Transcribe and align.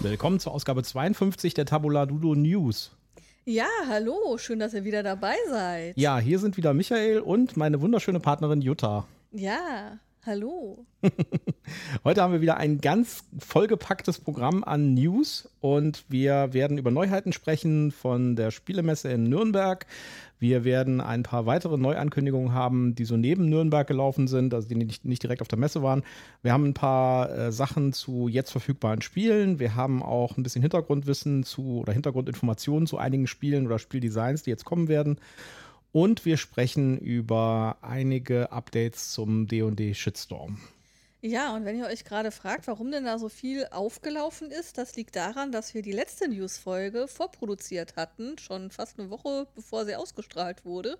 Willkommen 0.00 0.38
zur 0.38 0.52
Ausgabe 0.52 0.82
52 0.82 1.54
der 1.54 1.64
Tabula 1.64 2.04
Dudo 2.06 2.34
News. 2.34 2.92
Ja, 3.46 3.66
hallo, 3.88 4.38
schön, 4.38 4.58
dass 4.58 4.74
ihr 4.74 4.84
wieder 4.84 5.02
dabei 5.02 5.34
seid. 5.48 5.96
Ja, 5.96 6.18
hier 6.18 6.38
sind 6.38 6.56
wieder 6.56 6.72
Michael 6.72 7.20
und 7.20 7.56
meine 7.56 7.80
wunderschöne 7.80 8.20
Partnerin 8.20 8.62
Jutta. 8.62 9.06
Ja, 9.32 9.98
hallo. 10.24 10.86
Heute 12.04 12.22
haben 12.22 12.32
wir 12.32 12.40
wieder 12.40 12.56
ein 12.58 12.80
ganz 12.80 13.24
vollgepacktes 13.38 14.18
Programm 14.18 14.62
an 14.62 14.94
News 14.94 15.48
und 15.60 16.04
wir 16.08 16.52
werden 16.52 16.78
über 16.78 16.90
Neuheiten 16.90 17.32
sprechen 17.32 17.90
von 17.90 18.36
der 18.36 18.50
Spielemesse 18.50 19.10
in 19.10 19.24
Nürnberg. 19.24 19.86
Wir 20.38 20.64
werden 20.64 21.00
ein 21.00 21.22
paar 21.22 21.46
weitere 21.46 21.78
Neuankündigungen 21.78 22.52
haben, 22.52 22.94
die 22.94 23.04
so 23.04 23.16
neben 23.16 23.48
Nürnberg 23.48 23.86
gelaufen 23.86 24.28
sind, 24.28 24.52
also 24.52 24.68
die 24.68 24.74
nicht, 24.74 25.04
nicht 25.04 25.22
direkt 25.22 25.42
auf 25.42 25.48
der 25.48 25.58
Messe 25.58 25.82
waren. 25.82 26.02
Wir 26.42 26.52
haben 26.52 26.64
ein 26.64 26.74
paar 26.74 27.30
äh, 27.30 27.52
Sachen 27.52 27.92
zu 27.92 28.28
jetzt 28.28 28.50
verfügbaren 28.50 29.02
Spielen. 29.02 29.58
Wir 29.58 29.74
haben 29.74 30.02
auch 30.02 30.36
ein 30.36 30.42
bisschen 30.42 30.62
Hintergrundwissen 30.62 31.44
zu 31.44 31.80
oder 31.80 31.92
Hintergrundinformationen 31.92 32.86
zu 32.86 32.98
einigen 32.98 33.26
Spielen 33.26 33.66
oder 33.66 33.78
Spieldesigns, 33.78 34.42
die 34.42 34.50
jetzt 34.50 34.64
kommen 34.64 34.88
werden. 34.88 35.18
Und 35.92 36.24
wir 36.24 36.36
sprechen 36.36 36.98
über 36.98 37.76
einige 37.80 38.50
Updates 38.50 39.12
zum 39.12 39.46
DD 39.46 39.94
Shitstorm. 39.94 40.58
Ja, 41.26 41.56
und 41.56 41.64
wenn 41.64 41.78
ihr 41.78 41.86
euch 41.86 42.04
gerade 42.04 42.30
fragt, 42.30 42.66
warum 42.66 42.90
denn 42.90 43.06
da 43.06 43.18
so 43.18 43.30
viel 43.30 43.66
aufgelaufen 43.70 44.50
ist, 44.50 44.76
das 44.76 44.94
liegt 44.94 45.16
daran, 45.16 45.52
dass 45.52 45.72
wir 45.72 45.80
die 45.80 45.90
letzte 45.90 46.28
News-Folge 46.28 47.08
vorproduziert 47.08 47.96
hatten, 47.96 48.36
schon 48.36 48.70
fast 48.70 48.98
eine 48.98 49.08
Woche 49.08 49.46
bevor 49.54 49.86
sie 49.86 49.96
ausgestrahlt 49.96 50.66
wurde, 50.66 50.98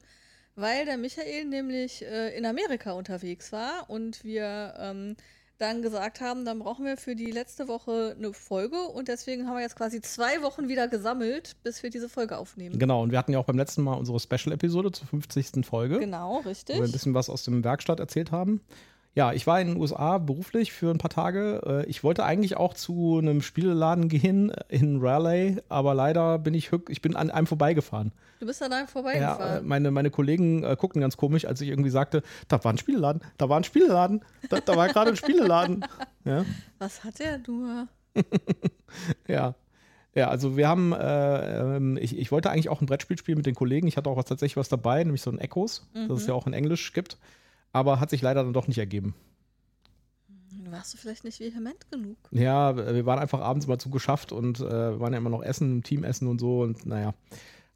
weil 0.56 0.86
der 0.86 0.96
Michael 0.96 1.44
nämlich 1.44 2.06
äh, 2.06 2.34
in 2.38 2.46
Amerika 2.46 2.92
unterwegs 2.92 3.52
war 3.52 3.90
und 3.90 4.24
wir 4.24 4.72
ähm, 4.78 5.16
dann 5.58 5.82
gesagt 5.82 6.22
haben, 6.22 6.46
dann 6.46 6.58
brauchen 6.58 6.86
wir 6.86 6.96
für 6.96 7.14
die 7.14 7.30
letzte 7.30 7.68
Woche 7.68 8.16
eine 8.16 8.32
Folge 8.32 8.80
und 8.80 9.08
deswegen 9.08 9.46
haben 9.46 9.56
wir 9.56 9.62
jetzt 9.62 9.76
quasi 9.76 10.00
zwei 10.00 10.40
Wochen 10.40 10.68
wieder 10.68 10.88
gesammelt, 10.88 11.54
bis 11.64 11.82
wir 11.82 11.90
diese 11.90 12.08
Folge 12.08 12.38
aufnehmen. 12.38 12.78
Genau, 12.78 13.02
und 13.02 13.10
wir 13.10 13.18
hatten 13.18 13.32
ja 13.32 13.38
auch 13.38 13.44
beim 13.44 13.58
letzten 13.58 13.82
Mal 13.82 13.92
unsere 13.92 14.18
Special-Episode 14.18 14.90
zur 14.90 15.06
50. 15.06 15.66
Folge. 15.66 15.98
Genau, 15.98 16.38
richtig. 16.38 16.76
Wo 16.76 16.80
wir 16.80 16.88
ein 16.88 16.92
bisschen 16.92 17.12
was 17.12 17.28
aus 17.28 17.44
dem 17.44 17.62
Werkstatt 17.62 18.00
erzählt 18.00 18.32
haben. 18.32 18.62
Ja, 19.16 19.32
ich 19.32 19.46
war 19.46 19.60
in 19.60 19.68
den 19.68 19.76
USA 19.76 20.18
beruflich 20.18 20.72
für 20.72 20.90
ein 20.90 20.98
paar 20.98 21.10
Tage. 21.10 21.62
Äh, 21.64 21.86
ich 21.86 22.02
wollte 22.02 22.24
eigentlich 22.24 22.56
auch 22.56 22.74
zu 22.74 23.18
einem 23.18 23.42
Spieleladen 23.42 24.08
gehen 24.08 24.52
in 24.68 25.00
Raleigh, 25.00 25.62
aber 25.68 25.94
leider 25.94 26.38
bin 26.38 26.52
ich, 26.52 26.70
ich 26.88 27.00
bin 27.00 27.14
an 27.14 27.30
einem 27.30 27.46
vorbeigefahren. 27.46 28.10
Du 28.40 28.46
bist 28.46 28.60
an 28.60 28.72
einem 28.72 28.88
vorbeigefahren? 28.88 29.56
Ja, 29.56 29.62
meine, 29.62 29.92
meine 29.92 30.10
Kollegen 30.10 30.64
äh, 30.64 30.76
guckten 30.76 31.00
ganz 31.00 31.16
komisch, 31.16 31.44
als 31.44 31.60
ich 31.60 31.68
irgendwie 31.68 31.90
sagte, 31.90 32.22
da 32.48 32.62
war 32.64 32.72
ein 32.72 32.78
Spieleladen, 32.78 33.22
da 33.38 33.48
war 33.48 33.56
ein 33.58 33.64
Spieleladen, 33.64 34.24
da, 34.50 34.58
da 34.58 34.76
war 34.76 34.88
gerade 34.88 35.10
ein 35.10 35.16
Spieleladen. 35.16 35.84
Ja. 36.26 36.42
Was 36.78 37.04
hat 37.04 37.20
er 37.20 37.38
nur? 37.46 37.86
ja. 39.28 39.54
Ja, 40.14 40.28
also 40.28 40.56
wir 40.56 40.68
haben, 40.68 40.94
äh, 40.94 41.76
ähm, 41.76 41.98
ich, 42.00 42.16
ich 42.16 42.32
wollte 42.32 42.48
eigentlich 42.48 42.70
auch 42.70 42.80
ein 42.80 42.86
Brettspiel 42.86 43.18
spielen 43.18 43.36
mit 43.36 43.44
den 43.44 43.54
Kollegen. 43.54 43.86
Ich 43.86 43.98
hatte 43.98 44.08
auch 44.08 44.16
was, 44.16 44.24
tatsächlich 44.24 44.56
was 44.56 44.70
dabei, 44.70 45.04
nämlich 45.04 45.20
so 45.20 45.30
ein 45.30 45.38
Echos, 45.38 45.86
mhm. 45.92 46.08
das 46.08 46.22
es 46.22 46.26
ja 46.26 46.32
auch 46.32 46.46
in 46.46 46.54
Englisch 46.54 46.94
gibt 46.94 47.18
aber 47.74 48.00
hat 48.00 48.08
sich 48.08 48.22
leider 48.22 48.42
dann 48.44 48.52
doch 48.52 48.68
nicht 48.68 48.78
ergeben. 48.78 49.14
Warst 50.70 50.94
du 50.94 50.98
vielleicht 50.98 51.24
nicht 51.24 51.40
vehement 51.40 51.90
genug? 51.90 52.16
Ja, 52.30 52.76
wir 52.76 53.04
waren 53.04 53.18
einfach 53.18 53.40
abends 53.40 53.66
mal 53.66 53.78
zugeschafft 53.78 54.32
und 54.32 54.60
äh, 54.60 54.98
waren 54.98 55.12
ja 55.12 55.18
immer 55.18 55.30
noch 55.30 55.42
essen, 55.42 55.82
Teamessen 55.82 56.28
und 56.28 56.40
so 56.40 56.62
und 56.62 56.86
naja. 56.86 57.14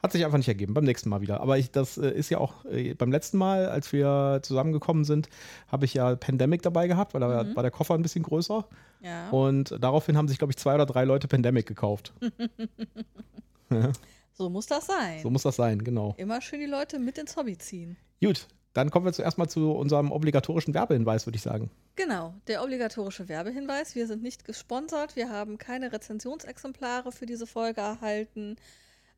Hat 0.01 0.13
sich 0.13 0.25
einfach 0.25 0.39
nicht 0.39 0.47
ergeben, 0.47 0.75
beim 0.75 0.85
nächsten 0.85 1.09
Mal 1.09 1.21
wieder. 1.21 1.41
Aber 1.41 1.59
ich, 1.59 1.73
das 1.73 1.99
äh, 1.99 2.11
ist 2.11 2.31
ja 2.31 2.39
auch 2.39 2.65
äh, 2.67 2.95
beim 2.95 3.11
letzten 3.11 3.37
Mal, 3.37 3.69
als 3.69 3.93
wir 3.93 4.39
zusammengekommen 4.45 5.05
sind, 5.05 5.29
habe 5.67 5.85
ich 5.85 5.95
ja 5.95 6.15
Pandemic 6.15 6.63
dabei 6.63 6.87
gehabt, 6.87 7.15
weil 7.15 7.21
da 7.21 7.43
mhm. 7.43 7.57
war 7.57 7.65
der 7.65 7.73
Koffer 7.73 7.95
ein 7.95 8.03
bisschen 8.03 8.23
größer. 8.23 8.65
Ja. 9.01 9.31
Und 9.31 9.75
daraufhin 9.81 10.17
haben 10.17 10.29
sich, 10.29 10.39
glaube 10.39 10.53
ich, 10.53 10.57
zwei 10.57 10.77
oder 10.77 10.87
drei 10.87 11.05
Leute 11.05 11.27
Pandemic 11.27 11.67
gekauft. 11.67 12.13
So 14.39 14.49
muss 14.49 14.67
das 14.67 14.87
sein. 14.87 15.21
So 15.21 15.31
muss 15.31 15.43
das 15.43 15.57
sein, 15.57 15.83
genau. 15.83 16.15
Immer 16.17 16.41
schön 16.41 16.61
die 16.61 16.67
Leute 16.67 17.01
mit 17.01 17.19
ins 17.19 17.37
Hobby 17.37 17.59
ziehen. 17.59 17.97
Gut, 18.23 18.47
dann 18.79 18.91
kommen 18.91 19.05
wir 19.05 19.13
zuerst 19.13 19.39
mal 19.39 19.49
zu 19.49 19.73
unserem 19.73 20.13
obligatorischen 20.13 20.73
Werbehinweis, 20.73 21.27
würde 21.27 21.35
ich 21.35 21.43
sagen. 21.43 21.69
Genau, 21.97 22.35
der 22.47 22.63
obligatorische 22.63 23.29
Werbehinweis. 23.29 23.97
Wir 23.97 24.07
sind 24.07 24.23
nicht 24.23 24.45
gesponsert, 24.45 25.17
wir 25.17 25.31
haben 25.31 25.59
keine 25.59 25.93
Rezensionsexemplare 25.93 27.11
für 27.11 27.27
diese 27.27 27.49
Folge 27.49 27.81
erhalten, 27.81 28.55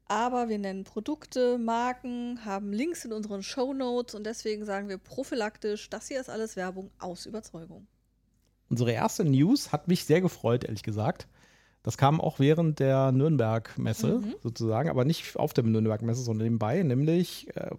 aber 0.06 0.48
wir 0.48 0.58
nennen 0.58 0.84
Produkte, 0.84 1.58
Marken, 1.58 2.42
haben 2.46 2.72
Links 2.72 3.04
in 3.04 3.12
unseren 3.12 3.42
Show 3.42 3.74
Notes 3.74 4.14
und 4.14 4.24
deswegen 4.24 4.64
sagen 4.64 4.88
wir 4.88 4.96
prophylaktisch, 4.96 5.90
das 5.90 6.08
hier 6.08 6.20
ist 6.20 6.30
alles 6.30 6.56
Werbung 6.56 6.90
aus 6.98 7.26
Überzeugung. 7.26 7.86
Unsere 8.70 8.92
erste 8.92 9.24
News 9.24 9.72
hat 9.72 9.88
mich 9.88 10.06
sehr 10.06 10.22
gefreut, 10.22 10.64
ehrlich 10.64 10.82
gesagt. 10.82 11.28
Das 11.82 11.96
kam 11.96 12.20
auch 12.20 12.38
während 12.38 12.78
der 12.78 13.10
Nürnberg-Messe 13.10 14.18
mhm. 14.18 14.34
sozusagen, 14.42 14.90
aber 14.90 15.04
nicht 15.04 15.36
auf 15.36 15.54
der 15.54 15.64
Nürnberg-Messe, 15.64 16.22
sondern 16.22 16.44
nebenbei, 16.44 16.82
nämlich 16.82 17.48
äh, 17.56 17.70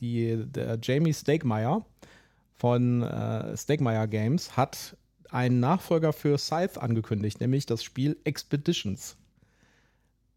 die, 0.00 0.44
der 0.46 0.78
Jamie 0.82 1.12
Stegmaier 1.12 1.84
von 2.54 3.02
äh, 3.02 3.56
Stegmaier 3.56 4.06
Games 4.06 4.56
hat 4.56 4.96
einen 5.30 5.60
Nachfolger 5.60 6.12
für 6.12 6.38
Scythe 6.38 6.80
angekündigt, 6.80 7.40
nämlich 7.40 7.66
das 7.66 7.82
Spiel 7.82 8.16
Expeditions. 8.24 9.16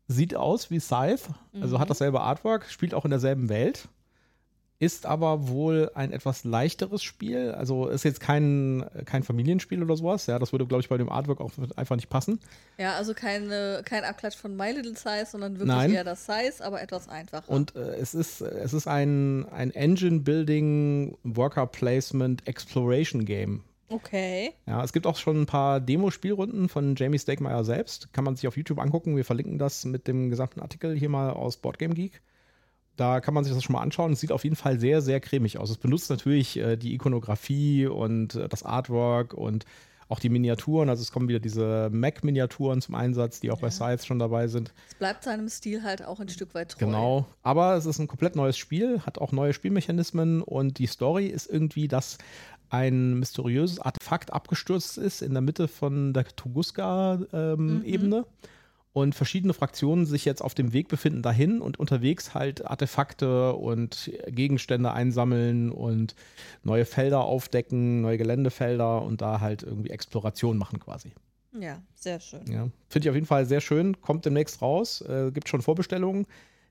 Sieht 0.07 0.35
aus 0.35 0.69
wie 0.69 0.79
Scythe, 0.79 1.33
also 1.59 1.77
mhm. 1.77 1.81
hat 1.81 1.89
dasselbe 1.89 2.21
Artwork, 2.21 2.69
spielt 2.69 2.93
auch 2.93 3.05
in 3.05 3.11
derselben 3.11 3.49
Welt 3.49 3.87
ist 4.77 5.05
aber 5.05 5.47
wohl 5.47 5.89
ein 5.95 6.11
etwas 6.11 6.43
leichteres 6.43 7.01
Spiel. 7.01 7.51
Also 7.51 7.87
ist 7.87 8.03
jetzt 8.03 8.19
kein, 8.19 8.85
kein 9.05 9.23
Familienspiel 9.23 9.81
oder 9.81 9.95
sowas. 9.95 10.27
Ja, 10.27 10.37
das 10.37 10.51
würde, 10.51 10.65
glaube 10.65 10.81
ich, 10.81 10.89
bei 10.89 10.97
dem 10.97 11.09
Artwork 11.09 11.39
auch 11.39 11.51
einfach 11.77 11.95
nicht 11.95 12.09
passen. 12.09 12.39
Ja, 12.77 12.93
also 12.95 13.13
keine, 13.13 13.83
kein 13.85 14.03
Abklatsch 14.03 14.35
von 14.35 14.57
My 14.57 14.71
Little 14.71 14.95
Size, 14.95 15.27
sondern 15.31 15.53
wirklich 15.53 15.75
Nein. 15.75 15.93
eher 15.93 16.03
das 16.03 16.25
Size, 16.25 16.63
aber 16.63 16.81
etwas 16.81 17.07
einfacher. 17.07 17.49
Und 17.49 17.75
äh, 17.75 17.95
es 17.95 18.13
ist, 18.13 18.41
es 18.41 18.73
ist 18.73 18.87
ein, 18.87 19.47
ein 19.49 19.71
Engine-Building, 19.71 21.17
Worker-Placement, 21.23 22.45
Exploration-Game. 22.45 23.63
Okay. 23.87 24.51
Ja, 24.65 24.83
es 24.83 24.91
gibt 24.91 25.07
auch 25.07 25.15
schon 25.15 25.43
ein 25.43 25.45
paar 25.45 25.79
Demo-Spielrunden 25.79 26.67
von 26.67 26.95
Jamie 26.95 27.19
Stegmaier 27.19 27.63
selbst. 27.63 28.11
Kann 28.13 28.25
man 28.25 28.35
sich 28.35 28.47
auf 28.47 28.57
YouTube 28.57 28.79
angucken. 28.79 29.15
Wir 29.15 29.23
verlinken 29.23 29.57
das 29.57 29.85
mit 29.85 30.07
dem 30.07 30.29
gesamten 30.29 30.59
Artikel 30.59 30.97
hier 30.97 31.09
mal 31.09 31.29
aus 31.29 31.57
Boardgame 31.57 31.93
Geek. 31.93 32.21
Da 32.95 33.19
kann 33.19 33.33
man 33.33 33.43
sich 33.43 33.53
das 33.53 33.63
schon 33.63 33.73
mal 33.73 33.81
anschauen. 33.81 34.13
Es 34.13 34.21
sieht 34.21 34.31
auf 34.31 34.43
jeden 34.43 34.55
Fall 34.55 34.79
sehr, 34.79 35.01
sehr 35.01 35.19
cremig 35.19 35.57
aus. 35.57 35.69
Es 35.69 35.77
benutzt 35.77 36.09
natürlich 36.09 36.57
äh, 36.57 36.77
die 36.77 36.93
Ikonografie 36.93 37.87
und 37.87 38.35
äh, 38.35 38.47
das 38.47 38.63
Artwork 38.63 39.33
und 39.33 39.65
auch 40.07 40.19
die 40.19 40.29
Miniaturen. 40.29 40.89
Also 40.89 41.01
es 41.01 41.11
kommen 41.11 41.27
wieder 41.27 41.39
diese 41.39 41.89
Mac-Miniaturen 41.91 42.81
zum 42.81 42.95
Einsatz, 42.95 43.39
die 43.39 43.51
auch 43.51 43.57
ja. 43.57 43.63
bei 43.63 43.71
Scythe 43.71 44.05
schon 44.05 44.19
dabei 44.19 44.47
sind. 44.47 44.73
Es 44.87 44.95
bleibt 44.95 45.23
seinem 45.23 45.49
Stil 45.49 45.83
halt 45.83 46.05
auch 46.05 46.19
ein 46.19 46.29
Stück 46.29 46.53
weit 46.53 46.71
treu. 46.71 46.85
Genau. 46.85 47.25
Aber 47.43 47.75
es 47.75 47.85
ist 47.85 47.99
ein 47.99 48.07
komplett 48.07 48.35
neues 48.35 48.57
Spiel, 48.57 49.01
hat 49.01 49.17
auch 49.17 49.31
neue 49.31 49.53
Spielmechanismen 49.53 50.41
und 50.41 50.77
die 50.77 50.87
Story 50.87 51.27
ist 51.27 51.49
irgendwie, 51.49 51.87
dass 51.87 52.17
ein 52.69 53.19
mysteriöses 53.19 53.79
Artefakt 53.79 54.31
abgestürzt 54.33 54.97
ist 54.97 55.21
in 55.21 55.33
der 55.33 55.41
Mitte 55.41 55.67
von 55.67 56.13
der 56.13 56.25
Tunguska-Ebene. 56.25 57.25
Ähm, 57.33 58.09
mhm 58.09 58.25
und 58.95 59.13
verschiedene 59.13 59.53
Fraktionen 59.53 60.05
sich 60.05 60.23
jetzt 60.23 60.41
auf 60.41 60.53
dem 60.53 60.71
Weg 60.71 60.87
befinden 60.87 61.21
dahin 61.21 61.59
und 61.59 61.77
unterwegs 61.77 62.33
halt 62.33 62.65
Artefakte 62.65 63.51
und 63.51 64.09
Gegenstände 64.27 64.93
einsammeln 64.93 65.69
und 65.69 66.15
neue 66.63 66.85
Felder 66.85 67.25
aufdecken, 67.25 67.99
neue 67.99 68.17
Geländefelder 68.17 69.01
und 69.01 69.21
da 69.21 69.41
halt 69.41 69.63
irgendwie 69.63 69.89
Exploration 69.89 70.57
machen 70.57 70.79
quasi. 70.79 71.11
Ja, 71.59 71.81
sehr 71.93 72.21
schön. 72.21 72.49
Ja, 72.49 72.69
finde 72.87 73.05
ich 73.05 73.09
auf 73.09 73.15
jeden 73.15 73.27
Fall 73.27 73.45
sehr 73.45 73.59
schön. 73.59 73.99
Kommt 73.99 74.23
demnächst 74.23 74.61
raus. 74.61 75.01
Äh, 75.01 75.31
gibt 75.33 75.49
schon 75.49 75.61
Vorbestellungen. 75.61 76.25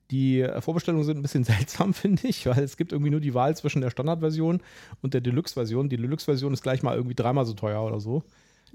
Die 0.09 0.41
äh, 0.41 0.61
Vorbestellungen 0.61 1.05
sind 1.05 1.19
ein 1.19 1.21
bisschen 1.21 1.43
seltsam, 1.43 1.93
finde 1.93 2.27
ich, 2.27 2.47
weil 2.47 2.63
es 2.63 2.75
gibt 2.75 2.91
irgendwie 2.91 3.11
nur 3.11 3.21
die 3.21 3.35
Wahl 3.35 3.55
zwischen 3.55 3.81
der 3.81 3.91
Standardversion 3.91 4.61
und 5.03 5.13
der 5.13 5.21
Deluxe-Version. 5.21 5.89
Die 5.89 5.97
Deluxe-Version 5.97 6.53
ist 6.53 6.63
gleich 6.63 6.81
mal 6.81 6.95
irgendwie 6.95 7.15
dreimal 7.15 7.45
so 7.45 7.53
teuer 7.53 7.83
oder 7.83 7.99
so. 7.99 8.23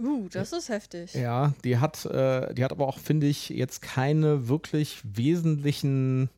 Uh, 0.00 0.28
das 0.30 0.52
ist 0.52 0.68
heftig. 0.68 1.14
Ja, 1.14 1.52
die 1.64 1.78
hat, 1.78 2.04
äh, 2.06 2.54
die 2.54 2.64
hat 2.64 2.72
aber 2.72 2.88
auch, 2.88 2.98
finde 2.98 3.26
ich, 3.26 3.50
jetzt 3.50 3.82
keine 3.82 4.48
wirklich 4.48 5.02
wesentlichen 5.04 6.30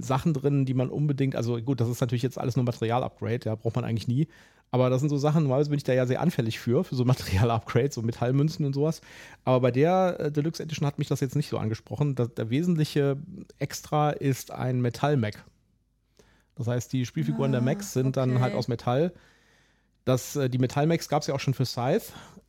Sachen 0.00 0.34
drin, 0.34 0.64
die 0.64 0.74
man 0.74 0.90
unbedingt, 0.90 1.36
also 1.36 1.60
gut, 1.60 1.80
das 1.80 1.88
ist 1.88 2.00
natürlich 2.00 2.22
jetzt 2.22 2.38
alles 2.38 2.56
nur 2.56 2.64
Material-Upgrade, 2.64 3.40
ja, 3.44 3.54
braucht 3.54 3.76
man 3.76 3.84
eigentlich 3.84 4.08
nie. 4.08 4.26
Aber 4.72 4.88
das 4.88 5.00
sind 5.00 5.08
so 5.08 5.18
Sachen, 5.18 5.42
normalerweise 5.42 5.70
bin 5.70 5.78
ich 5.78 5.84
da 5.84 5.92
ja 5.92 6.06
sehr 6.06 6.20
anfällig 6.20 6.58
für, 6.58 6.84
für 6.84 6.94
so 6.94 7.04
Material-Upgrades, 7.06 7.94
so 7.94 8.02
Metallmünzen 8.02 8.64
und 8.64 8.74
sowas. 8.74 9.00
Aber 9.44 9.60
bei 9.60 9.70
der 9.70 10.18
äh, 10.18 10.32
Deluxe 10.32 10.62
Edition 10.62 10.86
hat 10.86 10.98
mich 10.98 11.08
das 11.08 11.20
jetzt 11.20 11.36
nicht 11.36 11.48
so 11.48 11.58
angesprochen. 11.58 12.14
Das, 12.14 12.34
der 12.34 12.50
wesentliche 12.50 13.16
Extra 13.58 14.10
ist 14.10 14.50
ein 14.50 14.80
Metall-Mac. 14.80 15.44
Das 16.56 16.66
heißt, 16.66 16.92
die 16.92 17.06
Spielfiguren 17.06 17.50
ah, 17.52 17.58
der 17.58 17.62
Macs 17.62 17.92
sind 17.92 18.08
okay. 18.08 18.28
dann 18.28 18.40
halt 18.40 18.54
aus 18.54 18.68
Metall. 18.68 19.12
Das, 20.04 20.36
äh, 20.36 20.48
die 20.48 20.58
Metallmax 20.58 21.08
gab 21.08 21.22
es 21.22 21.28
ja 21.28 21.34
auch 21.34 21.40
schon 21.40 21.54
für 21.54 21.66
Scythe. 21.66 22.06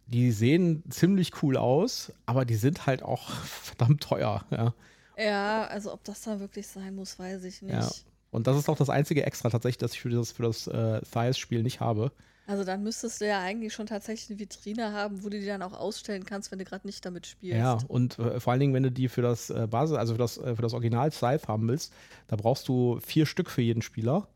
Die 0.07 0.31
sehen 0.31 0.83
ziemlich 0.89 1.41
cool 1.41 1.57
aus, 1.57 2.11
aber 2.25 2.45
die 2.45 2.55
sind 2.55 2.85
halt 2.85 3.03
auch 3.03 3.29
verdammt 3.45 4.03
teuer, 4.03 4.45
ja. 4.51 4.73
Ja, 5.17 5.65
also 5.65 5.93
ob 5.93 6.03
das 6.03 6.21
da 6.21 6.39
wirklich 6.39 6.67
sein 6.67 6.95
muss, 6.95 7.19
weiß 7.19 7.43
ich 7.43 7.61
nicht. 7.61 7.73
Ja. 7.73 7.89
Und 8.31 8.47
das 8.47 8.57
ist 8.57 8.69
auch 8.69 8.77
das 8.77 8.89
einzige 8.89 9.25
Extra 9.25 9.49
tatsächlich, 9.49 9.77
das 9.77 9.93
ich 9.93 10.01
für 10.01 10.09
das, 10.09 10.31
für 10.31 10.43
das 10.43 10.67
äh, 10.67 11.01
Thias-Spiel 11.01 11.63
nicht 11.63 11.79
habe. 11.79 12.11
Also 12.47 12.63
dann 12.63 12.83
müsstest 12.83 13.21
du 13.21 13.27
ja 13.27 13.39
eigentlich 13.39 13.73
schon 13.73 13.85
tatsächlich 13.85 14.29
eine 14.29 14.39
Vitrine 14.39 14.93
haben, 14.93 15.23
wo 15.23 15.29
du 15.29 15.39
die 15.39 15.45
dann 15.45 15.61
auch 15.61 15.73
ausstellen 15.73 16.25
kannst, 16.25 16.51
wenn 16.51 16.59
du 16.59 16.65
gerade 16.65 16.87
nicht 16.87 17.05
damit 17.05 17.27
spielst. 17.27 17.57
Ja, 17.57 17.77
und 17.87 18.17
äh, 18.19 18.39
vor 18.39 18.51
allen 18.51 18.59
Dingen, 18.59 18.73
wenn 18.73 18.83
du 18.83 18.91
die 18.91 19.09
für 19.09 19.21
das 19.21 19.49
äh, 19.49 19.67
Basis, 19.69 19.95
also 19.97 20.13
für 20.13 20.19
das, 20.19 20.37
äh, 20.37 20.55
für 20.55 20.61
das 20.61 20.73
Original 20.73 21.11
Scythe 21.11 21.47
haben 21.47 21.67
willst, 21.67 21.93
da 22.27 22.35
brauchst 22.35 22.67
du 22.67 22.99
vier 22.99 23.25
Stück 23.25 23.49
für 23.49 23.61
jeden 23.61 23.81
Spieler. 23.81 24.27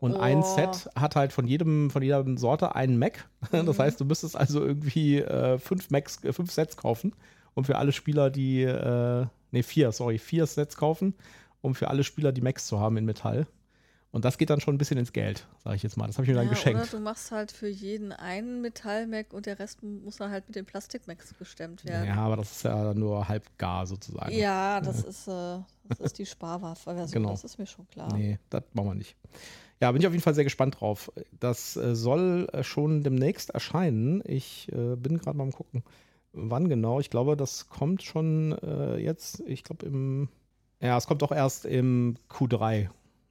Und 0.00 0.12
Oh. 0.16 0.18
ein 0.20 0.42
Set 0.42 0.90
hat 0.96 1.16
halt 1.16 1.32
von 1.32 1.46
jedem, 1.46 1.90
von 1.90 2.02
jeder 2.02 2.24
Sorte 2.36 2.74
einen 2.74 2.98
Mac. 2.98 3.28
Das 3.52 3.78
heißt, 3.78 4.00
du 4.00 4.04
müsstest 4.04 4.36
also 4.36 4.64
irgendwie 4.64 5.18
äh, 5.20 5.58
fünf 5.58 5.90
Macs, 5.90 6.22
äh, 6.24 6.32
fünf 6.32 6.50
Sets 6.50 6.76
kaufen, 6.76 7.14
um 7.54 7.64
für 7.64 7.76
alle 7.78 7.92
Spieler 7.92 8.30
die, 8.30 8.62
äh, 8.62 9.26
nee, 9.52 9.62
vier, 9.62 9.92
sorry, 9.92 10.18
vier 10.18 10.46
Sets 10.46 10.76
kaufen, 10.76 11.14
um 11.62 11.74
für 11.74 11.88
alle 11.88 12.04
Spieler 12.04 12.32
die 12.32 12.42
Macs 12.42 12.66
zu 12.66 12.80
haben 12.80 12.96
in 12.96 13.04
Metall. 13.06 13.46
Und 14.10 14.24
das 14.24 14.38
geht 14.38 14.48
dann 14.50 14.60
schon 14.60 14.76
ein 14.76 14.78
bisschen 14.78 14.96
ins 14.98 15.12
Geld, 15.12 15.44
sage 15.64 15.74
ich 15.74 15.82
jetzt 15.82 15.96
mal. 15.96 16.06
Das 16.06 16.16
habe 16.18 16.24
ich 16.24 16.28
mir 16.28 16.36
dann 16.36 16.44
Ja, 16.46 16.50
geschenkt. 16.52 16.80
Oder 16.82 16.88
du 16.90 17.00
machst 17.00 17.32
halt 17.32 17.50
für 17.50 17.66
jeden 17.66 18.12
einen 18.12 18.60
Metall-Mac 18.60 19.32
und 19.32 19.46
der 19.46 19.58
Rest 19.58 19.82
muss 19.82 20.18
dann 20.18 20.30
halt 20.30 20.46
mit 20.46 20.54
den 20.54 20.64
Plastik-Macs 20.64 21.34
gestemmt 21.36 21.84
werden. 21.84 22.06
Ja, 22.06 22.16
aber 22.16 22.36
das 22.36 22.52
ist 22.52 22.62
ja 22.62 22.94
nur 22.94 23.26
halb 23.26 23.44
gar 23.58 23.86
sozusagen. 23.88 24.32
Ja, 24.32 24.80
das 24.80 25.02
ist, 25.02 25.26
äh, 25.26 25.58
das 25.88 25.98
ist 25.98 26.18
die 26.18 26.26
Sparwaffe-Version, 26.26 27.22
Genau. 27.22 27.30
das 27.32 27.42
ist 27.42 27.58
mir 27.58 27.66
schon 27.66 27.88
klar. 27.88 28.12
Nee, 28.14 28.38
das 28.50 28.62
machen 28.72 28.86
wir 28.90 28.94
nicht. 28.94 29.16
Ja, 29.80 29.90
bin 29.92 30.00
ich 30.00 30.06
auf 30.06 30.12
jeden 30.12 30.22
Fall 30.22 30.34
sehr 30.34 30.44
gespannt 30.44 30.80
drauf. 30.80 31.12
Das 31.38 31.76
äh, 31.76 31.94
soll 31.94 32.48
äh, 32.52 32.62
schon 32.62 33.02
demnächst 33.02 33.50
erscheinen. 33.50 34.22
Ich 34.24 34.70
äh, 34.72 34.96
bin 34.96 35.18
gerade 35.18 35.36
mal 35.36 35.44
am 35.44 35.52
gucken, 35.52 35.82
wann 36.32 36.68
genau. 36.68 37.00
Ich 37.00 37.10
glaube, 37.10 37.36
das 37.36 37.68
kommt 37.68 38.02
schon 38.02 38.52
äh, 38.62 38.96
jetzt, 38.96 39.40
ich 39.46 39.64
glaube 39.64 39.86
im, 39.86 40.28
ja, 40.80 40.96
es 40.96 41.06
kommt 41.06 41.22
doch 41.22 41.32
erst 41.32 41.64
im 41.64 42.16
Q3. 42.30 42.88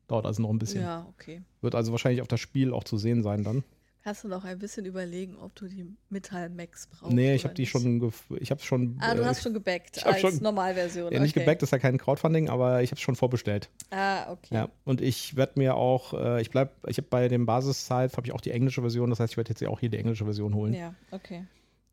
Dauert 0.08 0.26
also 0.26 0.42
noch 0.42 0.50
ein 0.50 0.60
bisschen. 0.60 0.82
Ja, 0.82 1.08
okay. 1.10 1.42
Wird 1.62 1.76
also 1.76 1.92
wahrscheinlich 1.92 2.22
auf 2.22 2.28
das 2.28 2.40
Spiel 2.40 2.74
auch 2.74 2.84
zu 2.84 2.98
sehen 2.98 3.24
sein 3.24 3.44
dann. 3.44 3.64
Kannst 4.04 4.26
du 4.26 4.28
noch 4.28 4.44
ein 4.44 4.60
bisschen 4.60 4.86
überlegen, 4.86 5.38
ob 5.38 5.56
du 5.56 5.66
die 5.68 5.86
Metall-Macs 6.10 6.88
brauchst? 6.88 7.14
nee, 7.14 7.36
ich 7.36 7.46
habe 7.46 7.54
die 7.54 7.62
nicht? 7.62 7.72
schon, 7.72 8.12
ich 8.42 8.52
habe 8.52 8.62
schon, 8.62 8.98
Ah, 9.00 9.16
du 9.16 9.22
äh, 9.22 9.26
hast 9.26 9.42
schon 9.44 9.54
gebackt 9.54 10.06
als 10.06 10.20
schon- 10.20 10.40
Normalversion. 10.42 11.14
ja, 11.14 11.20
nicht 11.22 11.32
okay. 11.38 11.46
gebackt, 11.46 11.62
das 11.62 11.68
ist 11.68 11.72
ja 11.72 11.80
kein 11.80 11.98
Crowdfunding, 11.98 12.50
aber 12.50 12.82
ich 12.84 12.90
habe 12.92 12.98
es 12.98 13.02
schon 13.02 13.16
vorbestellt. 13.16 13.70
Ah, 13.92 14.30
okay. 14.32 14.54
Ja, 14.56 14.70
und 14.84 15.00
ich 15.00 15.38
werde 15.38 15.54
mir 15.58 15.76
auch, 15.76 16.14
äh, 16.14 16.42
ich 16.42 16.50
bleib, 16.52 16.72
ich 16.90 16.98
habe 16.98 17.08
bei 17.10 17.30
dem 17.30 17.46
Basis-Scythe 17.46 18.18
habe 18.18 18.28
ich 18.28 18.34
auch 18.34 18.42
die 18.42 18.52
englische 18.52 18.82
Version, 18.82 19.10
das 19.10 19.22
heißt, 19.22 19.34
ich 19.34 19.38
werde 19.38 19.52
jetzt 19.52 19.62
ja 19.62 19.70
auch 19.70 19.80
hier 19.80 19.90
die 19.90 19.98
englische 20.00 20.26
Version 20.26 20.54
holen. 20.54 20.74
Ja, 20.74 20.94
okay. 21.12 21.46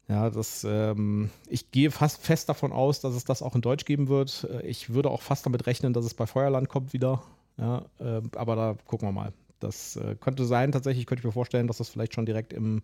Ja, 0.09 0.29
das, 0.31 0.67
ähm, 0.69 1.31
ich 1.49 1.71
gehe 1.71 1.93
fast 1.93 2.21
fest 2.21 2.49
davon 2.49 2.73
aus, 2.73 3.01
dass 3.01 3.15
es 3.15 3.25
das 3.25 3.41
auch 3.43 3.55
in 3.55 3.61
Deutsch 3.61 3.85
geben 3.85 4.09
wird. 4.09 4.49
Äh, 4.51 4.67
Ich 4.67 4.91
würde 4.93 5.09
auch 5.11 5.23
fast 5.23 5.47
damit 5.47 5.69
rechnen, 5.69 5.93
dass 5.93 6.05
es 6.05 6.15
bei 6.15 6.27
Feuerland 6.27 6.69
kommt 6.69 6.93
wieder. 6.93 7.23
Ja, 7.57 7.85
äh, 8.01 8.21
aber 8.35 8.57
da 8.57 8.77
gucken 8.87 9.07
wir 9.07 9.13
mal. 9.13 9.33
Das 9.61 9.97
äh, 9.97 10.17
könnte 10.19 10.45
sein, 10.45 10.73
tatsächlich 10.73 11.07
könnte 11.07 11.21
ich 11.21 11.25
mir 11.27 11.33
vorstellen, 11.33 11.67
dass 11.67 11.79
das 11.79 11.89
vielleicht 11.89 12.15
schon 12.15 12.27
direkt 12.27 12.53
im, 12.53 12.83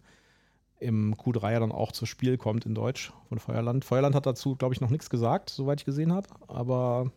im 0.78 1.14
Q3 1.14 1.52
ja 1.52 1.60
dann 1.60 1.72
auch 1.72 1.90
zu 1.92 2.06
Spiel 2.06 2.36
kommt 2.38 2.66
in 2.66 2.74
Deutsch 2.74 3.12
von 3.28 3.38
Feuerland. 3.38 3.84
Feuerland 3.84 4.14
hat 4.14 4.26
dazu, 4.26 4.56
glaube 4.56 4.74
ich, 4.74 4.80
noch 4.80 4.90
nichts 4.90 5.10
gesagt, 5.10 5.50
soweit 5.50 5.80
ich 5.80 5.86
gesehen 5.86 6.12
habe. 6.12 6.28
Aber 6.48 7.10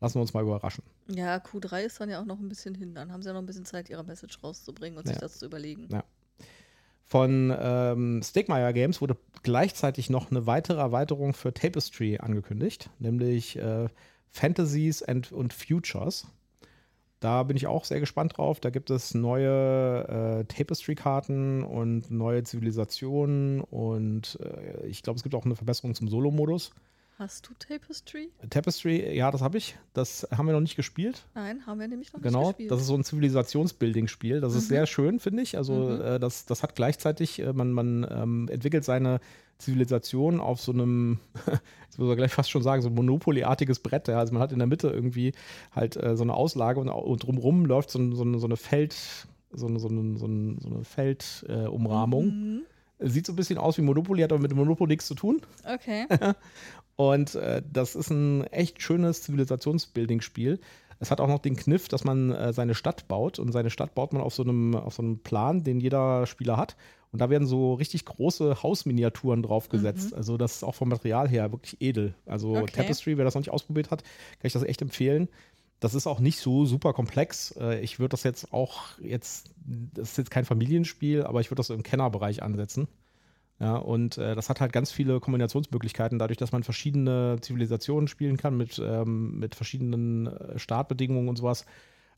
lassen 0.00 0.16
wir 0.16 0.20
uns 0.20 0.34
mal 0.34 0.42
überraschen. 0.42 0.84
Ja, 1.08 1.36
Q3 1.36 1.82
ist 1.82 2.00
dann 2.00 2.10
ja 2.10 2.20
auch 2.20 2.26
noch 2.26 2.38
ein 2.38 2.48
bisschen 2.48 2.74
hin. 2.74 2.94
Dann 2.94 3.12
haben 3.12 3.22
sie 3.22 3.28
ja 3.28 3.32
noch 3.32 3.40
ein 3.42 3.46
bisschen 3.46 3.64
Zeit, 3.64 3.88
ihre 3.90 4.04
Message 4.04 4.42
rauszubringen 4.42 4.98
und 4.98 5.06
sich 5.06 5.16
Ja. 5.16 5.20
das 5.20 5.38
zu 5.38 5.46
überlegen. 5.46 5.88
Ja. 5.90 6.04
Von 7.08 7.54
ähm, 7.56 8.20
Stegmaier 8.22 8.72
Games 8.72 9.00
wurde 9.00 9.16
gleichzeitig 9.44 10.10
noch 10.10 10.30
eine 10.30 10.46
weitere 10.46 10.80
Erweiterung 10.80 11.34
für 11.34 11.54
Tapestry 11.54 12.18
angekündigt, 12.18 12.90
nämlich 12.98 13.56
äh, 13.56 13.88
Fantasies 14.32 15.04
and, 15.04 15.30
und 15.30 15.54
Futures. 15.54 16.26
Da 17.20 17.42
bin 17.44 17.56
ich 17.56 17.66
auch 17.66 17.84
sehr 17.84 17.98
gespannt 18.00 18.36
drauf. 18.36 18.60
Da 18.60 18.70
gibt 18.70 18.90
es 18.90 19.14
neue 19.14 20.40
äh, 20.40 20.44
Tapestry-Karten 20.44 21.62
und 21.64 22.10
neue 22.10 22.42
Zivilisationen 22.42 23.60
und 23.62 24.38
äh, 24.42 24.86
ich 24.86 25.02
glaube, 25.02 25.16
es 25.16 25.22
gibt 25.22 25.34
auch 25.34 25.44
eine 25.44 25.56
Verbesserung 25.56 25.94
zum 25.94 26.08
Solo-Modus. 26.08 26.72
Hast 27.18 27.48
du 27.48 27.54
Tapestry? 27.58 28.28
Tapestry, 28.50 29.16
ja, 29.16 29.30
das 29.30 29.40
habe 29.40 29.56
ich. 29.56 29.78
Das 29.94 30.28
haben 30.36 30.44
wir 30.44 30.52
noch 30.52 30.60
nicht 30.60 30.76
gespielt. 30.76 31.24
Nein, 31.34 31.64
haben 31.66 31.80
wir 31.80 31.88
nämlich 31.88 32.12
noch 32.12 32.20
Genau, 32.20 32.40
nicht 32.40 32.48
gespielt. 32.58 32.70
das 32.70 32.80
ist 32.82 32.88
so 32.88 32.94
ein 32.94 33.04
Zivilisationsbuilding-Spiel. 33.04 34.42
Das 34.42 34.54
ist 34.54 34.64
Mhm. 34.64 34.68
sehr 34.74 34.86
schön, 34.86 35.18
finde 35.18 35.42
ich. 35.42 35.56
Also 35.56 35.72
Mhm. 35.72 36.00
äh, 36.02 36.18
das, 36.18 36.44
das 36.44 36.62
hat 36.62 36.74
gleichzeitig, 36.74 37.38
äh, 37.40 37.54
man, 37.54 37.72
man 37.72 38.06
ähm, 38.10 38.48
entwickelt 38.50 38.84
seine 38.84 39.20
Zivilisation 39.58 40.40
auf 40.40 40.60
so 40.60 40.72
einem, 40.72 41.18
jetzt 41.46 41.98
muss 41.98 42.08
man 42.08 42.16
gleich 42.16 42.32
fast 42.32 42.50
schon 42.50 42.62
sagen, 42.62 42.82
so 42.82 42.88
ein 42.88 42.94
Monopoly-artiges 42.94 43.80
Brett. 43.80 44.08
Ja. 44.08 44.18
Also 44.18 44.32
man 44.32 44.42
hat 44.42 44.52
in 44.52 44.58
der 44.58 44.68
Mitte 44.68 44.88
irgendwie 44.88 45.32
halt 45.72 45.96
äh, 45.96 46.16
so 46.16 46.22
eine 46.22 46.34
Auslage 46.34 46.80
und, 46.80 46.88
und 46.88 47.22
drumrum 47.22 47.64
läuft 47.64 47.90
so, 47.90 48.14
so, 48.14 48.22
eine, 48.22 48.38
so 48.38 48.46
eine 48.46 48.56
Feld, 48.56 48.94
so 49.52 49.66
eine, 49.66 49.78
so 49.78 49.88
eine, 49.88 50.18
so 50.18 50.26
eine, 50.26 50.56
so 50.60 50.68
eine 50.68 50.84
Feldumrahmung. 50.84 52.28
Äh. 52.28 52.32
Mhm. 52.32 52.62
Sieht 52.98 53.26
so 53.26 53.32
ein 53.34 53.36
bisschen 53.36 53.58
aus 53.58 53.76
wie 53.76 53.82
Monopoly, 53.82 54.22
hat 54.22 54.32
aber 54.32 54.40
mit 54.40 54.54
Monopoly 54.54 54.88
nichts 54.88 55.06
zu 55.06 55.14
tun. 55.14 55.42
Okay. 55.64 56.06
Und 56.96 57.34
äh, 57.34 57.62
das 57.70 57.94
ist 57.94 58.10
ein 58.10 58.44
echt 58.44 58.80
schönes 58.80 59.22
Zivilisationsbuilding-Spiel. 59.22 60.58
Es 60.98 61.10
hat 61.10 61.20
auch 61.20 61.28
noch 61.28 61.40
den 61.40 61.56
Kniff, 61.56 61.88
dass 61.88 62.04
man 62.04 62.32
äh, 62.32 62.52
seine 62.52 62.74
Stadt 62.74 63.06
baut 63.08 63.38
und 63.38 63.52
seine 63.52 63.70
Stadt 63.70 63.94
baut 63.94 64.12
man 64.12 64.22
auf 64.22 64.34
so 64.34 64.42
einem, 64.42 64.74
auf 64.74 64.94
so 64.94 65.02
einem 65.02 65.18
Plan, 65.18 65.62
den 65.62 65.80
jeder 65.80 66.26
Spieler 66.26 66.56
hat. 66.56 66.76
Und 67.12 67.20
da 67.20 67.30
werden 67.30 67.46
so 67.46 67.74
richtig 67.74 68.04
große 68.04 68.62
Hausminiaturen 68.62 69.42
draufgesetzt. 69.42 70.12
Also 70.14 70.36
das 70.36 70.56
ist 70.56 70.64
auch 70.64 70.74
vom 70.74 70.88
Material 70.88 71.28
her 71.28 71.52
wirklich 71.52 71.80
edel. 71.80 72.14
Also 72.26 72.50
Mhm. 72.54 72.62
Okay. 72.62 72.72
Tapestry, 72.72 73.16
wer 73.16 73.24
das 73.24 73.34
noch 73.34 73.40
nicht 73.40 73.50
ausprobiert 73.52 73.90
hat, 73.90 74.02
kann 74.02 74.46
ich 74.46 74.52
das 74.52 74.62
echt 74.64 74.82
empfehlen. 74.82 75.28
Das 75.80 75.94
ist 75.94 76.06
auch 76.06 76.20
nicht 76.20 76.38
so 76.40 76.64
super 76.66 76.92
komplex. 76.94 77.54
Äh, 77.58 77.80
Ich 77.80 77.98
würde 77.98 78.10
das 78.10 78.22
jetzt 78.22 78.52
auch 78.52 78.98
jetzt, 78.98 79.50
das 79.94 80.10
ist 80.12 80.18
jetzt 80.18 80.30
kein 80.30 80.44
Familienspiel, 80.46 81.22
aber 81.24 81.40
ich 81.40 81.50
würde 81.50 81.60
das 81.60 81.66
so 81.68 81.74
im 81.74 81.82
Kennerbereich 81.82 82.42
ansetzen. 82.42 82.88
Ja, 83.58 83.76
und 83.76 84.18
äh, 84.18 84.34
das 84.34 84.50
hat 84.50 84.60
halt 84.60 84.72
ganz 84.72 84.92
viele 84.92 85.18
Kombinationsmöglichkeiten, 85.18 86.18
dadurch, 86.18 86.36
dass 86.36 86.52
man 86.52 86.62
verschiedene 86.62 87.38
Zivilisationen 87.40 88.06
spielen 88.06 88.36
kann 88.36 88.56
mit, 88.56 88.78
ähm, 88.78 89.38
mit 89.38 89.54
verschiedenen 89.54 90.26
äh, 90.26 90.58
Startbedingungen 90.58 91.28
und 91.28 91.36
sowas. 91.36 91.64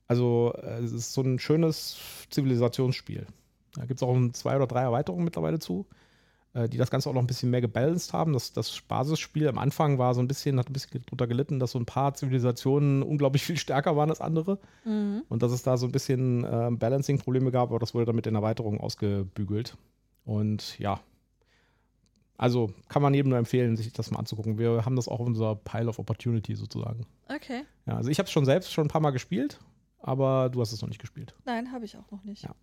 Also 0.09 0.53
äh, 0.61 0.81
es 0.83 0.93
ist 0.93 1.13
so 1.13 1.23
ein 1.23 1.39
schönes 1.39 1.99
Zivilisationsspiel. 2.31 3.27
Da 3.75 3.85
gibt 3.85 3.99
es 3.99 4.03
auch 4.03 4.17
zwei 4.33 4.57
oder 4.57 4.67
drei 4.67 4.83
Erweiterungen 4.83 5.25
mittlerweile 5.25 5.61
zu, 5.61 5.87
äh, 6.55 6.69
die 6.69 6.77
das 6.77 6.91
Ganze 6.91 7.09
auch 7.09 7.15
noch 7.15 7.21
ein 7.21 7.29
bisschen 7.29 7.51
mehr 7.51 7.61
gebalanced 7.61 8.13
haben. 8.13 8.33
Das, 8.33 8.53
das 8.53 8.81
Basisspiel 8.81 9.47
am 9.47 9.59
Anfang 9.59 9.99
war 9.99 10.15
so 10.15 10.21
ein 10.21 10.27
bisschen, 10.27 10.59
hat 10.59 10.69
ein 10.69 10.73
bisschen 10.73 11.05
drunter 11.07 11.29
gelitten, 11.29 11.61
dass 11.61 11.71
so 11.71 11.79
ein 11.79 11.87
paar 11.87 12.15
Zivilisationen 12.15 13.05
unglaublich 13.05 13.45
viel 13.45 13.59
stärker 13.59 13.97
waren 13.97 14.11
als 14.11 14.21
andere. 14.21 14.59
Mhm. 14.85 15.23
Und 15.29 15.45
dass 15.45 15.53
es 15.53 15.63
da 15.63 15.77
so 15.77 15.87
ein 15.87 15.93
bisschen 15.93 16.43
äh, 16.43 16.71
Balancing-Probleme 16.73 17.53
gab, 17.53 17.71
aber 17.71 17.79
das 17.79 17.95
wurde 17.95 18.07
dann 18.07 18.17
mit 18.17 18.27
den 18.27 18.35
Erweiterungen 18.35 18.81
ausgebügelt. 18.81 19.77
Und 20.25 20.79
ja, 20.79 21.01
also 22.39 22.73
kann 22.89 23.03
man 23.03 23.13
jedem 23.13 23.31
nur 23.31 23.39
empfehlen, 23.39 23.77
sich 23.77 23.93
das 23.93 24.11
mal 24.11 24.21
anzugucken. 24.21 24.59
Wir 24.59 24.85
haben 24.85 24.97
das 24.97 25.09
auch 25.09 25.21
auf 25.21 25.27
unserer 25.27 25.57
Pile 25.57 25.89
of 25.89 25.99
Opportunity 25.99 26.55
sozusagen. 26.55 27.05
Okay. 27.29 27.65
Ja, 27.85 27.97
also 27.97 28.11
ich 28.11 28.19
habe 28.19 28.29
es 28.29 28.33
schon 28.33 28.45
selbst 28.45 28.73
schon 28.73 28.87
ein 28.87 28.91
paar 28.91 29.01
Mal 29.01 29.11
gespielt, 29.11 29.59
aber 29.99 30.49
du 30.49 30.61
hast 30.61 30.73
es 30.73 30.81
noch 30.81 30.89
nicht 30.89 31.01
gespielt. 31.01 31.35
Nein, 31.45 31.73
habe 31.73 31.85
ich 31.85 31.97
auch 31.97 32.11
noch 32.11 32.23
nicht. 32.25 32.45
Ja. 32.45 32.55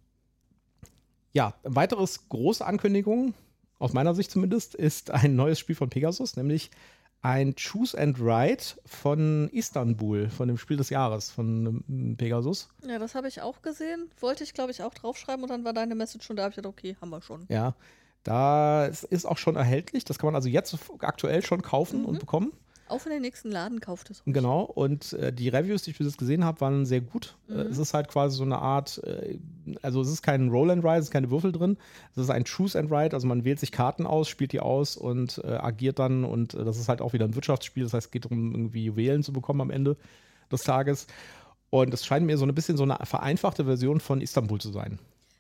Ja, 1.34 1.54
ein 1.64 1.76
weiteres 1.76 2.30
große 2.30 2.66
Ankündigung, 2.66 3.34
aus 3.78 3.92
meiner 3.92 4.16
Sicht 4.16 4.32
zumindest, 4.32 4.74
ist 4.74 5.12
ein 5.12 5.36
neues 5.36 5.60
Spiel 5.60 5.76
von 5.76 5.90
Pegasus, 5.90 6.38
nämlich 6.38 6.72
ein 7.22 7.56
Choose 7.56 8.00
and 8.00 8.18
Ride 8.20 8.64
von 8.86 9.50
Istanbul, 9.50 10.30
von 10.30 10.48
dem 10.48 10.58
Spiel 10.58 10.78
des 10.78 10.90
Jahres 10.90 11.32
von 11.32 11.84
ähm, 11.90 12.16
Pegasus. 12.18 12.70
Ja, 12.88 13.00
das 13.00 13.16
habe 13.16 13.28
ich 13.28 13.42
auch 13.42 13.62
gesehen. 13.62 14.10
Wollte 14.22 14.46
ich, 14.46 14.54
glaube 14.54 14.72
ich, 14.72 14.84
auch 14.84 14.94
draufschreiben 14.94 15.44
und 15.44 15.50
dann 15.50 15.66
war 15.66 15.74
deine 15.74 15.96
Message 15.96 16.26
schon 16.26 16.38
da. 16.38 16.44
Hab 16.44 16.52
ich 16.52 16.56
gedacht, 16.56 16.72
okay, 16.78 16.96
haben 17.02 17.10
wir 17.10 17.22
schon. 17.22 17.46
Ja, 17.50 17.76
da 18.26 18.86
es 18.88 19.04
ist 19.06 19.26
auch 19.26 19.38
schon 19.38 19.56
erhältlich. 19.56 20.04
Das 20.04 20.18
kann 20.20 20.28
man 20.28 20.36
also 20.36 20.50
jetzt 20.50 20.78
aktuell 21.00 21.42
schon 21.46 21.62
kaufen 21.62 22.02
Mhm. 22.02 22.06
und 22.06 22.20
bekommen. 22.20 22.52
Auch 22.88 23.04
in 23.08 23.12
den 23.14 23.22
nächsten 23.24 23.50
Laden 23.50 23.80
kauft 23.80 24.12
es. 24.12 24.20
ruhig. 24.28 24.34
Genau. 24.36 24.62
Und 24.62 25.14
äh, 25.14 25.34
die 25.34 25.50
Reviews, 25.50 25.82
die 25.82 25.90
ich 25.92 25.98
bis 25.98 26.06
jetzt 26.06 26.20
gesehen 26.20 26.46
habe, 26.46 26.62
waren 26.62 26.86
sehr 26.86 27.02
gut. 27.02 27.36
Äh, 27.50 27.54
Mhm. 27.54 27.60
es 27.72 27.78
ist 27.80 27.94
halt 27.96 28.10
quasi 28.10 28.38
so 28.38 28.44
eine 28.44 28.60
Art, 28.60 29.02
äh, 29.04 29.40
also 29.82 30.02
es 30.02 30.10
ist 30.10 30.22
kein 30.22 30.50
Roll 30.50 30.70
and 30.70 30.84
Ride, 30.84 30.98
es 30.98 31.06
ist 31.06 31.12
keine 31.12 31.32
Würfel 31.32 31.52
drin. 31.52 31.78
Es 32.12 32.18
ist 32.20 32.30
ein 32.30 32.44
Choose 32.44 32.78
and 32.78 32.92
Ride. 32.92 33.16
Also 33.16 33.26
man 33.26 33.44
wählt 33.44 33.60
sich 33.60 33.72
Karten 33.72 34.06
aus, 34.06 34.30
spielt 34.30 34.52
die 34.52 34.60
aus 34.60 34.98
und 34.98 35.42
äh, 35.44 35.48
agiert 35.56 35.98
dann. 35.98 36.26
Und 36.26 36.54
äh, 36.54 36.64
das 36.64 36.78
ist 36.78 36.88
halt 36.88 37.02
auch 37.02 37.14
wieder 37.14 37.26
ein 37.26 37.34
Wirtschaftsspiel. 37.34 37.84
Das 37.84 37.94
heißt, 37.94 38.08
es 38.08 38.12
geht 38.12 38.26
darum, 38.26 38.52
irgendwie 38.54 38.86
Juwelen 38.86 39.24
zu 39.24 39.34
bekommen 39.34 39.62
am 39.62 39.72
Ende 39.72 39.98
des 40.52 40.62
Tages. 40.64 41.08
Und 41.72 41.92
es 41.92 42.06
scheint 42.06 42.28
mir 42.28 42.38
so 42.38 42.46
ein 42.46 42.54
bisschen 42.54 42.78
so 42.78 42.84
eine 42.84 42.98
vereinfachte 43.04 43.66
Version 43.66 44.00
von 44.00 44.22
Istanbul 44.22 44.62
zu 44.62 44.72
sein. 44.72 45.00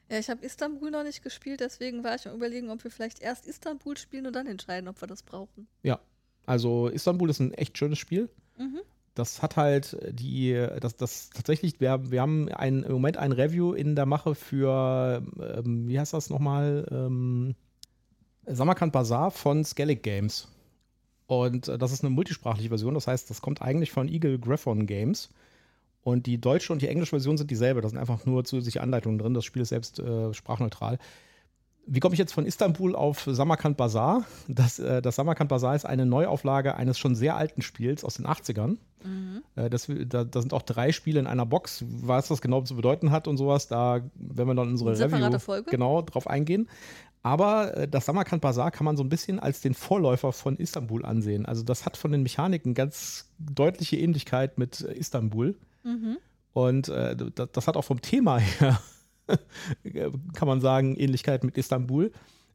Ja, 0.09 0.19
ich 0.19 0.29
habe 0.29 0.45
Istanbul 0.45 0.91
noch 0.91 1.03
nicht 1.03 1.23
gespielt, 1.23 1.61
deswegen 1.61 2.03
war 2.03 2.15
ich 2.15 2.27
am 2.27 2.35
überlegen, 2.35 2.69
ob 2.69 2.83
wir 2.83 2.91
vielleicht 2.91 3.21
erst 3.21 3.47
Istanbul 3.47 3.97
spielen 3.97 4.27
und 4.27 4.35
dann 4.35 4.45
entscheiden, 4.47 4.87
ob 4.87 5.01
wir 5.01 5.07
das 5.07 5.23
brauchen. 5.23 5.67
Ja. 5.83 5.99
Also 6.45 6.89
Istanbul 6.89 7.29
ist 7.29 7.39
ein 7.39 7.53
echt 7.53 7.77
schönes 7.77 7.97
Spiel. 7.97 8.29
Mhm. 8.57 8.81
Das 9.15 9.41
hat 9.41 9.55
halt 9.55 9.97
die, 10.11 10.53
das, 10.79 10.97
das 10.97 11.29
tatsächlich, 11.29 11.79
wir, 11.79 12.11
wir 12.11 12.21
haben 12.21 12.49
ein, 12.49 12.83
im 12.83 12.91
Moment 12.91 13.17
ein 13.17 13.31
Review 13.31 13.73
in 13.73 13.95
der 13.95 14.05
Mache 14.05 14.35
für, 14.35 15.23
ähm, 15.39 15.87
wie 15.87 15.99
heißt 15.99 16.13
das 16.13 16.29
nochmal, 16.29 16.85
ähm, 16.91 17.55
Samarkand 18.45 18.93
Bazaar 18.93 19.31
von 19.31 19.63
Skellig 19.63 20.03
Games. 20.03 20.49
Und 21.27 21.67
äh, 21.67 21.77
das 21.77 21.91
ist 21.93 22.03
eine 22.03 22.11
multisprachliche 22.11 22.69
Version, 22.69 22.93
das 22.93 23.07
heißt, 23.07 23.29
das 23.29 23.41
kommt 23.41 23.61
eigentlich 23.61 23.91
von 23.91 24.07
Eagle 24.09 24.37
Griffon 24.37 24.85
Games. 24.85 25.29
Und 26.05 26.27
die 26.27 26.39
deutsche 26.39 26.71
und 26.71 26.83
die 26.83 26.87
englische 26.87 27.09
Version 27.09 27.35
sind 27.35 27.49
dieselbe. 27.49 27.81
Da 27.81 27.89
sind 27.89 27.97
einfach 27.97 28.27
nur 28.27 28.45
zusätzliche 28.45 28.81
Anleitungen 28.81 29.17
drin. 29.17 29.33
Das 29.33 29.43
Spiel 29.43 29.63
ist 29.63 29.69
selbst 29.69 29.97
äh, 29.97 30.35
sprachneutral. 30.35 30.99
Wie 31.87 31.99
komme 31.99 32.13
ich 32.13 32.19
jetzt 32.19 32.31
von 32.31 32.45
Istanbul 32.45 32.95
auf 32.95 33.27
Samarkand 33.27 33.75
Bazaar? 33.75 34.23
Das, 34.47 34.77
äh, 34.77 35.01
das 35.01 35.15
Samarkand 35.15 35.49
Bazaar 35.49 35.75
ist 35.75 35.83
eine 35.83 36.05
Neuauflage 36.05 36.75
eines 36.75 36.99
schon 36.99 37.15
sehr 37.15 37.35
alten 37.35 37.63
Spiels 37.63 38.03
aus 38.03 38.17
den 38.17 38.27
80ern. 38.27 38.77
Mhm. 39.03 39.41
Äh, 39.55 39.71
das, 39.71 39.87
da, 40.05 40.23
da, 40.23 40.41
sind 40.41 40.53
auch 40.53 40.61
drei 40.61 40.91
Spiele 40.91 41.19
in 41.19 41.25
einer 41.25 41.47
Box. 41.47 41.83
Was 41.87 42.27
das 42.27 42.39
genau 42.39 42.61
zu 42.61 42.75
bedeuten 42.75 43.09
hat 43.09 43.27
und 43.27 43.37
sowas, 43.37 43.67
da 43.67 44.01
werden 44.13 44.47
wir 44.47 44.53
dann 44.53 44.67
in 44.67 44.71
unsere 44.73 44.91
Review 44.91 45.39
Folge? 45.39 45.71
genau 45.71 46.03
drauf 46.03 46.27
eingehen. 46.27 46.69
Aber 47.23 47.75
äh, 47.75 47.87
das 47.87 48.05
Samarkand 48.05 48.43
Bazaar 48.43 48.69
kann 48.69 48.85
man 48.85 48.95
so 48.95 49.03
ein 49.03 49.09
bisschen 49.09 49.39
als 49.39 49.61
den 49.61 49.73
Vorläufer 49.73 50.33
von 50.33 50.57
Istanbul 50.57 51.03
ansehen. 51.03 51.47
Also 51.47 51.63
das 51.63 51.83
hat 51.87 51.97
von 51.97 52.11
den 52.11 52.21
Mechaniken 52.21 52.75
ganz 52.75 53.31
deutliche 53.39 53.97
Ähnlichkeit 53.97 54.59
mit 54.59 54.81
Istanbul. 54.81 55.55
Mhm. 55.85 56.17
Und 56.51 56.89
äh, 56.89 57.15
das, 57.15 57.49
das 57.53 57.67
hat 57.67 57.77
auch 57.77 57.83
vom 57.83 58.01
Thema 58.01 58.37
her 58.39 58.79
kann 60.33 60.47
man 60.47 60.61
sagen, 60.61 60.95
Ähnlichkeit 60.95 61.43
mit 61.43 61.57
Istanbul. 61.57 62.11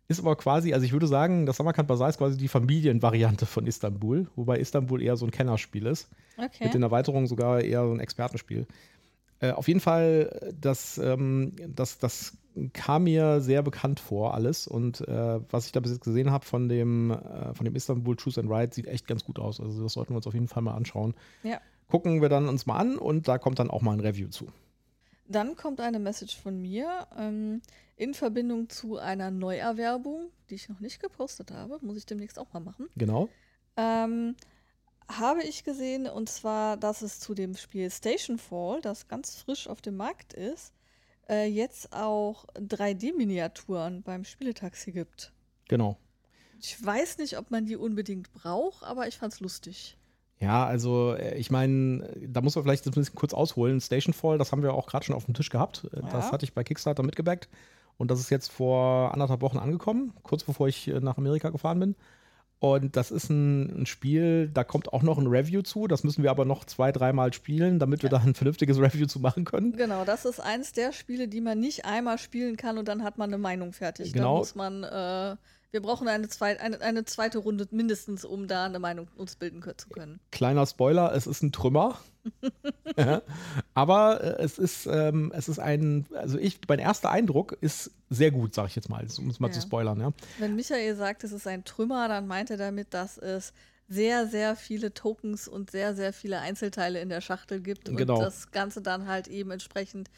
Ist 0.08 0.20
aber 0.20 0.34
quasi, 0.34 0.74
also 0.74 0.84
ich 0.84 0.92
würde 0.92 1.06
sagen, 1.06 1.46
das 1.46 1.58
Samarkand 1.58 1.86
Bazaar 1.86 2.08
ist 2.08 2.18
quasi 2.18 2.36
die 2.36 2.48
Familienvariante 2.48 3.46
von 3.46 3.66
Istanbul, 3.66 4.26
wobei 4.34 4.58
Istanbul 4.58 5.00
eher 5.00 5.16
so 5.16 5.24
ein 5.24 5.30
Kennerspiel 5.30 5.86
ist. 5.86 6.08
Okay. 6.36 6.64
Mit 6.64 6.74
den 6.74 6.82
Erweiterungen 6.82 7.28
sogar 7.28 7.60
eher 7.60 7.84
so 7.86 7.92
ein 7.92 8.00
Expertenspiel. 8.00 8.66
Äh, 9.38 9.52
auf 9.52 9.68
jeden 9.68 9.78
Fall, 9.78 10.52
das, 10.60 10.98
ähm, 10.98 11.52
das, 11.68 11.98
das 11.98 12.36
kam 12.72 13.04
mir 13.04 13.40
sehr 13.40 13.62
bekannt 13.62 14.00
vor, 14.00 14.34
alles. 14.34 14.66
Und 14.66 15.06
äh, 15.06 15.40
was 15.48 15.66
ich 15.66 15.72
da 15.72 15.78
bis 15.78 15.92
jetzt 15.92 16.04
gesehen 16.04 16.32
habe 16.32 16.44
von 16.44 16.68
dem, 16.68 17.12
äh, 17.12 17.54
von 17.54 17.64
dem 17.64 17.76
Istanbul 17.76 18.16
Choose 18.16 18.40
and 18.40 18.50
Ride, 18.50 18.74
sieht 18.74 18.88
echt 18.88 19.06
ganz 19.06 19.24
gut 19.24 19.38
aus. 19.38 19.60
Also 19.60 19.80
das 19.84 19.92
sollten 19.92 20.12
wir 20.12 20.16
uns 20.16 20.26
auf 20.26 20.34
jeden 20.34 20.48
Fall 20.48 20.64
mal 20.64 20.74
anschauen. 20.74 21.14
Ja. 21.44 21.60
Gucken 21.90 22.22
wir 22.22 22.28
dann 22.28 22.48
uns 22.48 22.66
mal 22.66 22.76
an 22.76 22.96
und 22.96 23.28
da 23.28 23.38
kommt 23.38 23.58
dann 23.58 23.70
auch 23.70 23.82
mal 23.82 23.92
ein 23.92 24.00
Review 24.00 24.28
zu. 24.28 24.46
Dann 25.26 25.56
kommt 25.56 25.80
eine 25.80 25.98
Message 25.98 26.36
von 26.36 26.60
mir 26.60 27.06
ähm, 27.16 27.62
in 27.96 28.14
Verbindung 28.14 28.68
zu 28.68 28.98
einer 28.98 29.30
Neuerwerbung, 29.30 30.30
die 30.48 30.54
ich 30.54 30.68
noch 30.68 30.80
nicht 30.80 31.00
gepostet 31.00 31.50
habe. 31.50 31.78
Muss 31.82 31.96
ich 31.96 32.06
demnächst 32.06 32.38
auch 32.38 32.52
mal 32.52 32.60
machen. 32.60 32.88
Genau. 32.96 33.28
Ähm, 33.76 34.36
habe 35.08 35.42
ich 35.42 35.64
gesehen, 35.64 36.06
und 36.06 36.28
zwar, 36.28 36.76
dass 36.76 37.02
es 37.02 37.20
zu 37.20 37.34
dem 37.34 37.56
Spiel 37.56 37.90
Station 37.90 38.38
Fall, 38.38 38.80
das 38.80 39.08
ganz 39.08 39.36
frisch 39.36 39.68
auf 39.68 39.80
dem 39.80 39.96
Markt 39.96 40.32
ist, 40.32 40.72
äh, 41.28 41.46
jetzt 41.46 41.92
auch 41.92 42.46
3D-Miniaturen 42.54 44.02
beim 44.02 44.24
Spieletaxi 44.24 44.92
gibt. 44.92 45.32
Genau. 45.68 45.96
Ich 46.60 46.84
weiß 46.84 47.18
nicht, 47.18 47.38
ob 47.38 47.50
man 47.50 47.66
die 47.66 47.76
unbedingt 47.76 48.32
braucht, 48.32 48.84
aber 48.84 49.08
ich 49.08 49.16
fand 49.16 49.32
es 49.32 49.40
lustig. 49.40 49.96
Ja, 50.40 50.64
also 50.64 51.14
äh, 51.14 51.36
ich 51.36 51.50
meine, 51.50 52.08
da 52.26 52.40
muss 52.40 52.56
man 52.56 52.64
vielleicht 52.64 52.86
ein 52.86 52.92
bisschen 52.92 53.14
kurz 53.14 53.34
ausholen. 53.34 53.80
Stationfall, 53.80 54.38
das 54.38 54.52
haben 54.52 54.62
wir 54.62 54.74
auch 54.74 54.86
gerade 54.86 55.04
schon 55.04 55.14
auf 55.14 55.26
dem 55.26 55.34
Tisch 55.34 55.50
gehabt. 55.50 55.86
Äh, 55.92 56.00
ja. 56.00 56.08
Das 56.10 56.32
hatte 56.32 56.44
ich 56.44 56.54
bei 56.54 56.64
Kickstarter 56.64 57.02
mitgebackt. 57.02 57.48
Und 57.98 58.10
das 58.10 58.18
ist 58.18 58.30
jetzt 58.30 58.50
vor 58.50 59.12
anderthalb 59.12 59.42
Wochen 59.42 59.58
angekommen, 59.58 60.14
kurz 60.22 60.42
bevor 60.42 60.68
ich 60.68 60.88
äh, 60.88 61.00
nach 61.00 61.18
Amerika 61.18 61.50
gefahren 61.50 61.78
bin. 61.78 61.96
Und 62.58 62.96
das 62.96 63.10
ist 63.10 63.30
ein, 63.30 63.82
ein, 63.82 63.86
Spiel, 63.86 64.48
da 64.48 64.64
kommt 64.64 64.92
auch 64.92 65.02
noch 65.02 65.18
ein 65.18 65.26
Review 65.26 65.62
zu. 65.62 65.86
Das 65.86 66.04
müssen 66.04 66.22
wir 66.22 66.30
aber 66.30 66.44
noch 66.44 66.64
zwei, 66.64 66.92
dreimal 66.92 67.32
spielen, 67.32 67.78
damit 67.78 68.02
wir 68.02 68.10
ja. 68.10 68.18
da 68.18 68.24
ein 68.24 68.34
vernünftiges 68.34 68.78
Review 68.78 69.06
zu 69.06 69.20
machen 69.20 69.44
können. 69.44 69.72
Genau, 69.76 70.04
das 70.04 70.24
ist 70.26 70.40
eins 70.40 70.72
der 70.72 70.92
Spiele, 70.92 71.28
die 71.28 71.40
man 71.40 71.58
nicht 71.58 71.86
einmal 71.86 72.18
spielen 72.18 72.56
kann 72.56 72.76
und 72.78 72.88
dann 72.88 73.02
hat 73.02 73.16
man 73.18 73.30
eine 73.30 73.38
Meinung 73.38 73.72
fertig. 73.72 74.12
Genau. 74.12 74.34
Da 74.34 74.38
muss 74.38 74.54
man 74.54 74.84
äh, 74.84 75.36
wir 75.70 75.80
brauchen 75.80 76.08
eine, 76.08 76.28
zwei, 76.28 76.58
eine, 76.60 76.80
eine, 76.80 77.04
zweite 77.04 77.38
Runde 77.38 77.66
mindestens, 77.70 78.24
um 78.24 78.48
da 78.48 78.64
eine 78.64 78.78
Meinung 78.78 79.08
uns 79.16 79.36
bilden 79.36 79.62
zu 79.76 79.88
können. 79.88 80.20
Kleiner 80.30 80.66
Spoiler, 80.66 81.14
es 81.14 81.26
ist 81.26 81.42
ein 81.42 81.52
Trümmer. 81.52 81.98
Aber 83.74 84.22
äh, 84.22 84.42
es 84.42 84.58
ist, 84.58 84.86
ähm, 84.86 85.32
es 85.34 85.48
ist 85.48 85.58
ein, 85.58 86.06
also 86.14 86.38
ich, 86.38 86.60
mein 86.68 86.78
erster 86.78 87.10
Eindruck 87.10 87.56
ist 87.60 87.92
sehr 88.10 88.30
gut, 88.30 88.54
sage 88.54 88.68
ich 88.68 88.76
jetzt 88.76 88.88
mal, 88.88 89.06
um 89.18 89.30
es 89.30 89.40
mal 89.40 89.48
ja. 89.48 89.52
zu 89.52 89.60
spoilern. 89.60 90.00
Ja. 90.00 90.12
Wenn 90.38 90.56
Michael 90.56 90.96
sagt, 90.96 91.24
es 91.24 91.32
ist 91.32 91.46
ein 91.46 91.64
Trümmer, 91.64 92.08
dann 92.08 92.26
meint 92.26 92.50
er 92.50 92.56
damit, 92.56 92.92
dass 92.92 93.16
es 93.16 93.52
sehr, 93.88 94.26
sehr 94.26 94.54
viele 94.54 94.94
Tokens 94.94 95.48
und 95.48 95.70
sehr, 95.70 95.96
sehr 95.96 96.12
viele 96.12 96.40
Einzelteile 96.40 97.00
in 97.00 97.08
der 97.08 97.20
Schachtel 97.20 97.60
gibt 97.60 97.86
genau. 97.86 98.14
und 98.14 98.20
das 98.22 98.50
Ganze 98.52 98.82
dann 98.82 99.08
halt 99.08 99.26
eben 99.26 99.50
entsprechend 99.50 100.10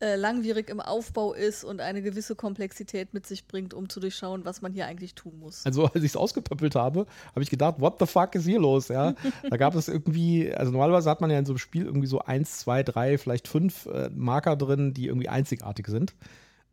äh, 0.00 0.16
langwierig 0.16 0.70
im 0.70 0.80
Aufbau 0.80 1.34
ist 1.34 1.64
und 1.64 1.80
eine 1.80 2.02
gewisse 2.02 2.34
Komplexität 2.34 3.12
mit 3.12 3.26
sich 3.26 3.46
bringt, 3.46 3.74
um 3.74 3.88
zu 3.88 4.00
durchschauen, 4.00 4.44
was 4.44 4.62
man 4.62 4.72
hier 4.72 4.86
eigentlich 4.86 5.14
tun 5.14 5.38
muss. 5.38 5.64
Also 5.66 5.84
als 5.84 5.96
ich 5.96 6.12
es 6.12 6.16
ausgepöppelt 6.16 6.74
habe, 6.74 7.06
habe 7.30 7.42
ich 7.42 7.50
gedacht, 7.50 7.76
what 7.78 7.96
the 7.98 8.06
fuck 8.06 8.34
ist 8.34 8.46
hier 8.46 8.60
los? 8.60 8.88
Ja, 8.88 9.14
da 9.48 9.56
gab 9.56 9.74
es 9.74 9.88
irgendwie, 9.88 10.52
also 10.52 10.72
normalerweise 10.72 11.10
hat 11.10 11.20
man 11.20 11.30
ja 11.30 11.38
in 11.38 11.46
so 11.46 11.52
einem 11.52 11.58
Spiel 11.58 11.84
irgendwie 11.84 12.06
so 12.06 12.20
eins, 12.20 12.60
zwei, 12.60 12.82
drei, 12.82 13.18
vielleicht 13.18 13.46
fünf 13.46 13.86
äh, 13.86 14.10
Marker 14.14 14.56
drin, 14.56 14.94
die 14.94 15.06
irgendwie 15.06 15.28
einzigartig 15.28 15.86
sind 15.86 16.14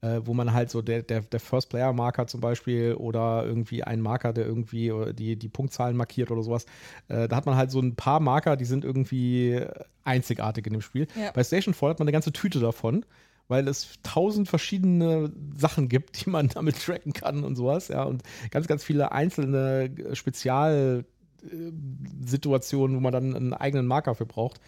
äh, 0.02 0.22
wo 0.24 0.34
man 0.34 0.54
halt 0.54 0.70
so 0.70 0.82
der, 0.82 1.04
der, 1.04 1.22
der 1.22 1.40
First-Player-Marker 1.40 2.28
zum 2.28 2.42
Beispiel 2.42 2.94
oder 2.94 3.46
irgendwie 3.46 3.84
ein 3.84 4.02
Marker, 4.02 4.34
der 4.34 4.46
irgendwie 4.46 4.92
die, 5.14 5.38
die 5.38 5.50
Punktzahlen 5.50 5.98
markiert 5.98 6.32
oder 6.32 6.44
sowas. 6.44 6.66
Äh, 7.08 7.28
da 7.28 7.36
hat 7.36 7.46
man 7.46 7.56
halt 7.56 7.72
so 7.72 7.80
ein 7.80 7.96
paar 7.96 8.20
Marker, 8.20 8.58
die 8.58 8.66
sind 8.66 8.86
irgendwie 8.86 9.62
einzigartig 10.04 10.68
in 10.68 10.74
dem 10.74 10.82
Spiel. 10.82 11.08
Ja. 11.20 11.32
Bei 11.32 11.44
Station 11.44 11.74
Fall 11.74 11.92
hat 11.92 12.00
man 12.00 12.08
eine 12.08 12.14
ganze 12.14 12.32
Tüte 12.32 12.60
davon 12.60 13.06
weil 13.48 13.68
es 13.68 13.96
tausend 14.04 14.48
verschiedene 14.50 15.32
Sachen 15.56 15.90
gibt, 15.90 16.26
die 16.26 16.30
man 16.30 16.50
damit 16.50 16.84
tracken 16.84 17.14
kann 17.14 17.44
und 17.44 17.56
sowas, 17.56 17.88
ja, 17.88 18.04
und 18.04 18.22
ganz, 18.52 18.68
ganz 18.68 18.84
viele 18.84 19.12
einzelne 19.12 19.90
Spezialsituationen, 20.14 22.98
wo 22.98 23.02
man 23.02 23.14
dann 23.14 23.36
einen 23.36 23.54
eigenen 23.54 23.88
Marker 23.88 24.16
für 24.16 24.26
braucht. 24.26 24.60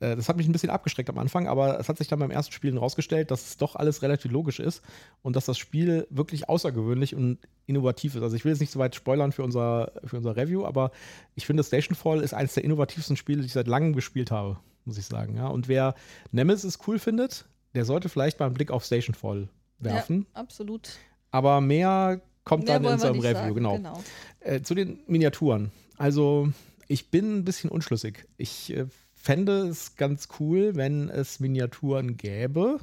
Äh, 0.00 0.16
das 0.16 0.28
hat 0.28 0.36
mich 0.36 0.46
ein 0.46 0.52
bisschen 0.52 0.70
abgeschreckt 0.70 1.08
am 1.08 1.18
Anfang, 1.18 1.48
aber 1.48 1.78
es 1.78 1.88
hat 1.88 1.98
sich 1.98 2.08
dann 2.08 2.18
beim 2.18 2.30
ersten 2.30 2.52
Spielen 2.52 2.74
herausgestellt, 2.74 3.30
dass 3.30 3.46
es 3.46 3.56
doch 3.56 3.76
alles 3.76 4.02
relativ 4.02 4.30
logisch 4.30 4.60
ist 4.60 4.82
und 5.22 5.36
dass 5.36 5.46
das 5.46 5.58
Spiel 5.58 6.06
wirklich 6.10 6.48
außergewöhnlich 6.48 7.14
und 7.14 7.38
innovativ 7.66 8.14
ist. 8.14 8.22
Also 8.22 8.36
ich 8.36 8.44
will 8.44 8.52
jetzt 8.52 8.60
nicht 8.60 8.72
so 8.72 8.78
weit 8.78 8.94
spoilern 8.94 9.32
für 9.32 9.42
unser, 9.42 9.92
für 10.04 10.16
unser 10.16 10.36
Review, 10.36 10.64
aber 10.64 10.90
ich 11.34 11.46
finde 11.46 11.64
Stationfall 11.64 12.20
ist 12.20 12.34
eines 12.34 12.54
der 12.54 12.64
innovativsten 12.64 13.16
Spiele, 13.16 13.40
die 13.40 13.46
ich 13.46 13.52
seit 13.52 13.66
langem 13.66 13.94
gespielt 13.94 14.30
habe, 14.30 14.58
muss 14.84 14.98
ich 14.98 15.06
sagen. 15.06 15.36
Ja. 15.36 15.48
Und 15.48 15.68
wer 15.68 15.94
Nemesis 16.32 16.78
cool 16.86 16.98
findet, 16.98 17.46
der 17.74 17.84
sollte 17.84 18.08
vielleicht 18.08 18.38
mal 18.38 18.46
einen 18.46 18.54
Blick 18.54 18.70
auf 18.70 18.84
Stationfall 18.84 19.48
werfen. 19.78 20.26
Ja, 20.34 20.40
absolut. 20.40 20.90
Aber 21.30 21.60
mehr 21.60 22.20
kommt 22.44 22.64
mehr 22.64 22.74
dann 22.74 22.84
in 22.84 22.92
unserem 22.92 23.18
Review, 23.18 23.34
sagen, 23.34 23.54
genau. 23.54 23.76
genau. 23.76 24.02
Äh, 24.40 24.62
zu 24.62 24.74
den 24.74 25.00
Miniaturen. 25.06 25.72
Also 25.98 26.50
ich 26.88 27.10
bin 27.10 27.38
ein 27.38 27.44
bisschen 27.44 27.70
unschlüssig. 27.70 28.26
Ich 28.36 28.74
äh, 28.74 28.86
fände 29.26 29.66
es 29.66 29.96
ganz 29.96 30.28
cool, 30.38 30.76
wenn 30.76 31.08
es 31.10 31.40
Miniaturen 31.40 32.16
gäbe. 32.16 32.78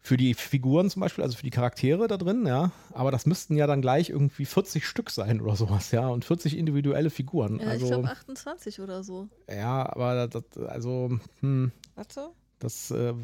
Für 0.00 0.16
die 0.16 0.34
Figuren 0.34 0.90
zum 0.90 0.98
Beispiel, 0.98 1.22
also 1.22 1.36
für 1.36 1.44
die 1.44 1.50
Charaktere 1.50 2.08
da 2.08 2.16
drin, 2.16 2.44
ja. 2.44 2.72
Aber 2.90 3.12
das 3.12 3.24
müssten 3.24 3.54
ja 3.54 3.68
dann 3.68 3.80
gleich 3.80 4.10
irgendwie 4.10 4.44
40 4.44 4.84
Stück 4.84 5.10
sein 5.10 5.40
oder 5.40 5.54
sowas, 5.54 5.92
ja. 5.92 6.08
Und 6.08 6.24
40 6.24 6.58
individuelle 6.58 7.08
Figuren. 7.08 7.60
Ja, 7.60 7.68
also, 7.68 7.84
ich 7.86 7.92
glaube 7.92 8.08
28 8.08 8.80
oder 8.80 9.04
so. 9.04 9.28
Ja, 9.48 9.88
aber 9.94 10.26
das, 10.26 10.42
also, 10.66 11.16
hm. 11.38 11.70
Warte. 11.94 12.30
Das 12.58 12.90
äh, 12.90 13.14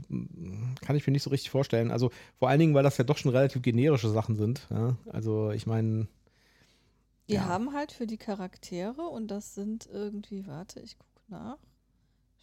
kann 0.81 0.97
ich 0.97 1.05
mir 1.05 1.13
nicht 1.13 1.25
so 1.25 1.31
richtig 1.31 1.51
vorstellen. 1.51 1.91
Also 1.91 2.13
vor 2.39 2.49
allen 2.49 2.61
Dingen, 2.61 2.75
weil 2.75 2.85
das 2.85 2.97
ja 2.99 3.05
doch 3.05 3.19
schon 3.19 3.33
relativ 3.33 3.63
generische 3.63 4.11
Sachen 4.11 4.37
sind. 4.37 4.67
Ja? 4.71 4.97
Also 5.07 5.51
ich 5.51 5.67
meine. 5.67 6.07
Wir 7.27 7.37
ja. 7.37 7.45
haben 7.47 7.73
halt 7.73 7.91
für 7.91 8.07
die 8.07 8.19
Charaktere 8.19 9.03
und 9.03 9.29
das 9.29 9.55
sind 9.55 9.89
irgendwie, 9.93 10.47
warte, 10.47 10.81
ich 10.81 10.97
gucke 10.99 11.23
nach 11.29 11.59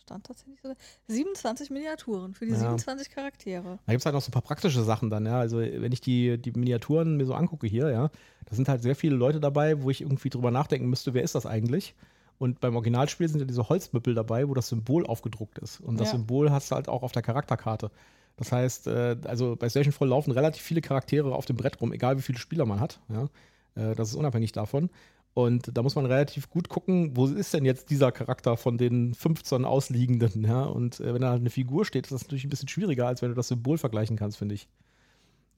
stand 0.06 0.26
tatsächlich 0.26 0.60
so. 0.62 0.74
27 1.08 1.70
Miniaturen 1.70 2.34
für 2.34 2.46
die 2.46 2.52
ja. 2.52 2.60
27 2.60 3.10
Charaktere. 3.10 3.80
Da 3.86 3.92
gibt 3.92 4.02
es 4.02 4.06
halt 4.06 4.14
noch 4.14 4.22
so 4.22 4.30
ein 4.30 4.32
paar 4.32 4.42
praktische 4.42 4.84
Sachen 4.84 5.10
dann, 5.10 5.26
ja. 5.26 5.40
Also 5.40 5.60
wenn 5.60 5.92
ich 5.92 6.02
die, 6.02 6.38
die 6.38 6.52
Miniaturen 6.52 7.18
mir 7.18 7.26
so 7.26 7.34
angucke 7.34 7.68
hier, 7.68 7.90
ja, 7.90 8.10
da 8.46 8.56
sind 8.56 8.70
halt 8.70 8.82
sehr 8.82 8.96
viele 8.96 9.16
Leute 9.16 9.40
dabei, 9.40 9.82
wo 9.82 9.90
ich 9.90 10.02
irgendwie 10.02 10.30
drüber 10.30 10.52
nachdenken 10.52 10.88
müsste, 10.90 11.14
wer 11.14 11.24
ist 11.24 11.36
das 11.36 11.46
eigentlich? 11.46 11.96
Und 12.38 12.60
beim 12.60 12.76
Originalspiel 12.76 13.28
sind 13.28 13.40
ja 13.40 13.46
diese 13.46 13.70
Holzmüppel 13.70 14.14
dabei, 14.14 14.48
wo 14.48 14.54
das 14.54 14.68
Symbol 14.68 15.06
aufgedruckt 15.06 15.58
ist. 15.60 15.80
Und 15.80 16.00
das 16.00 16.10
ja. 16.10 16.18
Symbol 16.18 16.52
hast 16.52 16.70
du 16.70 16.76
halt 16.76 16.90
auch 16.90 17.02
auf 17.02 17.12
der 17.12 17.22
Charakterkarte. 17.22 17.92
Das 18.38 18.52
heißt, 18.52 18.88
äh, 18.88 19.18
also 19.24 19.56
bei 19.56 19.70
Station 19.70 19.94
Fall 19.94 20.10
laufen 20.10 20.32
relativ 20.32 20.62
viele 20.62 20.82
Charaktere 20.82 21.34
auf 21.34 21.46
dem 21.46 21.56
Brett 21.56 21.80
rum, 21.80 21.94
egal 21.94 22.18
wie 22.18 22.22
viele 22.22 22.38
Spieler 22.38 22.66
man 22.66 22.82
hat. 22.82 23.00
Ja? 23.08 23.30
Äh, 23.76 23.96
das 23.96 24.10
ist 24.10 24.16
unabhängig 24.16 24.52
davon. 24.52 24.90
Und 25.36 25.78
da 25.78 25.84
muss 25.84 25.96
man 25.96 26.06
relativ 26.06 26.50
gut 26.50 26.70
gucken, 26.70 27.18
wo 27.18 27.28
ist 27.28 27.54
denn 27.54 27.66
jetzt 27.66 27.90
dieser 27.90 28.14
Charakter 28.14 28.56
von 28.56 28.78
den 28.78 29.14
15 29.14 29.66
Ausliegenden, 29.66 30.46
ja? 30.46 30.64
Und 30.64 31.02
äh, 31.02 31.14
wenn 31.14 31.22
da 31.22 31.32
halt 31.32 31.42
eine 31.42 31.50
Figur 31.50 31.84
steht, 31.84 32.06
ist 32.06 32.14
das 32.14 32.22
natürlich 32.22 32.46
ein 32.46 32.50
bisschen 32.50 32.70
schwieriger, 32.70 33.06
als 33.06 33.22
wenn 33.22 33.30
du 33.30 33.36
das 33.36 33.50
Symbol 33.50 33.78
vergleichen 33.78 34.16
kannst, 34.16 34.38
finde 34.38 34.56
ich. 34.56 34.70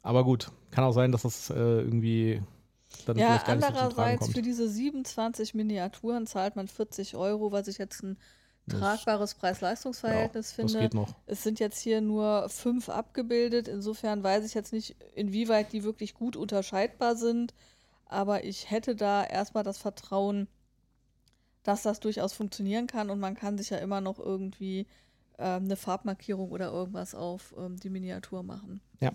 Aber 0.01 0.23
gut, 0.23 0.51
kann 0.71 0.83
auch 0.83 0.93
sein, 0.93 1.11
dass 1.11 1.21
das 1.21 1.51
äh, 1.51 1.53
irgendwie 1.53 2.41
dann 3.05 3.19
ja, 3.19 3.39
andererseits 3.45 4.25
so 4.25 4.31
für 4.31 4.41
diese 4.41 4.67
27 4.67 5.53
Miniaturen 5.53 6.25
zahlt 6.25 6.55
man 6.55 6.67
40 6.67 7.15
Euro, 7.15 7.51
was 7.51 7.67
ich 7.67 7.77
jetzt 7.77 8.01
ein 8.01 8.17
tragbares 8.67 9.35
Preis-Leistungs-Verhältnis 9.35 10.51
ja, 10.51 10.55
finde. 10.55 10.73
Das 10.73 10.81
geht 10.81 10.93
noch. 10.95 11.13
Es 11.27 11.43
sind 11.43 11.59
jetzt 11.59 11.79
hier 11.79 12.01
nur 12.01 12.49
fünf 12.49 12.89
abgebildet. 12.89 13.67
Insofern 13.67 14.23
weiß 14.23 14.43
ich 14.43 14.55
jetzt 14.55 14.73
nicht, 14.73 14.95
inwieweit 15.13 15.71
die 15.71 15.83
wirklich 15.83 16.15
gut 16.15 16.35
unterscheidbar 16.35 17.15
sind 17.15 17.53
aber 18.09 18.43
ich 18.43 18.69
hätte 18.69 18.95
da 18.95 19.23
erstmal 19.23 19.63
das 19.63 19.77
Vertrauen, 19.77 20.47
dass 21.63 21.83
das 21.83 21.99
durchaus 21.99 22.33
funktionieren 22.33 22.87
kann 22.87 23.09
und 23.09 23.19
man 23.19 23.35
kann 23.35 23.57
sich 23.57 23.69
ja 23.69 23.77
immer 23.77 24.01
noch 24.01 24.19
irgendwie 24.19 24.87
ähm, 25.37 25.65
eine 25.65 25.75
Farbmarkierung 25.75 26.51
oder 26.51 26.71
irgendwas 26.71 27.13
auf 27.13 27.53
ähm, 27.57 27.77
die 27.77 27.89
Miniatur 27.89 28.43
machen. 28.43 28.81
Ja. 28.99 29.11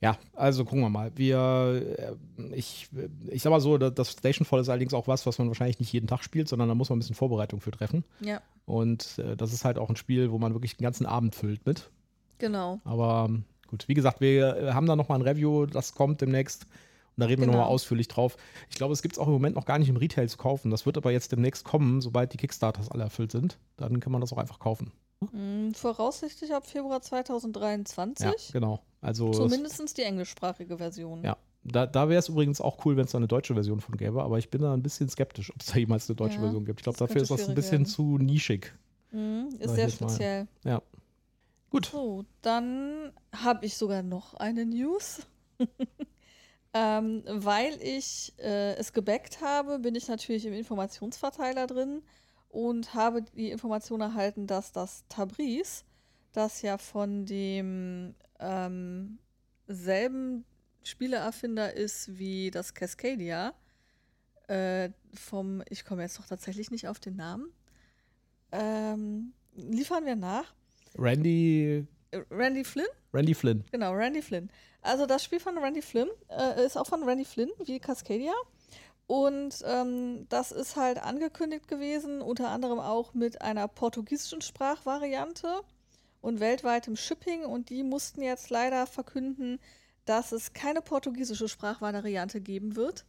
Ja, 0.00 0.18
also 0.34 0.66
gucken 0.66 0.80
wir 0.80 0.90
mal. 0.90 1.12
Wir, 1.14 1.96
äh, 1.96 2.54
ich, 2.54 2.90
ich 3.30 3.40
sag 3.40 3.50
mal 3.50 3.60
so, 3.60 3.78
das 3.78 4.10
Stationfall 4.12 4.60
ist 4.60 4.68
allerdings 4.68 4.92
auch 4.92 5.08
was, 5.08 5.24
was 5.24 5.38
man 5.38 5.48
wahrscheinlich 5.48 5.78
nicht 5.78 5.94
jeden 5.94 6.08
Tag 6.08 6.22
spielt, 6.22 6.46
sondern 6.46 6.68
da 6.68 6.74
muss 6.74 6.90
man 6.90 6.98
ein 6.98 7.00
bisschen 7.00 7.14
Vorbereitung 7.14 7.62
für 7.62 7.70
treffen. 7.70 8.04
Ja. 8.20 8.42
Und 8.66 9.18
äh, 9.18 9.34
das 9.34 9.54
ist 9.54 9.64
halt 9.64 9.78
auch 9.78 9.88
ein 9.88 9.96
Spiel, 9.96 10.30
wo 10.30 10.38
man 10.38 10.52
wirklich 10.52 10.76
den 10.76 10.82
ganzen 10.82 11.06
Abend 11.06 11.34
füllt 11.34 11.64
mit. 11.64 11.90
Genau. 12.36 12.80
Aber 12.84 13.26
ähm, 13.30 13.44
gut, 13.66 13.88
wie 13.88 13.94
gesagt, 13.94 14.20
wir 14.20 14.56
äh, 14.56 14.72
haben 14.72 14.86
da 14.86 14.94
nochmal 14.94 15.20
ein 15.20 15.26
Review, 15.26 15.64
das 15.64 15.94
kommt 15.94 16.20
demnächst. 16.20 16.66
Und 17.16 17.20
da 17.20 17.26
reden 17.26 17.42
wir 17.42 17.46
Genau. 17.46 17.58
nochmal 17.58 17.72
ausführlich 17.72 18.08
drauf. 18.08 18.36
Ich 18.70 18.76
glaube, 18.76 18.92
es 18.92 19.02
gibt 19.02 19.14
es 19.14 19.18
auch 19.18 19.26
im 19.26 19.32
Moment 19.32 19.54
noch 19.56 19.66
gar 19.66 19.78
nicht 19.78 19.88
im 19.88 19.96
Retail 19.96 20.28
zu 20.28 20.36
kaufen. 20.36 20.70
Das 20.70 20.84
wird 20.86 20.96
aber 20.96 21.12
jetzt 21.12 21.30
demnächst 21.32 21.64
kommen, 21.64 22.00
sobald 22.00 22.32
die 22.32 22.36
Kickstarters 22.36 22.90
alle 22.90 23.04
erfüllt 23.04 23.30
sind. 23.32 23.58
Dann 23.76 24.00
kann 24.00 24.10
man 24.12 24.20
das 24.20 24.32
auch 24.32 24.38
einfach 24.38 24.58
kaufen. 24.58 24.90
Mm, 25.32 25.70
Voraussichtlich 25.72 26.52
ab 26.52 26.66
Februar 26.66 27.00
2023. 27.00 28.26
Ja, 28.26 28.52
genau. 28.52 28.80
Also 29.00 29.30
es- 29.30 29.36
Zumindest 29.36 29.96
die 29.96 30.02
englischsprachige 30.02 30.76
Version. 30.78 31.22
Ja, 31.22 31.36
da, 31.62 31.86
da 31.86 32.08
wäre 32.08 32.18
es 32.18 32.28
übrigens 32.28 32.60
auch 32.60 32.84
cool, 32.84 32.96
wenn 32.96 33.04
es 33.04 33.12
da 33.12 33.18
eine 33.18 33.28
deutsche 33.28 33.54
Version 33.54 33.80
von 33.80 33.96
gäbe, 33.96 34.22
aber 34.22 34.38
ich 34.38 34.50
bin 34.50 34.60
da 34.62 34.74
ein 34.74 34.82
bisschen 34.82 35.08
skeptisch, 35.08 35.50
ob 35.54 35.60
es 35.60 35.66
da 35.68 35.78
jemals 35.78 36.08
eine 36.10 36.16
deutsche 36.16 36.36
Ja, 36.36 36.40
Version 36.42 36.64
gibt. 36.64 36.80
Ich 36.80 36.84
glaube, 36.84 36.98
dafür 36.98 37.22
ist 37.22 37.30
das 37.30 37.48
ein 37.48 37.54
bisschen 37.54 37.86
zu 37.86 38.18
nischig. 38.18 38.74
Sag 39.12 39.60
Ist 39.60 39.74
sehr 39.76 39.86
jetzt 39.86 40.00
mal. 40.00 40.08
speziell. 40.08 40.48
Ja. 40.64 40.82
Gut. 41.70 41.86
So, 41.86 42.24
dann 42.42 43.12
habe 43.32 43.64
ich 43.66 43.76
sogar 43.76 44.02
noch 44.02 44.34
eine 44.34 44.66
News. 44.66 45.20
ähm, 46.74 47.22
weil 47.26 47.80
ich 47.80 48.34
äh, 48.38 48.74
es 48.74 48.92
gebackt 48.92 49.40
habe, 49.40 49.78
bin 49.78 49.94
ich 49.94 50.08
natürlich 50.08 50.44
im 50.44 50.52
Informationsverteiler 50.52 51.68
drin 51.68 52.02
und 52.48 52.94
habe 52.94 53.22
die 53.22 53.50
Information 53.50 54.00
erhalten, 54.00 54.48
dass 54.48 54.72
das 54.72 55.04
Tabriz, 55.08 55.84
das 56.32 56.62
ja 56.62 56.76
von 56.76 57.26
dem 57.26 58.16
ähm, 58.40 59.18
selben 59.68 60.44
Spieleerfinder 60.82 61.72
ist 61.74 62.18
wie 62.18 62.50
das 62.50 62.74
Cascadia, 62.74 63.54
äh, 64.48 64.90
vom, 65.14 65.62
ich 65.70 65.84
komme 65.84 66.02
jetzt 66.02 66.18
doch 66.18 66.26
tatsächlich 66.26 66.72
nicht 66.72 66.88
auf 66.88 66.98
den 66.98 67.16
Namen, 67.16 67.52
ähm, 68.50 69.32
liefern 69.54 70.04
wir 70.04 70.16
nach. 70.16 70.52
Randy, 70.98 71.86
Randy 72.30 72.64
Flynn? 72.64 72.86
Randy 73.12 73.34
Flynn. 73.34 73.64
Genau, 73.70 73.92
Randy 73.92 74.22
Flynn. 74.22 74.50
Also 74.82 75.06
das 75.06 75.24
Spiel 75.24 75.40
von 75.40 75.56
Randy 75.58 75.82
Flynn 75.82 76.08
äh, 76.28 76.64
ist 76.64 76.76
auch 76.76 76.86
von 76.86 77.02
Randy 77.04 77.24
Flynn, 77.24 77.50
wie 77.64 77.78
Cascadia. 77.78 78.34
Und 79.06 79.62
ähm, 79.66 80.26
das 80.28 80.50
ist 80.52 80.76
halt 80.76 80.98
angekündigt 80.98 81.68
gewesen, 81.68 82.22
unter 82.22 82.50
anderem 82.50 82.78
auch 82.78 83.12
mit 83.14 83.42
einer 83.42 83.68
portugiesischen 83.68 84.40
Sprachvariante 84.40 85.60
und 86.20 86.40
weltweitem 86.40 86.96
Shipping. 86.96 87.44
Und 87.44 87.70
die 87.70 87.82
mussten 87.82 88.22
jetzt 88.22 88.50
leider 88.50 88.86
verkünden, 88.86 89.60
dass 90.06 90.32
es 90.32 90.52
keine 90.52 90.80
portugiesische 90.80 91.48
Sprachvariante 91.48 92.40
geben 92.40 92.76
wird. 92.76 93.04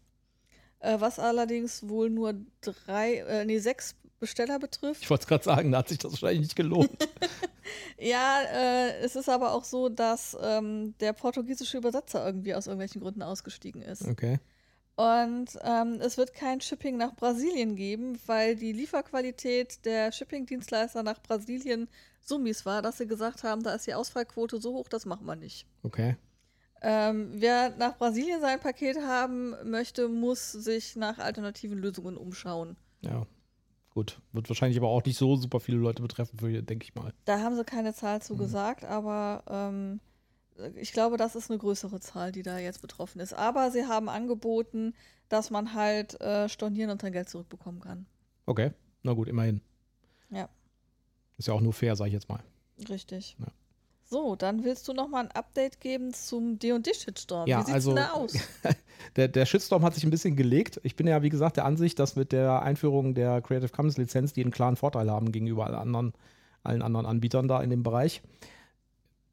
Äh, 0.79 1.00
was 1.00 1.19
allerdings 1.19 1.88
wohl 1.88 2.09
nur 2.09 2.35
drei, 2.62 3.15
äh, 3.19 3.45
nee, 3.45 3.59
sechs 3.59 3.95
Besteller 4.19 4.60
betrifft. 4.60 5.03
Ich 5.03 5.10
wollte 5.10 5.24
es 5.24 5.27
gerade 5.27 5.43
sagen, 5.43 5.72
da 5.72 5.79
hat 5.79 5.89
sich 5.89 5.98
das 5.98 6.12
wahrscheinlich 6.12 6.41
nicht 6.41 6.55
gelohnt. 6.55 6.89
Ja, 8.00 8.41
äh, 8.41 9.00
es 9.00 9.15
ist 9.15 9.29
aber 9.29 9.53
auch 9.53 9.63
so, 9.63 9.89
dass 9.89 10.38
ähm, 10.41 10.95
der 11.00 11.13
portugiesische 11.13 11.77
Übersetzer 11.77 12.25
irgendwie 12.25 12.53
aus 12.53 12.67
irgendwelchen 12.67 13.01
Gründen 13.01 13.22
ausgestiegen 13.22 13.81
ist. 13.81 14.07
Okay. 14.07 14.39
Und 14.95 15.57
ähm, 15.62 16.00
es 16.00 16.17
wird 16.17 16.34
kein 16.34 16.62
Shipping 16.62 16.98
nach 16.98 17.15
Brasilien 17.15 17.75
geben, 17.75 18.17
weil 18.27 18.55
die 18.55 18.72
Lieferqualität 18.72 19.86
der 19.86 20.12
Shipping-Dienstleister 20.12 21.03
nach 21.03 21.22
Brasilien 21.22 21.89
so 22.22 22.39
mies 22.39 22.65
war, 22.65 22.81
dass 22.81 22.98
sie 22.98 23.07
gesagt 23.07 23.43
haben, 23.43 23.62
da 23.62 23.74
ist 23.74 23.88
die 23.88 23.93
Ausfallquote 23.93 24.60
so 24.62 24.74
hoch, 24.74 24.88
das 24.88 25.05
machen 25.05 25.25
wir 25.25 25.36
nicht. 25.36 25.67
Okay. 25.84 26.15
Ähm, 26.81 27.31
wer 27.34 27.72
nach 27.77 27.98
Brasilien 27.98 28.42
sein 28.42 28.59
Paket 28.59 28.98
haben 28.98 29.55
möchte, 29.70 30.07
muss 30.07 30.51
sich 30.51 30.96
nach 30.96 31.18
alternativen 31.20 31.77
Lösungen 31.77 32.16
umschauen. 32.16 32.77
Ja. 33.01 33.25
Gut. 33.96 34.20
Wird 34.34 34.50
wahrscheinlich 34.50 34.77
aber 34.77 34.90
auch 34.90 35.03
nicht 35.05 35.18
so 35.18 35.38
super 35.38 35.60
viele 35.62 35.77
Leute 35.77 36.01
betreffen, 36.01 36.38
denke 36.66 36.84
ich 36.84 36.94
mal. 36.96 37.14
Da 37.24 37.40
haben 37.40 37.55
sie 37.55 37.64
keine 37.64 37.94
Zahl 37.94 38.22
zu 38.22 38.34
Mhm. 38.34 38.38
gesagt, 38.40 38.84
aber 38.84 39.44
ähm, 39.50 40.01
ich 40.75 40.92
glaube, 40.92 41.16
das 41.16 41.36
ist 41.36 41.50
eine 41.50 41.58
größere 41.58 42.01
Zahl, 42.01 42.34
die 42.34 42.44
da 42.44 42.60
jetzt 42.60 42.81
betroffen 42.81 43.22
ist. 43.22 43.34
Aber 43.34 43.72
sie 43.72 43.86
haben 43.86 44.10
angeboten, 44.10 44.94
dass 45.29 45.50
man 45.50 45.74
halt 45.74 46.20
äh, 46.22 46.50
stornieren 46.50 46.92
und 46.92 47.01
sein 47.01 47.14
Geld 47.14 47.29
zurückbekommen 47.29 47.79
kann. 47.79 48.05
Okay. 48.46 48.72
Na 49.01 49.14
gut, 49.14 49.29
immerhin. 49.29 49.62
Ja. 50.29 50.50
Ist 51.38 51.48
ja 51.48 51.53
auch 51.53 51.62
nur 51.62 51.74
fair, 51.74 51.96
sage 51.96 52.10
ich 52.10 52.14
jetzt 52.14 52.27
mal. 52.27 52.44
Richtig. 52.90 53.38
Ja. 53.40 53.48
So, 54.16 54.38
dann 54.38 54.64
willst 54.64 54.88
du 54.88 54.94
noch 54.94 55.10
mal 55.10 55.25
ein 55.25 55.32
Update 55.32 55.82
geben 55.82 56.14
zum 56.14 56.58
D&D-Shitstorm. 56.58 57.50
Ja, 57.50 57.60
Wie 57.60 57.64
sieht's 57.64 57.74
also- 57.74 57.90
denn 57.96 58.04
da 58.06 58.12
aus? 58.12 58.34
Der, 59.18 59.28
der 59.28 59.46
Shitstorm 59.46 59.84
hat 59.84 59.94
sich 59.94 60.06
ein 60.06 60.10
bisschen 60.10 60.38
gelegt. 60.38 60.80
Ich 60.84 60.96
bin 60.96 61.06
ja, 61.06 61.22
wie 61.22 61.30
gesagt, 61.30 61.58
der 61.58 61.66
Ansicht, 61.66 62.00
dass 62.00 62.16
mit 62.16 62.32
der 62.32 62.62
Einführung 62.62 63.14
der 63.14 63.42
Creative 63.42 63.70
Commons 63.70 63.98
Lizenz 63.98 64.32
die 64.32 64.42
einen 64.42 64.51
klaren 64.51 64.78
Vorteil 64.78 65.12
haben 65.12 65.34
gegenüber 65.34 65.66
allen 65.66 65.75
anderen, 65.75 66.14
allen 66.64 66.82
anderen 66.82 67.06
Anbietern 67.06 67.50
da 67.50 67.62
in 67.62 67.70
dem 67.70 67.84
Bereich. 67.84 68.22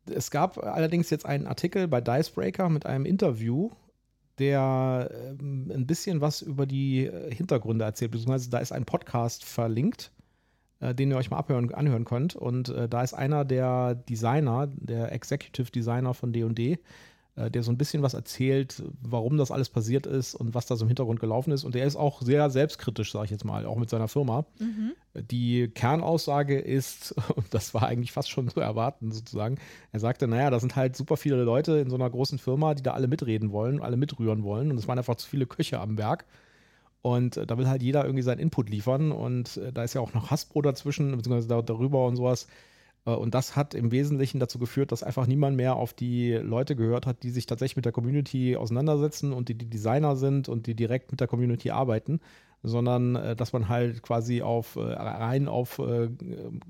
Es 0.06 0.32
gab 0.32 0.58
allerdings 0.58 1.10
jetzt 1.10 1.24
einen 1.26 1.46
Artikel 1.46 1.86
bei 1.86 2.00
Dicebreaker 2.00 2.68
mit 2.68 2.86
einem 2.86 3.06
Interview, 3.06 3.70
der 4.40 5.08
ähm, 5.38 5.70
ein 5.72 5.86
bisschen 5.86 6.20
was 6.20 6.42
über 6.42 6.66
die 6.66 7.08
Hintergründe 7.30 7.84
erzählt, 7.84 8.10
beziehungsweise 8.10 8.50
da 8.50 8.58
ist 8.58 8.72
ein 8.72 8.84
Podcast 8.84 9.44
verlinkt, 9.44 10.10
äh, 10.82 10.94
den 10.94 11.10
ihr 11.10 11.16
euch 11.16 11.30
mal 11.30 11.38
abhören, 11.38 11.72
anhören 11.72 12.04
könnt. 12.04 12.34
Und 12.34 12.68
äh, 12.68 12.88
da 12.88 13.02
ist 13.02 13.14
einer 13.14 13.44
der 13.44 13.94
Designer, 13.94 14.68
der 14.74 15.12
Executive 15.12 15.70
Designer 15.70 16.12
von 16.12 16.32
D&D, 16.32 16.78
äh, 17.36 17.50
der 17.50 17.62
so 17.62 17.70
ein 17.70 17.78
bisschen 17.78 18.02
was 18.02 18.14
erzählt, 18.14 18.82
warum 19.00 19.36
das 19.36 19.52
alles 19.52 19.68
passiert 19.68 20.06
ist 20.06 20.34
und 20.34 20.54
was 20.54 20.66
da 20.66 20.74
so 20.74 20.84
im 20.84 20.88
Hintergrund 20.88 21.20
gelaufen 21.20 21.52
ist. 21.52 21.62
Und 21.62 21.76
der 21.76 21.86
ist 21.86 21.94
auch 21.94 22.20
sehr 22.20 22.50
selbstkritisch, 22.50 23.12
sage 23.12 23.26
ich 23.26 23.30
jetzt 23.30 23.44
mal, 23.44 23.64
auch 23.64 23.76
mit 23.76 23.90
seiner 23.90 24.08
Firma. 24.08 24.44
Mhm. 24.58 24.92
Die 25.30 25.68
Kernaussage 25.68 26.58
ist, 26.58 27.14
und 27.36 27.54
das 27.54 27.74
war 27.74 27.84
eigentlich 27.84 28.10
fast 28.10 28.30
schon 28.30 28.48
zu 28.48 28.58
erwarten 28.58 29.12
sozusagen, 29.12 29.58
er 29.92 30.00
sagte, 30.00 30.26
naja, 30.26 30.50
da 30.50 30.58
sind 30.58 30.74
halt 30.74 30.96
super 30.96 31.16
viele 31.16 31.44
Leute 31.44 31.78
in 31.78 31.90
so 31.90 31.96
einer 31.96 32.10
großen 32.10 32.38
Firma, 32.38 32.74
die 32.74 32.82
da 32.82 32.92
alle 32.92 33.06
mitreden 33.06 33.52
wollen, 33.52 33.80
alle 33.80 33.96
mitrühren 33.96 34.42
wollen 34.42 34.72
und 34.72 34.78
es 34.78 34.88
waren 34.88 34.98
einfach 34.98 35.16
zu 35.16 35.28
viele 35.28 35.46
Köche 35.46 35.78
am 35.78 35.96
Werk. 35.96 36.26
Und 37.02 37.36
äh, 37.36 37.46
da 37.46 37.58
will 37.58 37.68
halt 37.68 37.82
jeder 37.82 38.04
irgendwie 38.04 38.22
seinen 38.22 38.38
Input 38.38 38.70
liefern 38.70 39.12
und 39.12 39.56
äh, 39.56 39.72
da 39.72 39.82
ist 39.82 39.94
ja 39.94 40.00
auch 40.00 40.14
noch 40.14 40.30
Hasbro 40.30 40.62
dazwischen, 40.62 41.10
beziehungsweise 41.16 41.48
da, 41.48 41.60
darüber 41.60 42.06
und 42.06 42.16
sowas. 42.16 42.46
Äh, 43.06 43.10
Und 43.10 43.34
das 43.34 43.56
hat 43.56 43.74
im 43.74 43.90
Wesentlichen 43.90 44.38
dazu 44.38 44.58
geführt, 44.60 44.92
dass 44.92 45.02
einfach 45.02 45.26
niemand 45.26 45.56
mehr 45.56 45.74
auf 45.74 45.92
die 45.92 46.32
Leute 46.34 46.76
gehört 46.76 47.06
hat, 47.06 47.24
die 47.24 47.30
sich 47.30 47.46
tatsächlich 47.46 47.76
mit 47.76 47.84
der 47.84 47.92
Community 47.92 48.56
auseinandersetzen 48.56 49.32
und 49.32 49.48
die 49.48 49.54
die 49.58 49.68
Designer 49.68 50.14
sind 50.16 50.48
und 50.48 50.66
die 50.66 50.76
direkt 50.76 51.10
mit 51.10 51.20
der 51.20 51.26
Community 51.26 51.70
arbeiten, 51.70 52.20
sondern 52.62 53.36
dass 53.36 53.52
man 53.52 53.68
halt 53.68 54.02
quasi 54.02 54.40
auf 54.42 54.76
rein 54.76 55.48
auf 55.48 55.80
äh, 55.80 56.08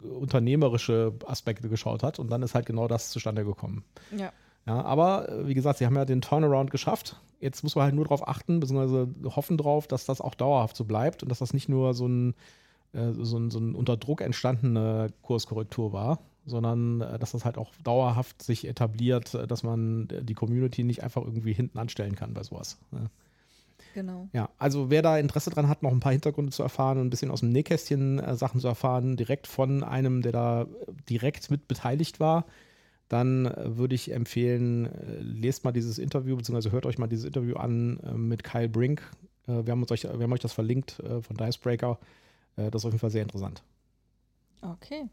unternehmerische 0.03 1.13
Aspekte 1.27 1.69
geschaut 1.69 2.03
hat 2.03 2.19
und 2.19 2.31
dann 2.31 2.43
ist 2.43 2.55
halt 2.55 2.65
genau 2.65 2.89
das 2.89 3.11
zustande 3.11 3.45
gekommen. 3.45 3.85
Ja. 4.17 4.33
Ja, 4.67 4.83
aber 4.83 5.29
äh, 5.29 5.49
wie 5.49 5.55
gesagt, 5.55 5.79
sie 5.79 5.87
haben 5.87 5.97
ja 5.97 6.05
den 6.05 6.21
Turnaround 6.21 6.71
geschafft. 6.71 7.21
Jetzt 7.41 7.63
muss 7.63 7.75
man 7.75 7.85
halt 7.85 7.95
nur 7.95 8.05
darauf 8.05 8.27
achten, 8.27 8.61
beziehungsweise 8.61 9.09
hoffen 9.35 9.57
drauf, 9.57 9.89
dass 9.89 10.05
das 10.05 10.21
auch 10.21 10.35
dauerhaft 10.35 10.77
so 10.77 10.85
bleibt 10.85 11.23
und 11.23 11.29
dass 11.29 11.41
das 11.41 11.53
nicht 11.53 11.69
nur 11.69 11.95
so 11.95 12.07
ein, 12.07 12.35
äh, 12.93 13.13
so 13.13 13.37
ein, 13.39 13.51
so 13.51 13.59
ein 13.59 13.75
unter 13.75 13.97
Druck 13.97 14.21
entstandene 14.21 15.09
Kurskorrektur 15.23 15.93
war, 15.93 16.21
sondern 16.47 17.01
äh, 17.01 17.19
dass 17.19 17.33
das 17.33 17.45
halt 17.45 17.59
auch 17.59 17.73
dauerhaft 17.83 18.43
sich 18.43 18.67
etabliert, 18.67 19.35
äh, 19.35 19.47
dass 19.47 19.65
man 19.65 20.09
die 20.09 20.35
Community 20.35 20.85
nicht 20.85 21.03
einfach 21.03 21.23
irgendwie 21.23 21.53
hinten 21.53 21.79
anstellen 21.79 22.15
kann 22.15 22.35
bei 22.35 22.45
sowas. 22.45 22.79
Ne? 22.93 23.11
Genau. 23.95 24.29
Ja, 24.33 24.49
also 24.59 24.91
wer 24.91 25.03
da 25.03 25.19
Interesse 25.19 25.51
dran 25.51 25.69
hat, 25.69 25.83
noch 25.83 25.91
ein 25.91 26.01
paar 26.01 26.13
Hintergründe 26.13 26.53
zu 26.53 26.63
erfahren 26.63 26.99
und 26.99 27.07
ein 27.07 27.11
bisschen 27.11 27.31
aus 27.31 27.41
dem 27.41 27.51
Nähkästchen 27.51 28.19
äh, 28.21 28.37
Sachen 28.37 28.61
zu 28.61 28.69
erfahren, 28.69 29.17
direkt 29.17 29.47
von 29.47 29.83
einem, 29.83 30.23
der 30.23 30.33
da 30.33 30.67
direkt 31.09 31.51
mit 31.51 31.69
beteiligt 31.69 32.21
war, 32.21 32.47
dann 33.09 33.47
äh, 33.47 33.77
würde 33.77 33.95
ich 33.95 34.13
empfehlen, 34.13 34.87
äh, 34.87 35.21
lest 35.21 35.65
mal 35.65 35.73
dieses 35.73 35.99
Interview, 35.99 36.37
beziehungsweise 36.37 36.73
hört 36.73 36.87
euch 36.87 36.99
mal 36.99 37.07
dieses 37.07 37.25
Interview 37.25 37.57
an 37.57 38.01
äh, 38.01 38.13
mit 38.13 38.45
Kyle 38.45 38.69
Brink. 38.69 39.03
Wir, 39.45 39.73
haben 39.73 39.85
euch, 39.91 40.05
wir 40.05 40.13
haben 40.13 40.33
euch 40.33 40.39
das 40.39 40.53
verlinkt 40.53 41.03
von 41.03 41.37
Dicebreaker. 41.37 41.99
Das 42.55 42.69
ist 42.69 42.85
auf 42.85 42.93
jeden 42.93 43.01
Fall 43.01 43.11
sehr 43.11 43.23
interessant. 43.25 43.65
Okay. 44.61 45.09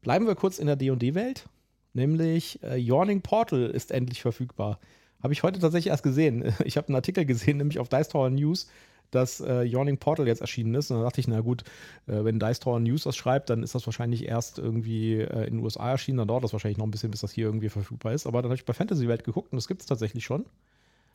Bleiben 0.00 0.26
wir 0.26 0.34
kurz 0.34 0.58
in 0.58 0.66
der 0.66 0.76
D&D-Welt, 0.76 1.44
nämlich 1.92 2.58
Yawning 2.62 3.20
Portal 3.20 3.68
ist 3.68 3.92
endlich 3.92 4.22
verfügbar. 4.22 4.80
Habe 5.22 5.34
ich 5.34 5.42
heute 5.42 5.60
tatsächlich 5.60 5.90
erst 5.90 6.02
gesehen. 6.02 6.54
Ich 6.64 6.78
habe 6.78 6.88
einen 6.88 6.96
Artikel 6.96 7.26
gesehen, 7.26 7.58
nämlich 7.58 7.78
auf 7.78 7.90
Dice 7.90 8.08
Tower 8.08 8.30
News, 8.30 8.70
dass 9.10 9.40
äh, 9.40 9.62
Yawning 9.62 9.98
Portal 9.98 10.26
jetzt 10.26 10.40
erschienen 10.40 10.74
ist. 10.74 10.90
Und 10.90 10.98
da 10.98 11.04
dachte 11.04 11.20
ich, 11.20 11.28
na 11.28 11.40
gut, 11.40 11.62
äh, 12.06 12.24
wenn 12.24 12.38
Dice 12.38 12.60
Tower 12.60 12.80
News 12.80 13.04
das 13.04 13.16
schreibt, 13.16 13.50
dann 13.50 13.62
ist 13.62 13.74
das 13.74 13.86
wahrscheinlich 13.86 14.26
erst 14.26 14.58
irgendwie 14.58 15.14
äh, 15.20 15.46
in 15.46 15.54
den 15.56 15.60
USA 15.60 15.90
erschienen. 15.90 16.18
Dann 16.18 16.28
dauert 16.28 16.44
das 16.44 16.52
wahrscheinlich 16.52 16.78
noch 16.78 16.86
ein 16.86 16.90
bisschen, 16.90 17.10
bis 17.10 17.20
das 17.20 17.32
hier 17.32 17.46
irgendwie 17.46 17.68
verfügbar 17.68 18.12
ist. 18.12 18.26
Aber 18.26 18.42
dann 18.42 18.50
habe 18.50 18.56
ich 18.56 18.64
bei 18.64 18.72
Fantasy 18.72 19.08
Welt 19.08 19.24
geguckt 19.24 19.52
und 19.52 19.56
das 19.56 19.68
gibt 19.68 19.80
es 19.80 19.86
tatsächlich 19.86 20.24
schon. 20.24 20.46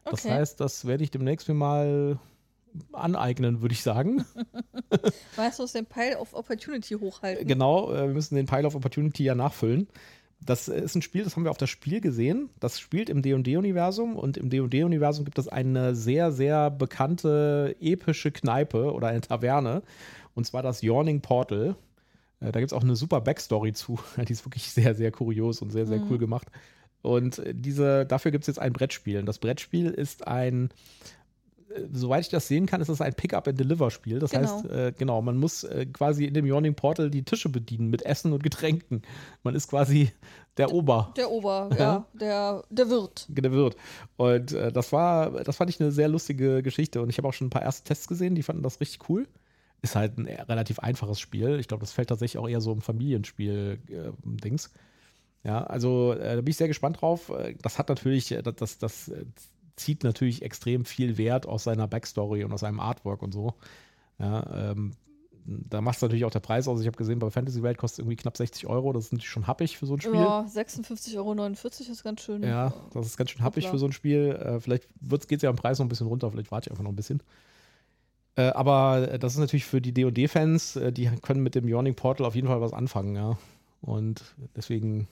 Das 0.06 0.26
Okay. 0.26 0.34
heißt, 0.34 0.60
das 0.60 0.86
werde 0.86 1.04
ich 1.04 1.12
demnächst 1.12 1.48
mir 1.48 1.54
mal 1.54 2.20
aneignen, 2.92 3.62
würde 3.62 3.74
ich 3.74 3.84
sagen. 3.84 4.26
Weißt 5.36 5.60
du, 5.60 5.66
den 5.68 5.86
Pile 5.86 6.18
of 6.20 6.34
Opportunity 6.34 6.96
hochhalten? 6.96 7.48
Genau, 7.48 7.92
äh, 7.94 8.08
wir 8.08 8.14
müssen 8.14 8.36
den 8.36 8.46
Pile 8.46 8.66
of 8.66 8.76
Opportunity 8.76 9.24
ja 9.24 9.36
nachfüllen. 9.36 9.88
Das 10.46 10.68
ist 10.68 10.96
ein 10.96 11.02
Spiel, 11.02 11.24
das 11.24 11.36
haben 11.36 11.44
wir 11.44 11.52
auf 11.52 11.58
das 11.58 11.70
Spiel 11.70 12.02
gesehen. 12.02 12.50
Das 12.60 12.80
spielt 12.80 13.10
im 13.10 13.22
D&D-Universum 13.22 14.16
und 14.16 14.38
im 14.38 14.50
D&D-Universum 14.50 15.26
gibt 15.26 15.40
es 15.40 15.48
eine 15.48 15.96
sehr, 15.96 16.32
sehr 16.32 16.70
bekannte 16.70 17.76
epische 17.80 18.32
Kneipe 18.32 18.94
oder 18.94 19.08
eine 19.08 19.22
Taverne 19.22 19.84
und 20.36 20.46
zwar 20.46 20.64
das 20.64 20.82
Yawning 20.82 21.22
Portal. 21.22 21.76
Äh, 22.40 22.52
da 22.52 22.60
gibt 22.60 22.72
es 22.72 22.74
auch 22.74 22.84
eine 22.84 22.96
super 22.96 23.22
Backstory 23.22 23.74
zu. 23.74 24.00
Die 24.18 24.34
ist 24.34 24.46
wirklich 24.46 24.70
sehr, 24.70 24.96
sehr 24.96 25.12
kurios 25.12 25.62
und 25.62 25.72
sehr, 25.72 25.86
sehr 25.86 26.00
mhm. 26.00 26.12
cool 26.12 26.18
gemacht. 26.18 26.48
Und 27.02 27.42
diese, 27.46 28.06
dafür 28.06 28.32
gibt 28.32 28.44
es 28.44 28.48
jetzt 28.48 28.60
ein 28.60 28.72
Brettspiel. 28.72 29.20
Und 29.20 29.26
das 29.26 29.40
Brettspiel 29.40 29.88
ist 29.88 30.26
ein 30.26 30.70
soweit 31.92 32.22
ich 32.22 32.30
das 32.30 32.48
sehen 32.48 32.66
kann, 32.66 32.82
ist 32.82 32.90
es 32.90 33.02
ein 33.02 33.14
Pick-up-and-Deliver-Spiel. 33.14 34.20
Das 34.20 34.32
genau. 34.32 34.44
heißt, 34.44 34.66
äh, 34.66 34.94
genau, 34.98 35.22
man 35.22 35.38
muss 35.38 35.64
äh, 35.64 35.86
quasi 35.86 36.26
in 36.26 36.34
dem 36.34 36.46
Yawning 36.46 36.76
Portal 36.76 37.10
die 37.10 37.24
Tische 37.24 37.50
bedienen 37.50 37.90
mit 37.90 38.06
Essen 38.06 38.34
und 38.34 38.44
Getränken. 38.44 39.02
Man 39.44 39.56
ist 39.56 39.70
quasi 39.70 40.12
der 40.58 40.72
Ober. 40.72 41.14
Der 41.18 41.32
Ober, 41.32 41.70
ja, 41.78 42.06
der, 42.14 42.64
der 42.70 42.90
Wirt. 42.90 43.28
Der 43.30 43.52
Wirt. 43.52 43.76
Und 44.18 44.52
äh, 44.52 44.72
das 44.72 44.92
war, 44.92 45.44
das 45.44 45.58
fand 45.58 45.70
ich 45.70 45.80
eine 45.80 45.92
sehr 45.92 46.08
lustige 46.08 46.64
Geschichte. 46.64 47.02
Und 47.02 47.10
ich 47.10 47.18
habe 47.18 47.28
auch 47.28 47.34
schon 47.34 47.48
ein 47.48 47.52
paar 47.52 47.64
erste 47.64 47.84
Tests 47.84 48.08
gesehen, 48.08 48.36
die 48.36 48.44
fanden 48.44 48.64
das 48.64 48.80
richtig 48.80 49.10
cool. 49.10 49.28
Ist 49.82 49.96
halt 49.96 50.18
ein 50.18 50.28
relativ 50.28 50.80
einfaches 50.80 51.20
Spiel. 51.20 51.60
Ich 51.60 51.68
glaube, 51.68 51.82
das 51.82 51.92
fällt 51.92 52.10
tatsächlich 52.10 52.42
auch 52.42 52.48
eher 52.48 52.62
so 52.62 52.72
im 52.72 52.82
Familienspiel-Dings. 52.82 54.68
Äh, 54.68 54.70
ja, 55.46 55.64
also 55.66 56.14
äh, 56.14 56.36
da 56.36 56.42
bin 56.42 56.52
ich 56.52 56.58
sehr 56.58 56.70
gespannt 56.70 57.02
drauf. 57.02 57.30
Äh, 57.30 57.56
das 57.62 57.80
hat 57.80 57.90
natürlich, 57.90 58.30
das, 58.44 58.56
das, 58.56 58.78
das 58.78 59.12
zieht 59.76 60.04
natürlich 60.04 60.42
extrem 60.42 60.86
viel 60.86 61.18
Wert 61.18 61.46
aus 61.46 61.64
seiner 61.64 61.88
Backstory 61.88 62.44
und 62.44 62.52
aus 62.52 62.62
seinem 62.62 62.80
Artwork 62.80 63.22
und 63.22 63.34
so. 63.34 63.54
Ja, 64.20 64.72
ähm, 64.72 64.94
da 65.46 65.82
macht 65.82 65.98
es 65.98 66.02
natürlich 66.02 66.26
auch 66.26 66.32
der 66.32 66.40
Preis 66.40 66.68
aus. 66.68 66.80
Ich 66.80 66.88
habe 66.88 66.98
gesehen, 66.98 67.20
bei 67.20 67.30
Fantasy 67.30 67.62
Welt 67.64 67.78
kostet 67.78 68.00
irgendwie 68.00 68.16
knapp 68.16 68.38
60 68.38 68.68
Euro. 68.68 68.94
Das 68.94 69.06
ist 69.06 69.12
natürlich 69.12 69.30
schon 69.30 69.48
happig 69.48 69.78
für 69.78 69.86
so 69.86 69.96
ein 69.96 70.02
Spiel. 70.02 70.16
Ja, 70.16 70.42
56,49 70.42 71.18
Euro 71.18 71.92
ist 71.92 72.04
ganz 72.04 72.22
schön. 72.22 72.44
Ja, 72.44 72.74
das 72.94 73.08
ist 73.08 73.18
ganz 73.18 73.32
schön 73.32 73.44
happig 73.44 73.68
für 73.68 73.78
so 73.78 73.86
ein 73.86 73.92
Spiel. 73.92 74.32
Äh, 74.32 74.60
vielleicht 74.60 74.88
geht 75.28 75.38
es 75.38 75.42
ja 75.42 75.50
am 75.50 75.56
Preis 75.56 75.80
noch 75.80 75.86
ein 75.86 75.90
bisschen 75.90 76.08
runter. 76.08 76.32
Vielleicht 76.32 76.52
warte 76.52 76.68
ich 76.68 76.72
einfach 76.72 76.84
noch 76.84 76.92
ein 76.92 76.96
bisschen. 76.96 77.22
Äh, 78.36 78.50
aber 78.50 79.18
das 79.20 79.34
ist 79.34 79.40
natürlich 79.40 79.66
für 79.66 79.82
die 79.82 79.94
DD-Fans, 79.94 80.78
äh, 80.78 80.92
die 80.92 81.10
können 81.22 81.44
mit 81.44 81.56
dem 81.56 81.68
Yawning 81.68 81.96
Portal 81.96 82.26
auf 82.26 82.36
jeden 82.36 82.48
Fall 82.48 82.62
was 82.62 82.74
anfangen. 82.74 83.16
Ja. 83.16 83.38
Und 83.82 84.24
deswegen, 84.56 85.08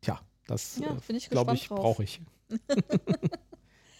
tja, 0.00 0.20
das 0.46 0.78
ja, 0.78 0.96
äh, 1.08 1.18
glaube 1.28 1.54
ich, 1.54 1.68
brauche 1.68 2.02
ich. 2.02 2.20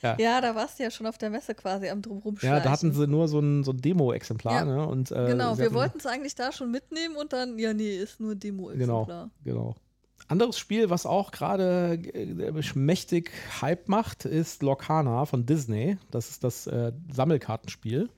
Ja. 0.02 0.16
ja, 0.18 0.40
da 0.40 0.54
warst 0.54 0.78
du 0.78 0.82
ja 0.82 0.90
schon 0.90 1.06
auf 1.06 1.18
der 1.18 1.30
Messe 1.30 1.54
quasi 1.54 1.88
am 1.88 2.00
drumherum 2.02 2.36
Ja, 2.40 2.60
da 2.60 2.70
hatten 2.70 2.92
sie 2.92 3.06
nur 3.06 3.28
so 3.28 3.38
ein, 3.40 3.64
so 3.64 3.72
ein 3.72 3.80
Demo-Exemplar. 3.80 4.54
Ja. 4.54 4.64
Ne? 4.64 4.86
Und, 4.86 5.10
äh, 5.10 5.26
genau, 5.26 5.58
wir 5.58 5.74
wollten 5.74 5.98
es 5.98 6.06
eigentlich 6.06 6.34
da 6.34 6.52
schon 6.52 6.70
mitnehmen 6.70 7.16
und 7.16 7.32
dann, 7.32 7.58
ja, 7.58 7.74
nee, 7.74 7.96
ist 7.96 8.20
nur 8.20 8.34
Demo-Exemplar. 8.34 9.06
Genau, 9.06 9.30
genau. 9.44 9.76
Anderes 10.28 10.58
Spiel, 10.58 10.90
was 10.90 11.06
auch 11.06 11.32
gerade 11.32 11.98
äh, 12.14 12.52
mächtig 12.74 13.32
Hype 13.60 13.88
macht, 13.88 14.24
ist 14.24 14.62
Lorcana 14.62 15.26
von 15.26 15.44
Disney. 15.44 15.98
Das 16.10 16.30
ist 16.30 16.44
das 16.44 16.66
äh, 16.66 16.92
Sammelkartenspiel, 17.10 18.08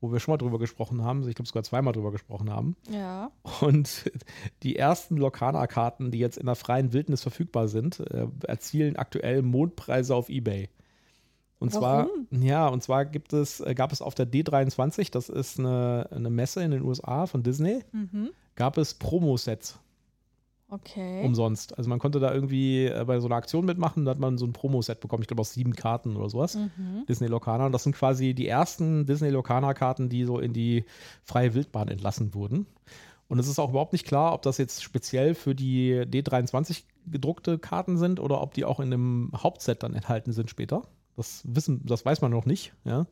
wo 0.00 0.10
wir 0.10 0.20
schon 0.20 0.32
mal 0.32 0.38
drüber 0.38 0.58
gesprochen 0.58 1.04
haben. 1.04 1.28
Ich 1.28 1.34
glaube 1.34 1.48
sogar 1.48 1.62
zweimal 1.62 1.92
drüber 1.92 2.12
gesprochen 2.12 2.50
haben. 2.50 2.76
Ja. 2.90 3.30
Und 3.60 4.10
die 4.62 4.76
ersten 4.76 5.16
Lorcana-Karten, 5.16 6.10
die 6.10 6.18
jetzt 6.18 6.38
in 6.38 6.46
der 6.46 6.54
freien 6.54 6.92
Wildnis 6.92 7.22
verfügbar 7.22 7.68
sind, 7.68 8.00
äh, 8.00 8.26
erzielen 8.46 8.96
aktuell 8.96 9.42
Mondpreise 9.42 10.14
auf 10.14 10.30
Ebay. 10.30 10.70
Und 11.60 11.74
Warum? 11.74 12.26
zwar, 12.30 12.40
ja, 12.42 12.66
und 12.68 12.82
zwar 12.82 13.04
gibt 13.04 13.34
es, 13.34 13.60
äh, 13.60 13.74
gab 13.74 13.92
es 13.92 14.00
auf 14.00 14.14
der 14.14 14.26
D23, 14.26 15.12
das 15.12 15.28
ist 15.28 15.58
eine, 15.58 16.08
eine 16.10 16.30
Messe 16.30 16.62
in 16.62 16.70
den 16.70 16.82
USA 16.82 17.26
von 17.26 17.42
Disney, 17.42 17.84
mhm. 17.92 18.30
gab 18.56 18.78
es 18.78 18.94
Promo-Sets. 18.94 19.78
Okay. 20.70 21.22
Umsonst. 21.24 21.76
Also 21.76 21.90
man 21.90 21.98
konnte 21.98 22.18
da 22.18 22.32
irgendwie 22.32 22.86
äh, 22.86 23.04
bei 23.04 23.20
so 23.20 23.26
einer 23.26 23.34
Aktion 23.34 23.66
mitmachen, 23.66 24.06
da 24.06 24.12
hat 24.12 24.18
man 24.18 24.38
so 24.38 24.46
ein 24.46 24.54
Promo-Set 24.54 25.00
bekommen, 25.00 25.22
ich 25.22 25.28
glaube 25.28 25.42
aus 25.42 25.52
sieben 25.52 25.74
Karten 25.74 26.16
oder 26.16 26.30
sowas. 26.30 26.54
Mhm. 26.54 27.04
Disney 27.08 27.26
Locana. 27.26 27.66
Und 27.66 27.72
das 27.72 27.82
sind 27.82 27.94
quasi 27.94 28.34
die 28.34 28.48
ersten 28.48 29.04
Disney 29.04 29.28
Locana-Karten, 29.28 30.08
die 30.08 30.24
so 30.24 30.38
in 30.38 30.54
die 30.54 30.84
freie 31.24 31.54
Wildbahn 31.54 31.88
entlassen 31.88 32.34
wurden. 32.34 32.66
Und 33.28 33.38
es 33.38 33.48
ist 33.48 33.58
auch 33.58 33.70
überhaupt 33.70 33.92
nicht 33.92 34.06
klar, 34.06 34.32
ob 34.32 34.42
das 34.42 34.58
jetzt 34.58 34.82
speziell 34.82 35.34
für 35.34 35.54
die 35.54 36.02
D23 36.02 36.84
gedruckte 37.06 37.58
Karten 37.58 37.98
sind 37.98 38.18
oder 38.18 38.40
ob 38.40 38.54
die 38.54 38.64
auch 38.64 38.80
in 38.80 38.90
dem 38.90 39.30
Hauptset 39.36 39.82
dann 39.82 39.94
enthalten 39.94 40.32
sind 40.32 40.50
später. 40.50 40.82
Das 41.20 41.42
wissen, 41.44 41.82
das 41.84 42.06
weiß 42.06 42.22
man 42.22 42.30
noch 42.30 42.46
nicht, 42.46 42.72
ja. 42.84 43.06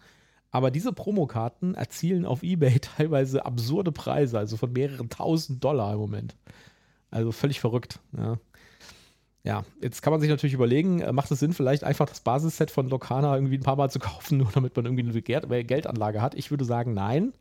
Aber 0.50 0.70
diese 0.70 0.94
Promokarten 0.94 1.74
erzielen 1.74 2.24
auf 2.24 2.42
Ebay 2.42 2.78
teilweise 2.80 3.44
absurde 3.44 3.92
Preise, 3.92 4.38
also 4.38 4.56
von 4.56 4.72
mehreren 4.72 5.10
tausend 5.10 5.62
Dollar 5.62 5.92
im 5.92 5.98
Moment. 5.98 6.34
Also 7.10 7.32
völlig 7.32 7.60
verrückt, 7.60 8.00
ja. 8.16 8.38
Ja, 9.44 9.62
jetzt 9.82 10.00
kann 10.00 10.10
man 10.10 10.22
sich 10.22 10.30
natürlich 10.30 10.54
überlegen, 10.54 11.00
äh, 11.00 11.12
macht 11.12 11.30
es 11.30 11.38
Sinn, 11.40 11.52
vielleicht 11.52 11.84
einfach 11.84 12.08
das 12.08 12.20
Basisset 12.20 12.70
von 12.70 12.88
Locana 12.88 13.34
irgendwie 13.34 13.58
ein 13.58 13.62
paar 13.62 13.76
Mal 13.76 13.90
zu 13.90 13.98
kaufen, 13.98 14.38
nur 14.38 14.48
damit 14.54 14.74
man 14.74 14.86
irgendwie 14.86 15.04
eine 15.04 15.64
Geldanlage 15.64 16.22
hat? 16.22 16.34
Ich 16.34 16.50
würde 16.50 16.64
sagen, 16.64 16.94
nein. 16.94 17.34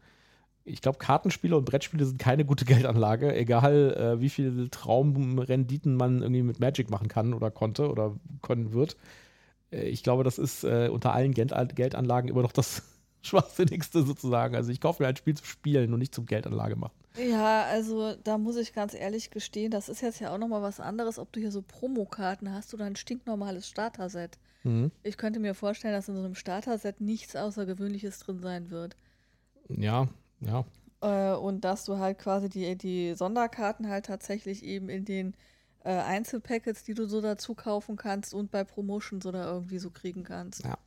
Ich 0.66 0.82
glaube, 0.82 0.98
Kartenspiele 0.98 1.56
und 1.56 1.64
Brettspiele 1.64 2.06
sind 2.06 2.20
keine 2.20 2.44
gute 2.44 2.66
Geldanlage, 2.66 3.34
egal 3.34 3.94
äh, 3.94 4.20
wie 4.20 4.30
viele 4.30 4.70
Traumrenditen 4.70 5.96
man 5.96 6.22
irgendwie 6.22 6.44
mit 6.44 6.60
Magic 6.60 6.90
machen 6.90 7.08
kann 7.08 7.34
oder 7.34 7.52
konnte 7.52 7.90
oder 7.90 8.16
können 8.42 8.74
wird. 8.74 8.98
Äh, 9.72 9.88
ich 9.88 10.04
glaube, 10.04 10.24
das 10.24 10.38
ist 10.38 10.64
äh, 10.64 10.90
unter 10.92 11.14
allen 11.14 11.34
Geld 11.34 11.54
Geldanlagen 11.76 12.30
immer 12.30 12.42
noch 12.42 12.52
das 12.52 12.84
Schwachsinnigste 13.22 14.04
sozusagen. 14.04 14.56
Also 14.56 14.72
ich 14.72 14.82
kaufe 14.82 15.04
mir 15.04 15.10
ein 15.10 15.16
Spiel 15.16 15.36
zum 15.36 15.46
Spielen 15.46 15.94
und 15.94 16.00
nicht 16.00 16.16
zum 16.16 16.26
Geldanlage 16.26 16.76
machen. 16.76 16.94
Ja, 17.18 17.64
also 17.64 18.16
da 18.24 18.38
muss 18.38 18.58
ich 18.58 18.74
ganz 18.74 18.94
ehrlich 18.94 19.32
gestehen, 19.32 19.72
das 19.72 19.90
ist 19.90 20.02
jetzt 20.02 20.20
ja 20.20 20.34
auch 20.34 20.38
nochmal 20.38 20.62
was 20.62 20.80
anderes, 20.80 21.18
ob 21.18 21.32
du 21.32 21.40
hier 21.40 21.52
so 21.52 21.64
Promokarten 21.64 22.54
hast 22.54 22.74
oder 22.74 22.86
ein 22.86 22.96
stinknormales 22.96 23.68
Starter-Set. 23.68 24.38
Mhm. 24.64 24.92
Ich 25.04 25.18
könnte 25.18 25.40
mir 25.40 25.56
vorstellen, 25.56 25.94
dass 25.94 26.08
in 26.08 26.16
so 26.16 26.24
einem 26.24 26.36
Starter-Set 26.36 27.02
nichts 27.02 27.36
Außergewöhnliches 27.36 28.20
drin 28.20 28.40
sein 28.40 28.70
wird. 28.70 28.96
Ja, 29.70 30.08
ja. 30.42 30.64
Äh, 31.02 31.36
und 31.36 31.62
dass 31.62 31.86
du 31.86 31.98
halt 31.98 32.20
quasi 32.20 32.50
die, 32.50 32.78
die 32.78 33.16
Sonderkarten 33.16 33.90
halt 33.90 34.06
tatsächlich 34.06 34.64
eben 34.64 34.90
in 34.90 35.06
den 35.06 35.36
äh, 35.88 36.02
Einzelpackets, 36.02 36.84
die 36.84 36.94
du 36.94 37.08
so 37.08 37.22
dazu 37.22 37.56
kaufen 37.56 37.96
kannst 37.96 38.34
und 38.34 38.52
bei 38.52 38.66
Promotions 38.66 39.26
oder 39.26 39.46
irgendwie 39.46 39.80
so 39.80 39.90
kriegen 39.90 40.24
kannst. 40.24 40.64
Ja. 40.66 40.78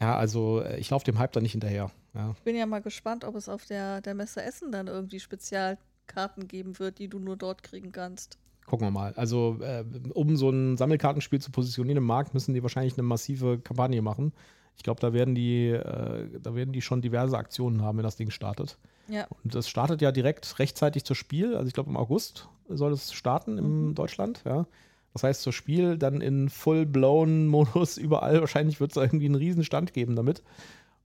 Ja, 0.00 0.16
also 0.16 0.62
äh, 0.62 0.80
ich 0.80 0.90
laufe 0.90 1.04
dem 1.04 1.18
Hype 1.18 1.32
da 1.32 1.40
nicht 1.40 1.52
hinterher. 1.52 1.90
Ja. 2.14 2.32
Ich 2.32 2.42
bin 2.42 2.56
ja 2.56 2.66
mal 2.66 2.80
gespannt, 2.80 3.24
ob 3.24 3.36
es 3.36 3.48
auf 3.48 3.66
der, 3.66 4.00
der 4.00 4.14
Messe 4.14 4.42
Essen 4.42 4.72
dann 4.72 4.88
irgendwie 4.88 5.20
Spezialkarten 5.20 6.48
geben 6.48 6.78
wird, 6.78 6.98
die 6.98 7.08
du 7.08 7.18
nur 7.18 7.36
dort 7.36 7.62
kriegen 7.62 7.92
kannst. 7.92 8.38
Gucken 8.66 8.86
wir 8.86 8.90
mal. 8.90 9.12
Also, 9.14 9.58
äh, 9.60 9.84
um 10.14 10.36
so 10.36 10.50
ein 10.50 10.76
Sammelkartenspiel 10.76 11.40
zu 11.40 11.52
positionieren 11.52 11.98
im 11.98 12.04
Markt, 12.04 12.32
müssen 12.32 12.54
die 12.54 12.62
wahrscheinlich 12.62 12.94
eine 12.94 13.02
massive 13.02 13.58
Kampagne 13.58 14.02
machen. 14.02 14.32
Ich 14.76 14.82
glaube, 14.82 15.00
da 15.00 15.12
werden 15.12 15.34
die, 15.34 15.68
äh, 15.68 16.40
da 16.40 16.54
werden 16.54 16.72
die 16.72 16.82
schon 16.82 17.02
diverse 17.02 17.36
Aktionen 17.36 17.82
haben, 17.82 17.98
wenn 17.98 18.04
das 18.04 18.16
Ding 18.16 18.30
startet. 18.30 18.78
Ja. 19.08 19.26
Und 19.44 19.54
das 19.54 19.68
startet 19.68 20.00
ja 20.00 20.12
direkt 20.12 20.58
rechtzeitig 20.58 21.04
zur 21.04 21.16
Spiel. 21.16 21.54
Also 21.54 21.68
ich 21.68 21.74
glaube 21.74 21.90
im 21.90 21.96
August 21.96 22.48
soll 22.68 22.92
es 22.92 23.12
starten 23.12 23.58
in 23.58 23.88
mhm. 23.88 23.94
Deutschland, 23.94 24.42
ja. 24.44 24.66
Das 25.12 25.24
heißt, 25.24 25.42
zur 25.42 25.52
Spiel 25.52 25.98
dann 25.98 26.22
in 26.22 26.48
Full-Blown-Modus 26.48 27.96
überall. 27.98 28.40
Wahrscheinlich 28.40 28.80
wird 28.80 28.92
es 28.92 28.96
irgendwie 28.96 29.26
einen 29.26 29.34
Riesenstand 29.34 29.92
geben 29.92 30.16
damit 30.16 30.42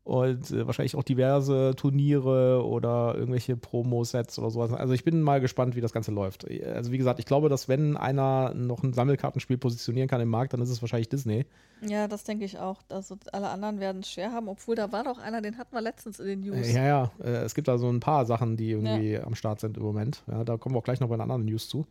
und 0.08 0.52
äh, 0.52 0.66
wahrscheinlich 0.66 0.96
auch 0.96 1.04
diverse 1.04 1.74
Turniere 1.76 2.66
oder 2.66 3.14
irgendwelche 3.16 3.58
Promo-Sets 3.58 4.40
oder 4.40 4.50
sowas. 4.50 4.72
Also 4.72 4.94
ich 4.94 5.04
bin 5.04 5.22
mal 5.22 5.42
gespannt, 5.42 5.76
wie 5.76 5.82
das 5.82 5.92
Ganze 5.92 6.14
läuft. 6.14 6.50
Also 6.50 6.94
wie 6.94 6.98
gesagt, 6.98 7.20
ich 7.20 7.26
glaube, 7.26 7.50
dass 7.50 7.68
wenn 7.68 7.98
einer 7.98 8.54
noch 8.54 8.84
ein 8.84 8.94
Sammelkartenspiel 8.94 9.58
positionieren 9.58 10.08
kann 10.08 10.22
im 10.22 10.30
Markt, 10.30 10.54
dann 10.54 10.62
ist 10.62 10.70
es 10.70 10.82
wahrscheinlich 10.82 11.10
Disney. 11.10 11.46
Ja, 11.82 12.08
das 12.08 12.24
denke 12.24 12.46
ich 12.46 12.58
auch. 12.58 12.84
Also 12.88 13.18
alle 13.34 13.50
anderen 13.50 13.82
werden 13.82 14.00
es 14.00 14.10
schwer 14.10 14.32
haben, 14.32 14.48
obwohl 14.48 14.76
da 14.76 14.94
war 14.94 15.04
doch 15.04 15.18
einer, 15.18 15.42
den 15.42 15.58
hatten 15.58 15.76
wir 15.76 15.82
letztens 15.82 16.22
in 16.22 16.28
den 16.28 16.40
News. 16.40 16.72
Ja, 16.72 16.86
ja, 16.86 17.12
äh, 17.22 17.44
es 17.44 17.54
gibt 17.54 17.68
da 17.68 17.78
so 17.78 17.90
ein 17.90 18.00
paar 18.00 18.26
Sachen, 18.26 18.56
die 18.56 18.72
irgendwie 18.72 19.12
ja. 19.12 19.26
am 19.26 19.36
Start 19.36 19.60
sind 19.60 19.76
im 19.76 19.84
Moment. 19.84 20.24
Ja, 20.28 20.46
da 20.46 20.56
kommen 20.56 20.74
wir 20.74 20.80
auch 20.80 20.86
gleich 20.86 21.02
noch 21.02 21.10
bei 21.10 21.16
den 21.16 21.22
anderen 21.22 21.44
News 21.44 21.68
zu. 21.68 21.86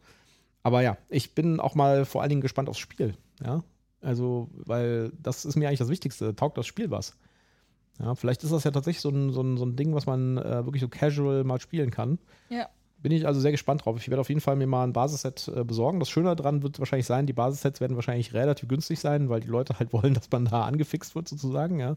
Aber 0.62 0.81
ja, 0.81 0.96
ich 1.11 1.35
bin 1.35 1.61
auch 1.61 1.74
mal 1.74 2.07
vor 2.07 2.22
allen 2.22 2.31
Dingen 2.31 2.40
gespannt 2.40 2.70
aufs 2.70 2.79
Spiel. 2.79 3.14
Ja, 3.44 3.62
also, 4.00 4.48
weil 4.55 5.12
das 5.20 5.44
ist 5.44 5.57
mir 5.57 5.68
eigentlich 5.68 5.81
das 5.81 5.90
Wichtigste. 5.90 6.35
Taugt 6.35 6.57
das 6.57 6.66
Spiel 6.66 6.90
was? 6.90 7.14
Ja, 7.98 8.14
vielleicht 8.14 8.44
ist 8.44 8.52
das 8.52 8.64
ja 8.64 8.70
tatsächlich 8.70 9.00
so 9.00 9.09
ein, 9.09 9.32
so 9.32 9.40
ein, 9.42 9.56
so 9.56 9.64
ein 9.64 9.76
Ding, 9.76 9.94
was 9.94 10.06
man 10.06 10.37
äh, 10.38 10.64
wirklich 10.64 10.82
so 10.82 10.88
casual 10.88 11.44
mal 11.44 11.61
spielen 11.61 11.90
kann. 11.90 12.18
Ja. 12.48 12.68
Bin 12.98 13.12
ich 13.12 13.26
also 13.26 13.40
sehr 13.40 13.52
gespannt 13.52 13.85
drauf. 13.85 13.96
Ich 13.98 14.09
werde 14.09 14.20
auf 14.20 14.28
jeden 14.28 14.40
Fall 14.40 14.56
mir 14.56 14.66
mal 14.66 14.85
ein 14.85 14.92
Basisset 14.92 15.48
äh, 15.48 15.64
besorgen. 15.64 16.00
Das 16.00 16.09
Schöne 16.09 16.35
daran 16.35 16.62
wird 16.62 16.78
wahrscheinlich 16.78 17.06
sein, 17.06 17.26
die 17.26 17.32
Basissets 17.32 17.80
werden 17.80 17.96
wahrscheinlich 17.96 18.35
relativ 18.35 18.68
günstig 18.68 19.00
sein, 19.00 19.28
weil 19.28 19.40
die 19.40 19.48
Leute 19.48 19.78
halt 19.78 19.92
wollen, 19.92 20.14
dass 20.14 20.30
man 20.30 20.46
da 20.46 20.64
angefixt 20.64 21.14
wird 21.14 21.28
sozusagen. 21.28 21.78
Ja. 21.78 21.96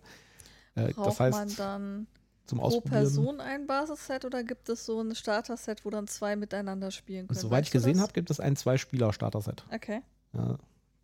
Äh, 0.76 0.94
Braucht 0.94 1.08
das 1.08 1.20
heißt, 1.20 1.38
man 1.38 1.56
dann 1.56 2.08
zum 2.46 2.60
pro 2.60 2.82
Person 2.82 3.42
ein 3.42 3.68
Basisset 3.68 4.26
oder 4.26 4.44
gibt 4.44 4.70
es 4.70 4.86
so 4.86 5.00
ein 5.02 5.14
Starter-Set, 5.14 5.86
wo 5.86 5.92
dann 5.92 6.08
zwei 6.08 6.36
miteinander 6.36 6.90
spielen 6.90 7.28
können? 7.28 7.40
Soweit 7.40 7.66
ich 7.66 7.72
gesehen 7.72 8.02
habe, 8.02 8.12
gibt 8.14 8.32
es 8.32 8.40
ein 8.40 8.56
Zwei-Spieler-Starter-Set. 8.56 9.66
Okay. 9.72 10.02
Ja, 10.34 10.58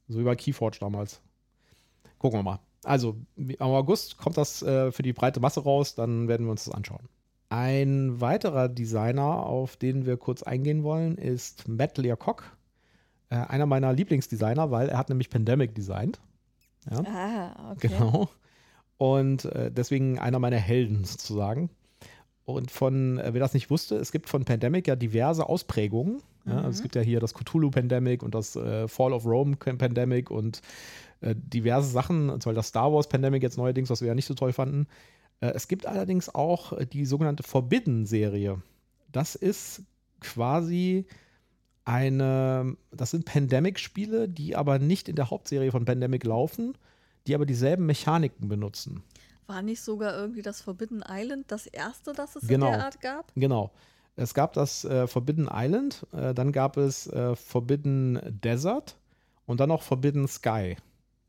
so 0.07 0.19
wie 0.19 0.23
bei 0.23 0.35
Keyforge 0.35 0.77
damals. 0.79 1.21
Gucken 2.17 2.39
wir 2.39 2.43
mal. 2.43 2.59
Also 2.85 3.17
im 3.35 3.55
August 3.59 4.17
kommt 4.17 4.37
das 4.37 4.61
äh, 4.61 4.91
für 4.91 5.03
die 5.03 5.13
breite 5.13 5.39
Masse 5.39 5.63
raus, 5.63 5.95
dann 5.95 6.27
werden 6.27 6.45
wir 6.45 6.51
uns 6.51 6.65
das 6.65 6.73
anschauen. 6.73 7.07
Ein 7.49 8.19
weiterer 8.21 8.69
Designer, 8.69 9.45
auf 9.45 9.77
den 9.77 10.05
wir 10.05 10.17
kurz 10.17 10.43
eingehen 10.43 10.83
wollen, 10.83 11.17
ist 11.17 11.67
Matt 11.67 11.97
Learcock. 11.97 12.55
Äh, 13.29 13.35
einer 13.35 13.65
meiner 13.65 13.93
Lieblingsdesigner, 13.93 14.71
weil 14.71 14.89
er 14.89 14.97
hat 14.97 15.09
nämlich 15.09 15.29
Pandemic 15.29 15.75
designt. 15.75 16.19
Ja? 16.89 17.01
Ah, 17.05 17.71
okay. 17.71 17.89
Genau. 17.89 18.29
Und 18.97 19.45
äh, 19.45 19.71
deswegen 19.71 20.19
einer 20.19 20.39
meiner 20.39 20.57
Helden 20.57 21.03
sozusagen. 21.03 21.69
Und 22.45 22.71
von, 22.71 23.17
äh, 23.17 23.33
wer 23.33 23.39
das 23.39 23.53
nicht 23.53 23.69
wusste, 23.69 23.95
es 23.95 24.11
gibt 24.11 24.29
von 24.29 24.45
Pandemic 24.45 24.87
ja 24.87 24.95
diverse 24.95 25.49
Ausprägungen. 25.49 26.21
Ja? 26.45 26.57
Also 26.57 26.69
es 26.69 26.77
mhm. 26.79 26.83
gibt 26.83 26.95
ja 26.95 27.01
hier 27.01 27.19
das 27.19 27.33
Cthulhu 27.33 27.71
Pandemic 27.71 28.23
und 28.23 28.35
das 28.35 28.55
äh, 28.55 28.87
Fall 28.87 29.13
of 29.13 29.25
Rome 29.25 29.55
Pandemic 29.55 30.29
und 30.29 30.61
äh, 31.21 31.35
diverse 31.37 31.89
Sachen, 31.89 32.27
zum 32.27 32.37
Beispiel 32.37 32.53
das 32.53 32.67
Star 32.67 32.93
Wars 32.93 33.07
Pandemic 33.07 33.43
jetzt 33.43 33.57
neuerdings, 33.57 33.89
was 33.89 34.01
wir 34.01 34.07
ja 34.07 34.15
nicht 34.15 34.25
so 34.25 34.33
toll 34.33 34.53
fanden. 34.53 34.87
Äh, 35.39 35.47
es 35.47 35.67
gibt 35.67 35.85
allerdings 35.85 36.33
auch 36.33 36.73
äh, 36.73 36.85
die 36.85 37.05
sogenannte 37.05 37.43
Forbidden-Serie. 37.43 38.61
Das 39.11 39.35
ist 39.35 39.83
quasi 40.19 41.05
eine, 41.85 42.75
das 42.91 43.11
sind 43.11 43.25
Pandemic-Spiele, 43.25 44.27
die 44.27 44.55
aber 44.55 44.79
nicht 44.79 45.07
in 45.07 45.15
der 45.15 45.29
Hauptserie 45.29 45.71
von 45.71 45.85
Pandemic 45.85 46.23
laufen, 46.23 46.77
die 47.27 47.35
aber 47.35 47.45
dieselben 47.45 47.85
Mechaniken 47.85 48.47
benutzen. 48.47 49.03
War 49.47 49.61
nicht 49.61 49.81
sogar 49.81 50.17
irgendwie 50.17 50.41
das 50.41 50.61
Forbidden 50.61 51.03
Island 51.07 51.45
das 51.51 51.67
erste, 51.67 52.13
das 52.13 52.35
es 52.35 52.47
genau, 52.47 52.67
in 52.67 52.73
der 52.73 52.85
Art 52.85 53.01
gab? 53.01 53.31
Genau. 53.35 53.71
Es 54.15 54.33
gab 54.33 54.53
das 54.53 54.85
äh, 54.85 55.07
Forbidden 55.07 55.49
Island, 55.51 56.07
äh, 56.13 56.33
dann 56.33 56.51
gab 56.51 56.77
es 56.77 57.07
äh, 57.07 57.35
Forbidden 57.35 58.19
Desert 58.43 58.97
und 59.45 59.59
dann 59.59 59.69
noch 59.69 59.83
Forbidden 59.83 60.27
Sky. 60.27 60.77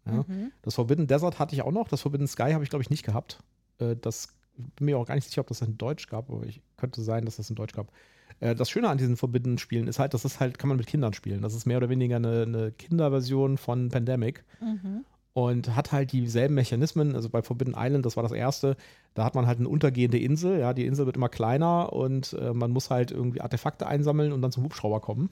Ja? 0.06 0.24
Mhm. 0.26 0.52
Das 0.62 0.74
Forbidden 0.74 1.06
Desert 1.06 1.38
hatte 1.38 1.54
ich 1.54 1.62
auch 1.62 1.72
noch, 1.72 1.88
das 1.88 2.02
Forbidden 2.02 2.26
Sky 2.26 2.52
habe 2.52 2.64
ich, 2.64 2.70
glaube 2.70 2.82
ich, 2.82 2.90
nicht 2.90 3.04
gehabt. 3.04 3.40
Äh, 3.78 3.96
das 3.96 4.28
bin 4.56 4.86
mir 4.86 4.98
auch 4.98 5.06
gar 5.06 5.14
nicht 5.14 5.26
sicher, 5.26 5.40
ob 5.40 5.48
das 5.48 5.60
in 5.60 5.76
Deutsch 5.78 6.08
gab, 6.08 6.30
aber 6.30 6.44
ich 6.46 6.62
könnte 6.76 7.02
sein, 7.02 7.24
dass 7.24 7.36
das 7.36 7.50
in 7.50 7.56
Deutsch 7.56 7.74
gab. 7.74 7.92
Äh, 8.40 8.54
das 8.54 8.70
Schöne 8.70 8.88
an 8.88 8.98
diesen 8.98 9.16
Forbidden-Spielen 9.16 9.86
ist 9.86 9.98
halt, 9.98 10.14
das 10.14 10.24
ist 10.24 10.40
halt, 10.40 10.58
kann 10.58 10.68
man 10.68 10.76
mit 10.76 10.86
Kindern 10.86 11.12
spielen. 11.12 11.42
Das 11.42 11.54
ist 11.54 11.66
mehr 11.66 11.78
oder 11.78 11.88
weniger 11.88 12.16
eine, 12.16 12.42
eine 12.42 12.72
Kinderversion 12.72 13.58
von 13.58 13.88
Pandemic. 13.88 14.44
Mhm. 14.60 15.04
Und 15.32 15.76
hat 15.76 15.92
halt 15.92 16.12
dieselben 16.12 16.54
Mechanismen. 16.54 17.14
Also 17.14 17.28
bei 17.28 17.42
Forbidden 17.42 17.74
Island, 17.76 18.06
das 18.06 18.16
war 18.16 18.22
das 18.22 18.32
erste, 18.32 18.74
da 19.12 19.22
hat 19.22 19.34
man 19.34 19.46
halt 19.46 19.58
eine 19.58 19.68
untergehende 19.68 20.18
Insel. 20.18 20.58
Ja, 20.58 20.72
die 20.72 20.86
Insel 20.86 21.04
wird 21.04 21.16
immer 21.16 21.28
kleiner 21.28 21.92
und 21.92 22.32
äh, 22.40 22.54
man 22.54 22.70
muss 22.70 22.88
halt 22.88 23.10
irgendwie 23.10 23.42
Artefakte 23.42 23.86
einsammeln 23.86 24.32
und 24.32 24.40
dann 24.40 24.50
zum 24.50 24.64
Hubschrauber 24.64 25.00
kommen. 25.00 25.28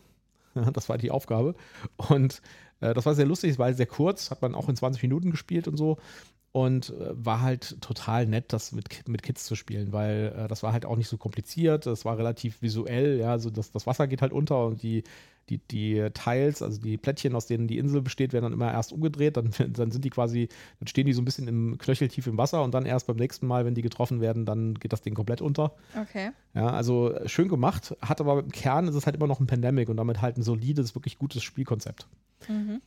das 0.73 0.89
war 0.89 0.99
die 0.99 1.11
Aufgabe. 1.11 1.55
Und 1.97 2.43
äh, 2.81 2.95
das 2.95 3.07
war 3.07 3.15
sehr 3.15 3.27
lustig, 3.27 3.53
es 3.53 3.59
war 3.59 3.73
sehr 3.73 3.87
kurz, 3.87 4.31
hat 4.31 4.43
man 4.43 4.55
auch 4.55 4.69
in 4.69 4.77
20 4.77 5.03
Minuten 5.03 5.31
gespielt 5.31 5.69
und 5.69 5.77
so 5.77 5.99
und 6.55 6.91
äh, 6.91 7.09
war 7.11 7.41
halt 7.41 7.81
total 7.81 8.27
nett, 8.27 8.53
das 8.53 8.71
mit, 8.71 9.09
mit 9.09 9.25
Kids 9.25 9.45
zu 9.45 9.57
spielen, 9.57 9.93
weil 9.93 10.33
äh, 10.37 10.49
das 10.49 10.63
war 10.63 10.73
halt 10.73 10.87
auch 10.87 10.97
nicht 10.97 11.09
so 11.09 11.19
kompliziert, 11.19 11.85
das 11.85 12.05
war 12.05 12.17
relativ 12.17 12.63
visuell, 12.63 13.19
ja, 13.19 13.33
also 13.33 13.51
das, 13.51 13.73
das 13.73 13.89
Wasser 13.89 14.07
geht 14.07 14.23
halt 14.23 14.33
unter 14.33 14.67
und 14.67 14.81
die, 14.81 15.03
die, 15.49 15.59
die 15.59 16.09
Teils, 16.15 16.63
also 16.63 16.81
die 16.81 16.97
Plättchen, 16.97 17.35
aus 17.35 17.47
denen 17.47 17.67
die 17.67 17.79
Insel 17.79 18.03
besteht, 18.03 18.33
werden 18.33 18.45
dann 18.45 18.53
immer 18.53 18.73
erst 18.73 18.93
umgedreht, 18.93 19.37
dann, 19.37 19.51
dann 19.69 19.91
sind 19.91 20.05
die 20.05 20.11
quasi, 20.11 20.49
dann 20.81 20.87
stehen 20.87 21.07
die 21.07 21.13
so 21.13 21.23
ein 21.23 21.25
bisschen 21.25 21.49
im 21.49 21.79
Knöcheltief 21.79 22.27
im 22.27 22.39
Wasser 22.39 22.63
und 22.63 22.75
dann 22.75 22.87
erst 22.87 23.07
beim 23.07 23.17
nächsten 23.17 23.47
Mal, 23.47 23.65
wenn 23.65 23.75
die 23.75 23.83
getroffen 23.83 24.21
werden, 24.21 24.47
dann 24.47 24.75
geht 24.75 24.93
das 24.93 25.03
Ding 25.03 25.15
komplett 25.15 25.41
unter. 25.43 25.75
Okay. 26.01 26.31
Ja, 26.55 26.69
also 26.69 27.15
schön 27.27 27.49
gemacht, 27.49 27.97
hat 28.01 28.21
aber 28.21 28.41
im 28.41 28.51
Kern 28.51 28.89
ist 28.89 28.95
es 28.95 29.07
halt 29.07 29.17
immer 29.17 29.27
noch 29.27 29.41
ein 29.41 29.47
Pandemic 29.47 29.89
und 29.89 29.97
damit 29.97 30.23
halt 30.23 30.37
ein 30.37 30.43
solides, 30.43 30.95
wirklich 30.95 31.19
gutes 31.19 31.43
Spielkonzept. 31.43 32.09
Mhm. 32.49 32.81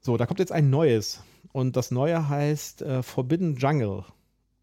So, 0.00 0.16
da 0.16 0.26
kommt 0.26 0.40
jetzt 0.40 0.52
ein 0.52 0.70
neues. 0.70 1.22
Und 1.52 1.76
das 1.76 1.90
neue 1.90 2.28
heißt 2.28 2.82
äh, 2.82 3.02
Forbidden 3.02 3.56
Jungle. 3.56 4.04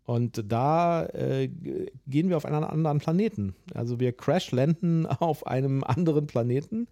Und 0.03 0.43
da 0.51 1.05
äh, 1.05 1.47
gehen 1.47 2.29
wir 2.29 2.37
auf 2.37 2.45
einen 2.45 2.63
anderen 2.63 2.99
Planeten. 2.99 3.55
Also 3.73 3.99
wir 3.99 4.11
crash-landen 4.11 5.05
auf 5.07 5.47
einem 5.47 5.83
anderen 5.83 6.27
Planeten 6.27 6.87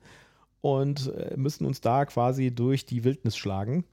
und 0.61 1.13
äh, 1.13 1.35
müssen 1.37 1.65
uns 1.65 1.81
da 1.81 2.05
quasi 2.05 2.51
durch 2.51 2.85
die 2.85 3.03
Wildnis 3.03 3.37
schlagen. 3.37 3.85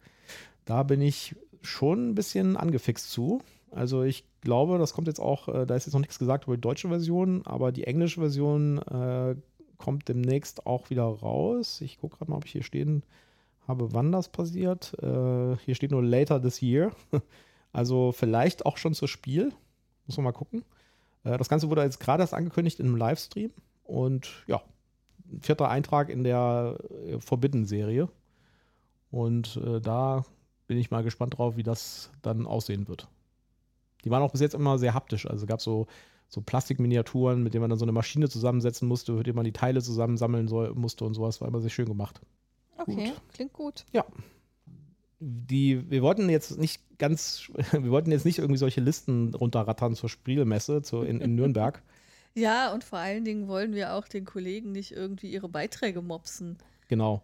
Da 0.64 0.82
bin 0.82 1.00
ich 1.00 1.36
schon 1.62 2.10
ein 2.10 2.14
bisschen 2.14 2.56
angefixt 2.56 3.10
zu. 3.10 3.40
Also 3.70 4.02
ich 4.02 4.24
glaube, 4.40 4.78
das 4.78 4.92
kommt 4.94 5.08
jetzt 5.08 5.20
auch, 5.20 5.48
äh, 5.48 5.66
da 5.66 5.74
ist 5.74 5.86
jetzt 5.86 5.94
noch 5.94 6.00
nichts 6.00 6.18
gesagt 6.18 6.44
über 6.44 6.56
die 6.56 6.60
deutsche 6.60 6.88
Version, 6.88 7.42
aber 7.44 7.72
die 7.72 7.84
englische 7.84 8.20
Version 8.20 8.78
äh, 8.78 9.36
kommt 9.78 10.08
demnächst 10.08 10.66
auch 10.66 10.90
wieder 10.90 11.04
raus. 11.04 11.80
Ich 11.80 11.98
gucke 11.98 12.18
gerade 12.18 12.30
mal, 12.30 12.38
ob 12.38 12.46
ich 12.46 12.52
hier 12.52 12.62
stehen 12.62 13.02
habe, 13.66 13.92
wann 13.92 14.12
das 14.12 14.28
passiert. 14.28 14.94
Äh, 15.02 15.56
hier 15.64 15.74
steht 15.74 15.90
nur 15.90 16.02
later 16.02 16.40
this 16.40 16.62
year. 16.62 16.92
Also 17.72 18.10
vielleicht 18.12 18.64
auch 18.64 18.78
schon 18.78 18.94
zu 18.94 19.06
Spiel. 19.06 19.52
Muss 20.06 20.16
man 20.16 20.24
mal 20.24 20.32
gucken. 20.32 20.64
Äh, 21.24 21.36
das 21.36 21.50
Ganze 21.50 21.68
wurde 21.68 21.82
jetzt 21.82 22.00
gerade 22.00 22.22
erst 22.22 22.32
angekündigt 22.32 22.80
in 22.80 22.86
einem 22.86 22.96
Livestream. 22.96 23.50
Und 23.84 24.30
ja, 24.46 24.62
vierter 25.40 25.68
Eintrag 25.68 26.08
in 26.08 26.24
der 26.24 26.78
äh, 27.06 27.18
Forbidden-Serie. 27.20 28.08
Und 29.10 29.56
äh, 29.64 29.80
da 29.80 30.24
bin 30.66 30.78
ich 30.78 30.90
mal 30.90 31.02
gespannt 31.02 31.38
drauf, 31.38 31.56
wie 31.56 31.62
das 31.62 32.10
dann 32.22 32.46
aussehen 32.46 32.88
wird. 32.88 33.08
Die 34.04 34.10
waren 34.10 34.22
auch 34.22 34.32
bis 34.32 34.40
jetzt 34.40 34.54
immer 34.54 34.78
sehr 34.78 34.94
haptisch. 34.94 35.26
Also 35.26 35.46
gab 35.46 35.58
es 35.58 35.64
so, 35.64 35.86
so 36.28 36.40
Plastikminiaturen, 36.40 37.42
mit 37.42 37.54
denen 37.54 37.62
man 37.62 37.70
dann 37.70 37.78
so 37.78 37.84
eine 37.84 37.92
Maschine 37.92 38.28
zusammensetzen 38.28 38.88
musste, 38.88 39.12
mit 39.12 39.26
denen 39.26 39.36
man 39.36 39.44
die 39.44 39.52
Teile 39.52 39.82
zusammensammeln 39.82 40.48
soll, 40.48 40.74
musste 40.74 41.04
und 41.04 41.14
sowas. 41.14 41.40
War 41.40 41.48
immer 41.48 41.60
sehr 41.60 41.70
schön 41.70 41.86
gemacht. 41.86 42.20
Okay, 42.78 43.06
gut. 43.06 43.22
klingt 43.32 43.52
gut. 43.52 43.84
Ja. 43.92 44.04
Die, 45.18 45.90
wir 45.90 46.02
wollten 46.02 46.28
jetzt 46.28 46.58
nicht 46.58 46.98
ganz, 46.98 47.50
wir 47.72 47.90
wollten 47.90 48.10
jetzt 48.10 48.24
nicht 48.24 48.38
irgendwie 48.38 48.58
solche 48.58 48.80
Listen 48.80 49.34
runterrattern 49.34 49.94
zur 49.94 50.08
Spielmesse 50.08 50.82
zu, 50.82 51.02
in, 51.02 51.20
in 51.20 51.34
Nürnberg. 51.34 51.82
ja, 52.36 52.72
und 52.72 52.84
vor 52.84 52.98
allen 52.98 53.24
Dingen 53.24 53.48
wollen 53.48 53.74
wir 53.74 53.94
auch 53.94 54.06
den 54.06 54.24
Kollegen 54.24 54.72
nicht 54.72 54.92
irgendwie 54.92 55.30
ihre 55.30 55.48
Beiträge 55.48 56.02
mopsen. 56.02 56.58
Genau. 56.88 57.22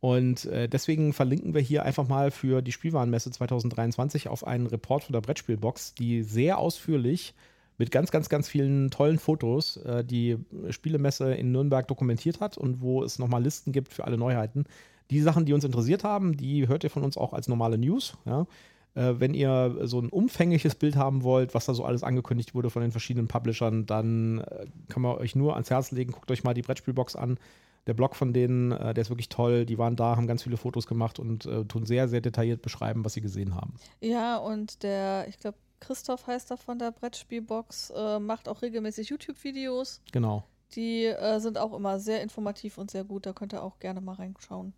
Und 0.00 0.46
äh, 0.46 0.68
deswegen 0.68 1.12
verlinken 1.12 1.52
wir 1.54 1.60
hier 1.60 1.84
einfach 1.84 2.08
mal 2.08 2.30
für 2.30 2.62
die 2.62 2.72
Spielwarenmesse 2.72 3.30
2023 3.30 4.28
auf 4.28 4.46
einen 4.46 4.66
Report 4.66 5.04
von 5.04 5.12
der 5.12 5.20
Brettspielbox, 5.20 5.94
die 5.94 6.22
sehr 6.22 6.58
ausführlich 6.58 7.34
mit 7.76 7.90
ganz, 7.90 8.10
ganz, 8.10 8.28
ganz 8.28 8.48
vielen 8.48 8.90
tollen 8.90 9.18
Fotos 9.18 9.78
äh, 9.78 10.04
die 10.04 10.36
Spielemesse 10.68 11.34
in 11.34 11.52
Nürnberg 11.52 11.88
dokumentiert 11.88 12.40
hat 12.40 12.58
und 12.58 12.82
wo 12.82 13.02
es 13.02 13.18
nochmal 13.18 13.42
Listen 13.42 13.72
gibt 13.72 13.92
für 13.92 14.04
alle 14.04 14.18
Neuheiten. 14.18 14.64
Die 15.10 15.20
Sachen, 15.20 15.46
die 15.46 15.54
uns 15.54 15.64
interessiert 15.64 16.04
haben, 16.04 16.36
die 16.36 16.68
hört 16.68 16.84
ihr 16.84 16.90
von 16.90 17.02
uns 17.02 17.16
auch 17.16 17.32
als 17.32 17.48
normale 17.48 17.78
News. 17.78 18.18
Ja? 18.26 18.46
Äh, 18.94 19.14
wenn 19.18 19.34
ihr 19.34 19.76
so 19.82 20.00
ein 20.00 20.08
umfängliches 20.08 20.74
Bild 20.74 20.96
haben 20.96 21.22
wollt, 21.22 21.54
was 21.54 21.66
da 21.66 21.74
so 21.74 21.84
alles 21.84 22.02
angekündigt 22.02 22.54
wurde 22.54 22.70
von 22.70 22.82
den 22.82 22.90
verschiedenen 22.90 23.28
Publishern, 23.28 23.86
dann 23.86 24.38
äh, 24.38 24.66
kann 24.88 25.02
man 25.02 25.16
euch 25.16 25.36
nur 25.36 25.54
ans 25.54 25.70
Herz 25.70 25.90
legen. 25.90 26.12
Guckt 26.12 26.30
euch 26.30 26.44
mal 26.44 26.54
die 26.54 26.62
Brettspielbox 26.62 27.16
an. 27.16 27.38
Der 27.86 27.94
Blog 27.94 28.14
von 28.14 28.32
denen, 28.32 28.72
äh, 28.72 28.94
der 28.94 29.02
ist 29.02 29.10
wirklich 29.10 29.28
toll. 29.28 29.64
Die 29.64 29.78
waren 29.78 29.96
da, 29.96 30.16
haben 30.16 30.26
ganz 30.26 30.42
viele 30.42 30.56
Fotos 30.56 30.86
gemacht 30.86 31.18
und 31.18 31.46
äh, 31.46 31.64
tun 31.64 31.86
sehr, 31.86 32.08
sehr 32.08 32.20
detailliert 32.20 32.62
beschreiben, 32.62 33.04
was 33.04 33.14
sie 33.14 33.20
gesehen 33.20 33.54
haben. 33.54 33.74
Ja, 34.00 34.36
und 34.36 34.82
der, 34.82 35.26
ich 35.28 35.38
glaube, 35.38 35.58
Christoph 35.80 36.26
heißt 36.26 36.50
er 36.50 36.58
von 36.58 36.78
der 36.78 36.92
Brettspielbox, 36.92 37.90
äh, 37.96 38.18
macht 38.18 38.48
auch 38.48 38.60
regelmäßig 38.62 39.08
YouTube-Videos. 39.08 40.02
Genau. 40.12 40.44
Die 40.74 41.06
äh, 41.06 41.40
sind 41.40 41.58
auch 41.58 41.72
immer 41.72 41.98
sehr 41.98 42.22
informativ 42.22 42.78
und 42.78 42.90
sehr 42.90 43.04
gut. 43.04 43.26
Da 43.26 43.32
könnt 43.32 43.52
ihr 43.52 43.62
auch 43.62 43.78
gerne 43.78 44.00
mal 44.00 44.14
reinschauen. 44.14 44.72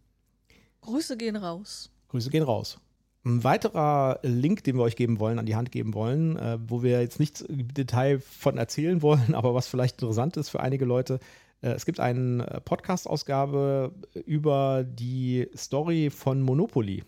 Grüße 0.82 1.16
gehen 1.16 1.36
raus. 1.36 1.90
Grüße 2.08 2.30
gehen 2.30 2.42
raus. 2.42 2.78
Ein 3.24 3.44
weiterer 3.44 4.18
Link, 4.22 4.64
den 4.64 4.76
wir 4.76 4.82
euch 4.82 4.96
geben 4.96 5.20
wollen, 5.20 5.38
an 5.38 5.46
die 5.46 5.54
Hand 5.54 5.70
geben 5.70 5.94
wollen, 5.94 6.36
äh, 6.36 6.58
wo 6.66 6.82
wir 6.82 7.00
jetzt 7.00 7.20
nichts 7.20 7.40
im 7.40 7.72
Detail 7.72 8.18
von 8.20 8.58
erzählen 8.58 9.00
wollen, 9.02 9.34
aber 9.34 9.54
was 9.54 9.68
vielleicht 9.68 10.02
interessant 10.02 10.36
ist 10.36 10.48
für 10.48 10.60
einige 10.60 10.84
Leute. 10.84 11.20
Äh, 11.60 11.70
es 11.70 11.86
gibt 11.86 12.00
eine 12.00 12.60
Podcast-Ausgabe 12.64 13.92
über 14.26 14.84
die 14.84 15.48
Story 15.56 16.10
von 16.10 16.42
Monopoly. 16.42 17.04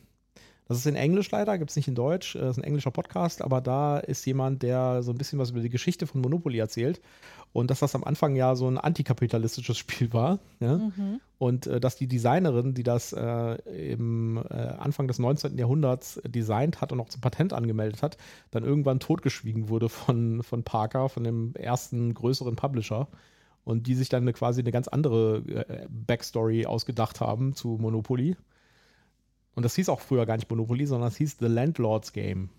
Das 0.66 0.78
ist 0.78 0.86
in 0.86 0.96
Englisch 0.96 1.30
leider, 1.30 1.58
gibt 1.58 1.70
es 1.70 1.76
nicht 1.76 1.88
in 1.88 1.94
Deutsch. 1.94 2.34
Das 2.34 2.56
ist 2.56 2.58
ein 2.58 2.64
englischer 2.64 2.90
Podcast, 2.90 3.42
aber 3.42 3.60
da 3.60 3.98
ist 3.98 4.24
jemand, 4.24 4.62
der 4.62 5.02
so 5.02 5.12
ein 5.12 5.18
bisschen 5.18 5.38
was 5.38 5.50
über 5.50 5.60
die 5.60 5.68
Geschichte 5.68 6.06
von 6.06 6.22
Monopoly 6.22 6.58
erzählt. 6.58 7.02
Und 7.52 7.70
dass 7.70 7.80
das 7.80 7.94
am 7.94 8.02
Anfang 8.02 8.34
ja 8.34 8.56
so 8.56 8.66
ein 8.66 8.78
antikapitalistisches 8.78 9.76
Spiel 9.78 10.12
war. 10.12 10.38
Ja? 10.60 10.78
Mhm. 10.78 11.20
Und 11.38 11.66
äh, 11.66 11.80
dass 11.80 11.96
die 11.96 12.06
Designerin, 12.06 12.72
die 12.72 12.82
das 12.82 13.12
äh, 13.12 13.56
im 13.92 14.38
äh, 14.38 14.54
Anfang 14.54 15.06
des 15.06 15.18
19. 15.18 15.58
Jahrhunderts 15.58 16.20
designt 16.24 16.80
hat 16.80 16.92
und 16.92 17.00
auch 17.00 17.10
zum 17.10 17.20
Patent 17.20 17.52
angemeldet 17.52 18.02
hat, 18.02 18.16
dann 18.50 18.64
irgendwann 18.64 19.00
totgeschwiegen 19.00 19.68
wurde 19.68 19.90
von, 19.90 20.42
von 20.42 20.64
Parker, 20.64 21.10
von 21.10 21.24
dem 21.24 21.54
ersten 21.54 22.14
größeren 22.14 22.56
Publisher. 22.56 23.08
Und 23.64 23.86
die 23.86 23.94
sich 23.94 24.08
dann 24.08 24.22
eine, 24.22 24.32
quasi 24.32 24.60
eine 24.60 24.72
ganz 24.72 24.88
andere 24.88 25.38
äh, 25.46 25.86
Backstory 25.88 26.66
ausgedacht 26.66 27.20
haben 27.20 27.54
zu 27.54 27.78
Monopoly. 27.80 28.36
Und 29.54 29.62
das 29.62 29.74
hieß 29.76 29.88
auch 29.88 30.00
früher 30.00 30.26
gar 30.26 30.36
nicht 30.36 30.50
Monopoly, 30.50 30.86
sondern 30.86 31.08
es 31.08 31.16
hieß 31.16 31.36
The 31.40 31.46
Landlord's 31.46 32.12
Game. 32.12 32.50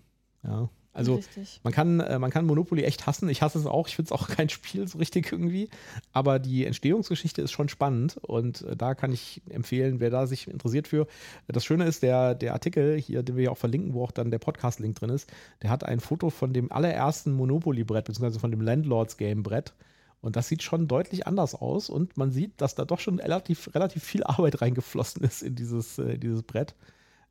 Ja. 0.42 0.68
Also 0.96 1.20
man 1.62 1.74
kann, 1.74 2.00
äh, 2.00 2.18
man 2.18 2.30
kann 2.30 2.46
Monopoly 2.46 2.82
echt 2.84 3.06
hassen. 3.06 3.28
Ich 3.28 3.42
hasse 3.42 3.58
es 3.58 3.66
auch. 3.66 3.86
Ich 3.86 3.96
finde 3.96 4.06
es 4.06 4.12
auch 4.12 4.28
kein 4.34 4.48
Spiel 4.48 4.88
so 4.88 4.96
richtig 4.96 5.30
irgendwie. 5.30 5.68
Aber 6.12 6.38
die 6.38 6.64
Entstehungsgeschichte 6.64 7.42
ist 7.42 7.52
schon 7.52 7.68
spannend 7.68 8.16
und 8.16 8.62
äh, 8.62 8.76
da 8.76 8.94
kann 8.94 9.12
ich 9.12 9.42
empfehlen, 9.50 10.00
wer 10.00 10.08
da 10.08 10.26
sich 10.26 10.48
interessiert 10.48 10.88
für. 10.88 11.06
Das 11.48 11.66
Schöne 11.66 11.84
ist, 11.84 12.02
der, 12.02 12.34
der 12.34 12.54
Artikel 12.54 12.98
hier, 12.98 13.22
den 13.22 13.36
wir 13.36 13.44
ja 13.44 13.50
auch 13.50 13.58
verlinken, 13.58 13.92
wo 13.92 14.04
auch 14.04 14.10
dann 14.10 14.30
der 14.30 14.38
Podcast-Link 14.38 14.96
drin 14.96 15.10
ist, 15.10 15.30
der 15.62 15.68
hat 15.68 15.84
ein 15.84 16.00
Foto 16.00 16.30
von 16.30 16.54
dem 16.54 16.72
allerersten 16.72 17.32
Monopoly-Brett, 17.32 18.06
beziehungsweise 18.06 18.40
von 18.40 18.50
dem 18.50 18.62
Landlords-Game-Brett. 18.62 19.74
Und 20.20 20.36
das 20.36 20.48
sieht 20.48 20.62
schon 20.62 20.88
deutlich 20.88 21.26
anders 21.26 21.54
aus 21.54 21.88
und 21.88 22.16
man 22.16 22.32
sieht, 22.32 22.60
dass 22.60 22.74
da 22.74 22.84
doch 22.84 22.98
schon 22.98 23.20
relativ, 23.20 23.74
relativ 23.74 24.02
viel 24.02 24.24
Arbeit 24.24 24.60
reingeflossen 24.62 25.22
ist 25.22 25.42
in 25.42 25.54
dieses, 25.54 25.98
äh, 25.98 26.18
dieses 26.18 26.42
Brett. 26.42 26.74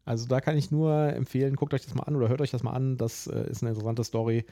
Also 0.05 0.27
da 0.27 0.39
kann 0.39 0.57
ich 0.57 0.71
nur 0.71 0.93
empfehlen, 1.13 1.55
guckt 1.55 1.73
euch 1.73 1.83
das 1.83 1.95
mal 1.95 2.03
an 2.03 2.15
oder 2.15 2.29
hört 2.29 2.41
euch 2.41 2.51
das 2.51 2.63
mal 2.63 2.73
an. 2.73 2.97
Das 2.97 3.27
äh, 3.27 3.49
ist 3.49 3.63
eine 3.63 3.71
interessante 3.71 4.03
Story. 4.03 4.45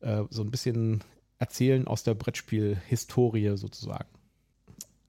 Äh, 0.00 0.24
so 0.30 0.42
ein 0.42 0.50
bisschen 0.50 1.04
erzählen 1.38 1.86
aus 1.86 2.02
der 2.02 2.14
Brettspiel-Historie 2.14 3.56
sozusagen. 3.56 4.08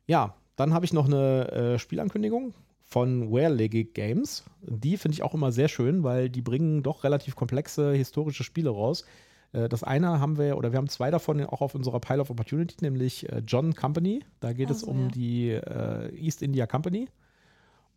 Ja, 0.06 0.36
dann 0.56 0.74
habe 0.74 0.86
ich 0.86 0.94
noch 0.94 1.06
eine 1.06 1.52
äh, 1.52 1.80
Spielankündigung 1.80 2.54
von 2.82 3.32
Where-Legged 3.32 3.94
Games. 3.94 4.44
Die 4.62 4.98
finde 4.98 5.14
ich 5.14 5.24
auch 5.24 5.34
immer 5.34 5.52
sehr 5.52 5.70
schön, 5.70 6.04
weil 6.04 6.30
die 6.30 6.42
bringen 6.42 6.84
doch 6.84 7.04
relativ 7.04 7.36
komplexe 7.36 7.94
historische 7.94 8.44
Spiele 8.44 8.72
raus. 8.72 9.06
Äh, 9.54 9.70
das 9.70 9.84
eine 9.84 10.20
haben 10.20 10.38
wir, 10.38 10.58
oder 10.58 10.72
wir 10.72 10.78
haben 10.78 10.90
zwei 10.90 11.12
davon 11.12 11.44
auch 11.46 11.62
auf 11.62 11.76
unserer 11.76 12.00
Pile 12.00 12.22
of 12.22 12.30
Opportunity, 12.30 12.78
nämlich 12.82 13.30
äh, 13.30 13.42
John 13.46 13.76
Company. 13.76 14.24
Da 14.40 14.54
geht 14.54 14.70
also, 14.70 14.86
es 14.86 14.92
um 14.92 15.04
ja. 15.04 15.08
die 15.10 15.50
äh, 15.50 16.16
East 16.16 16.42
India 16.42 16.68
Company. 16.68 17.08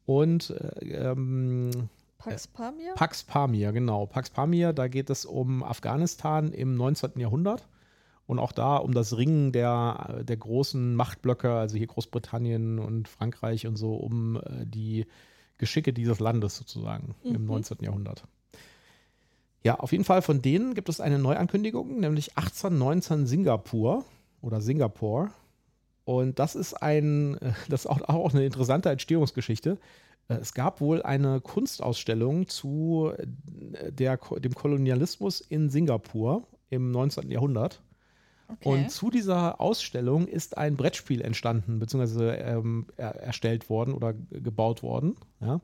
Und 0.04 0.50
äh, 0.50 1.10
ähm, 1.10 1.70
Pax 2.18 2.46
Pamir? 2.46 2.94
Pax 2.94 3.22
Pamir, 3.24 3.72
genau. 3.72 4.06
Pax 4.06 4.30
Pamir, 4.30 4.72
da 4.72 4.88
geht 4.88 5.10
es 5.10 5.24
um 5.24 5.62
Afghanistan 5.62 6.52
im 6.52 6.76
19. 6.76 7.18
Jahrhundert. 7.18 7.66
Und 8.26 8.38
auch 8.38 8.52
da 8.52 8.76
um 8.76 8.94
das 8.94 9.16
Ringen 9.16 9.52
der, 9.52 10.22
der 10.22 10.36
großen 10.36 10.94
Machtblöcke, 10.94 11.52
also 11.52 11.76
hier 11.76 11.88
Großbritannien 11.88 12.78
und 12.78 13.08
Frankreich 13.08 13.66
und 13.66 13.76
so, 13.76 13.94
um 13.94 14.36
äh, 14.36 14.64
die 14.64 15.06
Geschicke 15.58 15.92
dieses 15.92 16.20
Landes 16.20 16.56
sozusagen 16.56 17.14
mhm. 17.24 17.34
im 17.34 17.44
19. 17.46 17.78
Jahrhundert. 17.80 18.24
Ja, 19.64 19.76
auf 19.76 19.92
jeden 19.92 20.04
Fall 20.04 20.22
von 20.22 20.42
denen 20.42 20.74
gibt 20.74 20.88
es 20.88 21.00
eine 21.00 21.18
Neuankündigung, 21.18 22.00
nämlich 22.00 22.36
1819 22.36 23.26
Singapur 23.26 24.04
oder 24.40 24.60
Singapur. 24.60 25.30
Und 26.04 26.38
das 26.40 26.56
ist 26.56 26.74
ein, 26.74 27.38
das 27.68 27.82
ist 27.82 27.86
auch, 27.86 28.00
auch 28.08 28.34
eine 28.34 28.44
interessante 28.44 28.90
Entstehungsgeschichte. 28.90 29.78
Äh, 30.28 30.34
es 30.34 30.52
gab 30.52 30.80
wohl 30.80 31.02
eine 31.02 31.40
Kunstausstellung 31.40 32.48
zu 32.48 33.12
äh, 33.16 33.92
der, 33.92 34.16
dem 34.16 34.54
Kolonialismus 34.54 35.40
in 35.40 35.70
Singapur 35.70 36.48
im 36.70 36.90
19. 36.90 37.30
Jahrhundert. 37.30 37.82
Okay. 38.48 38.68
Und 38.68 38.90
zu 38.90 39.10
dieser 39.10 39.60
Ausstellung 39.60 40.26
ist 40.26 40.58
ein 40.58 40.76
Brettspiel 40.76 41.22
entstanden, 41.22 41.78
beziehungsweise 41.78 42.32
ähm, 42.32 42.86
erstellt 42.96 43.70
worden 43.70 43.94
oder 43.94 44.12
gebaut 44.12 44.82
worden. 44.82 45.16
Ja 45.40 45.60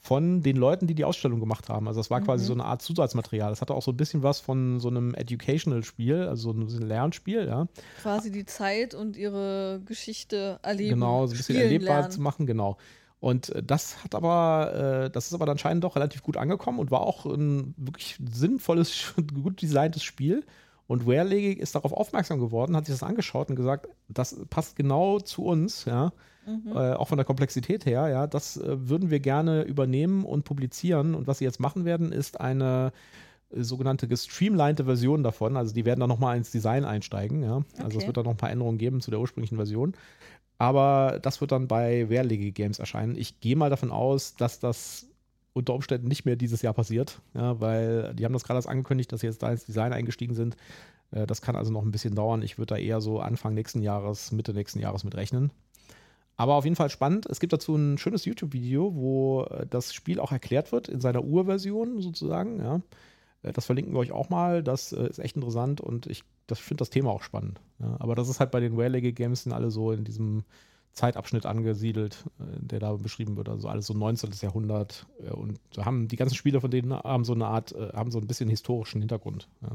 von 0.00 0.42
den 0.42 0.56
Leuten, 0.56 0.86
die 0.86 0.94
die 0.94 1.04
Ausstellung 1.04 1.40
gemacht 1.40 1.68
haben. 1.68 1.88
Also 1.88 2.00
das 2.00 2.10
war 2.10 2.20
mhm. 2.20 2.24
quasi 2.24 2.44
so 2.44 2.52
eine 2.52 2.64
Art 2.64 2.82
Zusatzmaterial. 2.82 3.50
Das 3.50 3.60
hatte 3.60 3.74
auch 3.74 3.82
so 3.82 3.90
ein 3.90 3.96
bisschen 3.96 4.22
was 4.22 4.40
von 4.40 4.78
so 4.78 4.88
einem 4.88 5.14
Educational-Spiel, 5.14 6.22
also 6.28 6.52
so 6.52 6.78
ein 6.78 6.86
Lernspiel, 6.86 7.46
ja. 7.46 7.66
Quasi 8.02 8.30
die 8.30 8.46
Zeit 8.46 8.94
und 8.94 9.16
ihre 9.16 9.80
Geschichte 9.84 10.60
erleben. 10.62 10.94
Genau, 10.94 11.26
so 11.26 11.34
ein 11.34 11.38
bisschen 11.38 11.56
erlebbar 11.56 11.98
lernen. 11.98 12.12
zu 12.12 12.20
machen, 12.20 12.46
genau. 12.46 12.76
Und 13.20 13.50
äh, 13.50 13.62
das 13.62 14.04
hat 14.04 14.14
aber, 14.14 15.06
äh, 15.06 15.10
das 15.10 15.26
ist 15.26 15.34
aber 15.34 15.48
anscheinend 15.48 15.82
doch 15.84 15.96
relativ 15.96 16.22
gut 16.22 16.36
angekommen 16.36 16.78
und 16.78 16.90
war 16.90 17.00
auch 17.00 17.26
ein 17.26 17.74
wirklich 17.76 18.18
sinnvolles, 18.30 19.14
gut 19.42 19.60
designtes 19.60 20.02
Spiel. 20.02 20.44
Und 20.86 21.06
Wehrlegig 21.06 21.58
ist 21.58 21.74
darauf 21.74 21.92
aufmerksam 21.92 22.38
geworden, 22.38 22.76
hat 22.76 22.86
sich 22.86 22.94
das 22.94 23.02
angeschaut 23.02 23.50
und 23.50 23.56
gesagt, 23.56 23.88
das 24.08 24.36
passt 24.50 24.76
genau 24.76 25.18
zu 25.18 25.44
uns, 25.44 25.84
ja. 25.84 26.12
Mhm. 26.46 26.72
Äh, 26.72 26.92
auch 26.94 27.08
von 27.08 27.18
der 27.18 27.24
Komplexität 27.24 27.86
her, 27.86 28.08
ja. 28.08 28.26
Das 28.26 28.56
äh, 28.56 28.88
würden 28.88 29.10
wir 29.10 29.20
gerne 29.20 29.62
übernehmen 29.62 30.24
und 30.24 30.44
publizieren. 30.44 31.14
Und 31.14 31.26
was 31.26 31.38
sie 31.38 31.44
jetzt 31.44 31.60
machen 31.60 31.84
werden, 31.84 32.12
ist 32.12 32.40
eine 32.40 32.92
äh, 33.50 33.62
sogenannte 33.62 34.08
gestreamlinete 34.08 34.84
Version 34.84 35.22
davon. 35.22 35.56
Also 35.56 35.74
die 35.74 35.84
werden 35.84 36.00
dann 36.00 36.08
nochmal 36.08 36.36
ins 36.36 36.50
Design 36.50 36.84
einsteigen, 36.84 37.42
ja. 37.42 37.64
Also 37.78 37.86
okay. 37.86 37.98
es 37.98 38.06
wird 38.06 38.16
da 38.16 38.22
noch 38.22 38.30
ein 38.30 38.36
paar 38.36 38.50
Änderungen 38.50 38.78
geben 38.78 39.00
zu 39.00 39.10
der 39.10 39.20
ursprünglichen 39.20 39.56
Version. 39.56 39.94
Aber 40.58 41.18
das 41.20 41.40
wird 41.40 41.52
dann 41.52 41.68
bei 41.68 42.08
Wehrlegig 42.08 42.54
Games 42.54 42.78
erscheinen. 42.78 43.16
Ich 43.16 43.40
gehe 43.40 43.56
mal 43.56 43.68
davon 43.68 43.90
aus, 43.90 44.34
dass 44.36 44.58
das 44.58 45.08
unter 45.52 45.74
Umständen 45.74 46.08
nicht 46.08 46.24
mehr 46.24 46.36
dieses 46.36 46.62
Jahr 46.62 46.74
passiert, 46.74 47.20
ja, 47.34 47.58
weil 47.60 48.14
die 48.14 48.24
haben 48.24 48.32
das 48.34 48.44
gerade 48.44 48.66
angekündigt, 48.68 49.10
dass 49.10 49.20
sie 49.20 49.26
jetzt 49.26 49.42
da 49.42 49.50
ins 49.50 49.64
Design 49.64 49.92
eingestiegen 49.92 50.34
sind. 50.34 50.56
Äh, 51.10 51.26
das 51.26 51.42
kann 51.42 51.56
also 51.56 51.72
noch 51.72 51.82
ein 51.82 51.90
bisschen 51.90 52.14
dauern. 52.14 52.42
Ich 52.42 52.58
würde 52.58 52.74
da 52.74 52.76
eher 52.76 53.00
so 53.00 53.20
Anfang 53.20 53.54
nächsten 53.54 53.82
Jahres, 53.82 54.32
Mitte 54.32 54.52
nächsten 54.52 54.80
Jahres 54.80 55.04
mit 55.04 55.14
rechnen. 55.14 55.50
Aber 56.36 56.54
auf 56.54 56.64
jeden 56.64 56.76
Fall 56.76 56.90
spannend. 56.90 57.26
Es 57.26 57.40
gibt 57.40 57.52
dazu 57.52 57.74
ein 57.74 57.98
schönes 57.98 58.24
YouTube-Video, 58.24 58.94
wo 58.94 59.44
äh, 59.44 59.66
das 59.66 59.94
Spiel 59.94 60.20
auch 60.20 60.32
erklärt 60.32 60.72
wird, 60.72 60.88
in 60.88 61.00
seiner 61.00 61.24
Urversion 61.24 62.00
sozusagen. 62.00 62.60
Ja. 62.60 62.80
Äh, 63.42 63.52
das 63.52 63.66
verlinken 63.66 63.94
wir 63.94 64.00
euch 64.00 64.12
auch 64.12 64.28
mal. 64.28 64.62
Das 64.62 64.92
ist 64.92 65.18
echt 65.18 65.36
interessant 65.36 65.80
und 65.80 66.06
ich 66.06 66.24
finde 66.52 66.80
das 66.80 66.90
Thema 66.90 67.10
auch 67.10 67.22
spannend. 67.22 67.60
Ja. 67.78 67.96
Aber 67.98 68.14
das 68.14 68.28
ist 68.28 68.40
halt 68.40 68.50
bei 68.50 68.60
den 68.60 68.78
Rare-Games 68.78 69.44
sind 69.44 69.52
alle 69.52 69.70
so 69.70 69.92
in 69.92 70.04
diesem 70.04 70.44
Zeitabschnitt 70.96 71.46
angesiedelt, 71.46 72.24
äh, 72.40 72.44
der 72.58 72.80
da 72.80 72.92
beschrieben 72.94 73.36
wird. 73.36 73.48
Also 73.48 73.68
alles 73.68 73.86
so 73.86 73.94
19. 73.94 74.30
Jahrhundert. 74.40 75.06
Äh, 75.22 75.30
und 75.30 75.60
haben 75.78 76.08
die 76.08 76.16
ganzen 76.16 76.34
Spiele 76.34 76.60
von 76.60 76.70
denen 76.70 76.92
haben 76.92 77.24
so 77.24 77.34
eine 77.34 77.46
Art, 77.46 77.72
äh, 77.72 77.92
haben 77.94 78.10
so 78.10 78.18
ein 78.18 78.26
bisschen 78.26 78.48
historischen 78.48 79.00
Hintergrund. 79.00 79.48
Ja. 79.62 79.68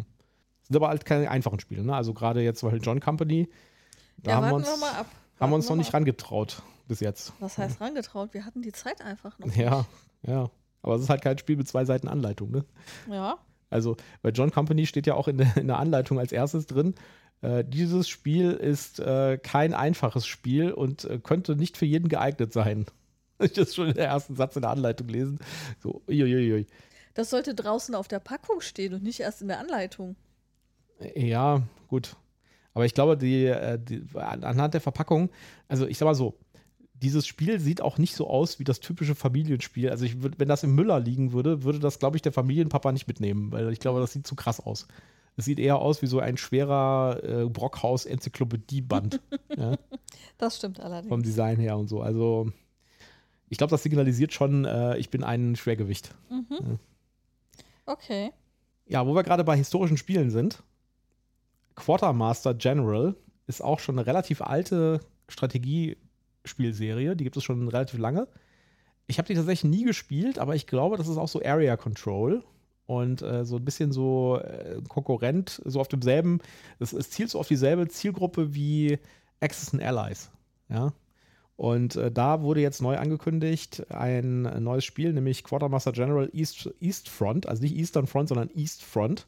Sind 0.64 0.76
aber 0.76 0.90
halt 0.90 1.06
keine 1.06 1.30
einfachen 1.30 1.60
Spiele. 1.60 1.84
Ne? 1.84 1.96
Also 1.96 2.14
gerade 2.14 2.42
jetzt 2.42 2.60
zum 2.60 2.70
Beispiel 2.70 2.86
John 2.86 3.00
Company. 3.00 3.50
Da 4.18 4.32
ja, 4.32 4.38
haben 4.38 4.48
wir 4.48 4.56
uns, 4.56 4.68
wir 4.68 5.06
haben 5.42 5.52
wir 5.52 5.56
uns 5.56 5.70
noch 5.70 5.76
nicht 5.76 5.94
rangetraut 5.94 6.62
bis 6.88 7.00
jetzt. 7.00 7.34
Was 7.40 7.58
heißt 7.58 7.80
ja. 7.80 7.86
rangetraut? 7.86 8.34
Wir 8.34 8.46
hatten 8.46 8.62
die 8.62 8.72
Zeit 8.72 9.02
einfach 9.02 9.38
noch. 9.40 9.54
Ja, 9.56 9.86
ja. 10.26 10.50
Aber 10.84 10.96
es 10.96 11.04
ist 11.04 11.10
halt 11.10 11.22
kein 11.22 11.38
Spiel 11.38 11.58
mit 11.58 11.68
zwei 11.68 11.86
Seiten 11.86 12.08
Anleitung, 12.08 12.52
ne? 12.52 12.66
Ja. 13.10 13.38
Also 13.70 13.98
bei 14.22 14.30
John 14.30 14.52
Company 14.52 14.86
steht 14.86 15.08
ja 15.08 15.14
auch 15.14 15.28
in 15.28 15.38
der, 15.38 15.58
in 15.58 15.68
der 15.68 15.80
Anleitung 15.80 16.20
als 16.20 16.32
erstes 16.32 16.66
drin, 16.66 16.96
äh, 17.42 17.64
dieses 17.66 18.08
Spiel 18.08 18.52
ist 18.52 19.00
äh, 19.00 19.38
kein 19.38 19.74
einfaches 19.74 20.28
Spiel 20.28 20.72
und 20.72 21.06
äh, 21.06 21.20
könnte 21.20 21.56
nicht 21.56 21.78
für 21.78 21.86
jeden 21.86 22.10
geeignet 22.10 22.54
sein. 22.54 22.86
Ich 23.44 23.54
das 23.54 23.74
schon 23.74 23.88
in 23.88 23.96
der 23.96 24.06
ersten 24.06 24.36
Satz 24.36 24.56
in 24.56 24.62
der 24.62 24.70
Anleitung 24.70 25.08
lesen. 25.08 25.40
So, 25.80 26.04
uiuiui. 26.08 26.68
Das 27.16 27.32
sollte 27.32 27.56
draußen 27.56 27.96
auf 27.96 28.08
der 28.08 28.20
Packung 28.20 28.62
stehen 28.62 28.94
und 28.94 29.02
nicht 29.02 29.20
erst 29.20 29.42
in 29.42 29.48
der 29.48 29.58
Anleitung. 29.58 30.16
Ja, 31.16 31.64
gut. 31.88 32.18
Aber 32.74 32.86
ich 32.86 32.94
glaube, 32.94 33.18
die, 33.18 33.46
äh, 33.46 33.80
die, 33.80 34.04
anhand 34.16 34.74
der 34.74 34.82
Verpackung, 34.82 35.30
also 35.68 35.88
ich 35.88 35.98
sag 35.98 36.06
mal 36.06 36.16
so, 36.16 36.38
dieses 36.94 37.26
Spiel 37.26 37.60
sieht 37.60 37.82
auch 37.82 37.98
nicht 37.98 38.16
so 38.16 38.30
aus 38.30 38.60
wie 38.60 38.64
das 38.64 38.80
typische 38.80 39.16
Familienspiel. 39.16 39.90
Also 39.90 40.06
ich 40.06 40.18
wenn 40.22 40.48
das 40.48 40.64
im 40.64 40.76
Müller 40.76 41.00
liegen 41.00 41.34
würde, 41.34 41.64
würde 41.64 41.80
das, 41.80 42.00
glaube 42.00 42.16
ich, 42.16 42.22
der 42.22 42.32
Familienpapa 42.32 42.92
nicht 42.92 43.08
mitnehmen, 43.08 43.52
weil 43.52 43.72
ich 43.74 43.80
glaube, 43.80 44.00
das 44.00 44.14
sieht 44.14 44.28
zu 44.28 44.36
krass 44.36 44.60
aus. 44.60 44.88
Es 45.38 45.46
sieht 45.46 45.60
eher 45.60 45.78
aus 45.78 46.02
wie 46.02 46.08
so 46.08 46.20
ein 46.20 46.38
schwerer 46.38 47.20
äh, 47.24 47.50
Brockhaus-Enzyklopädieband. 47.50 49.22
ja. 49.58 49.78
Das 50.38 50.58
stimmt 50.58 50.80
allerdings. 50.80 51.10
Vom 51.10 51.24
Design 51.24 51.58
her 51.58 51.78
und 51.78 51.88
so. 51.88 52.02
Also, 52.02 52.52
ich 53.50 53.58
glaube, 53.58 53.72
das 53.72 53.82
signalisiert 53.82 54.34
schon, 54.34 54.66
äh, 54.66 54.98
ich 54.98 55.10
bin 55.10 55.24
ein 55.24 55.56
Schwergewicht. 55.56 56.14
Mhm. 56.30 56.46
Ja. 56.52 56.80
Okay. 57.86 58.32
Ja, 58.86 59.08
wo 59.08 59.16
wir 59.16 59.24
gerade 59.24 59.44
bei 59.44 59.56
historischen 59.56 59.98
Spielen 59.98 60.30
sind. 60.30 60.64
Quartermaster 61.76 62.54
General 62.54 63.16
ist 63.48 63.62
auch 63.62 63.80
schon 63.80 63.98
eine 63.98 64.08
relativ 64.08 64.42
alte 64.42 65.02
Strategiespielserie. 65.28 67.16
Die 67.16 67.24
gibt 67.24 67.38
es 67.38 67.44
schon 67.44 67.68
relativ 67.68 68.00
lange. 68.00 68.28
Ich 69.08 69.18
habe 69.18 69.28
die 69.28 69.36
tatsächlich 69.36 69.70
nie 69.70 69.84
gespielt, 69.84 70.40
aber 70.40 70.56
ich 70.56 70.68
glaube, 70.68 70.98
das 70.98 71.08
ist 71.08 71.18
auch 71.18 71.28
so 71.28 71.42
Area 71.44 71.76
Control 71.76 72.44
und 72.86 73.22
äh, 73.22 73.46
so 73.46 73.58
ein 73.58 73.66
bisschen 73.66 73.92
so 73.92 74.40
äh, 74.40 74.82
Konkurrent, 74.88 75.62
so 75.66 75.80
auf 75.80 75.88
demselben, 75.88 76.40
es, 76.80 76.94
es 76.94 77.10
zielt 77.10 77.30
so 77.30 77.40
auf 77.40 77.48
dieselbe 77.48 77.88
Zielgruppe 77.88 78.54
wie 78.54 79.00
Axis 79.40 79.74
and 79.74 79.84
Allies. 79.84 80.30
Ja. 80.70 80.94
Und 81.58 81.96
äh, 81.96 82.12
da 82.12 82.42
wurde 82.42 82.62
jetzt 82.62 82.82
neu 82.82 82.98
angekündigt 82.98 83.86
ein 83.92 84.42
neues 84.64 84.84
Spiel, 84.84 85.14
nämlich 85.14 85.44
Quartermaster 85.44 85.92
General 85.92 86.30
East, 86.34 86.70
East 86.80 87.08
Front, 87.08 87.48
also 87.48 87.62
nicht 87.62 87.76
Eastern 87.76 88.08
Front, 88.08 88.30
sondern 88.30 88.50
East 88.56 88.84
Front, 88.84 89.28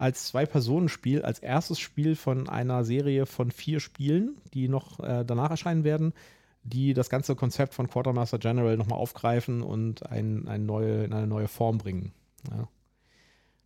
als 0.00 0.28
Zwei-Personen-Spiel, 0.28 1.22
als 1.22 1.40
erstes 1.40 1.78
Spiel 1.78 2.16
von 2.16 2.48
einer 2.48 2.84
Serie 2.84 3.26
von 3.26 3.50
vier 3.50 3.80
Spielen, 3.80 4.38
die 4.54 4.66
noch 4.66 4.98
äh, 5.00 5.24
danach 5.26 5.50
erscheinen 5.50 5.84
werden, 5.84 6.14
die 6.62 6.94
das 6.94 7.10
ganze 7.10 7.36
Konzept 7.36 7.74
von 7.74 7.86
Quartermaster 7.88 8.38
General 8.38 8.78
nochmal 8.78 8.98
aufgreifen 8.98 9.60
und 9.60 10.10
ein, 10.10 10.48
ein 10.48 10.64
neue, 10.64 11.04
in 11.04 11.12
eine 11.12 11.26
neue 11.26 11.48
Form 11.48 11.76
bringen. 11.76 12.12
Ja. 12.50 12.66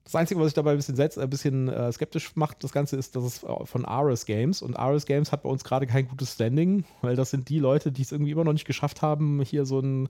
Das 0.03 0.17
Einzige, 0.17 0.41
was 0.41 0.49
ich 0.49 0.55
dabei 0.55 0.73
ein 0.73 0.77
bisschen, 0.77 0.97
setz, 0.97 1.17
ein 1.19 1.31
bisschen 1.31 1.69
äh, 1.69 1.91
skeptisch 1.93 2.35
macht, 2.35 2.65
das 2.65 2.73
Ganze 2.73 2.97
ist, 2.97 3.15
dass 3.15 3.23
es 3.23 3.45
äh, 3.45 3.65
von 3.65 3.85
Ares 3.85 4.27
Games 4.27 4.61
und 4.61 4.77
Ares 4.77 5.07
Games 5.07 5.31
hat 5.31 5.45
bei 5.45 5.49
uns 5.49 5.63
gerade 5.63 5.87
kein 5.87 6.09
gutes 6.09 6.33
Standing, 6.33 6.85
weil 7.01 7.15
das 7.15 7.31
sind 7.31 7.49
die 7.49 7.61
Leute, 7.61 7.93
die 7.93 8.03
es 8.03 8.11
irgendwie 8.11 8.33
immer 8.33 8.45
noch 8.45 8.53
nicht 8.53 8.67
geschafft 8.67 9.03
haben, 9.03 9.41
hier 9.41 9.67
so 9.67 9.79
ein, 9.79 10.09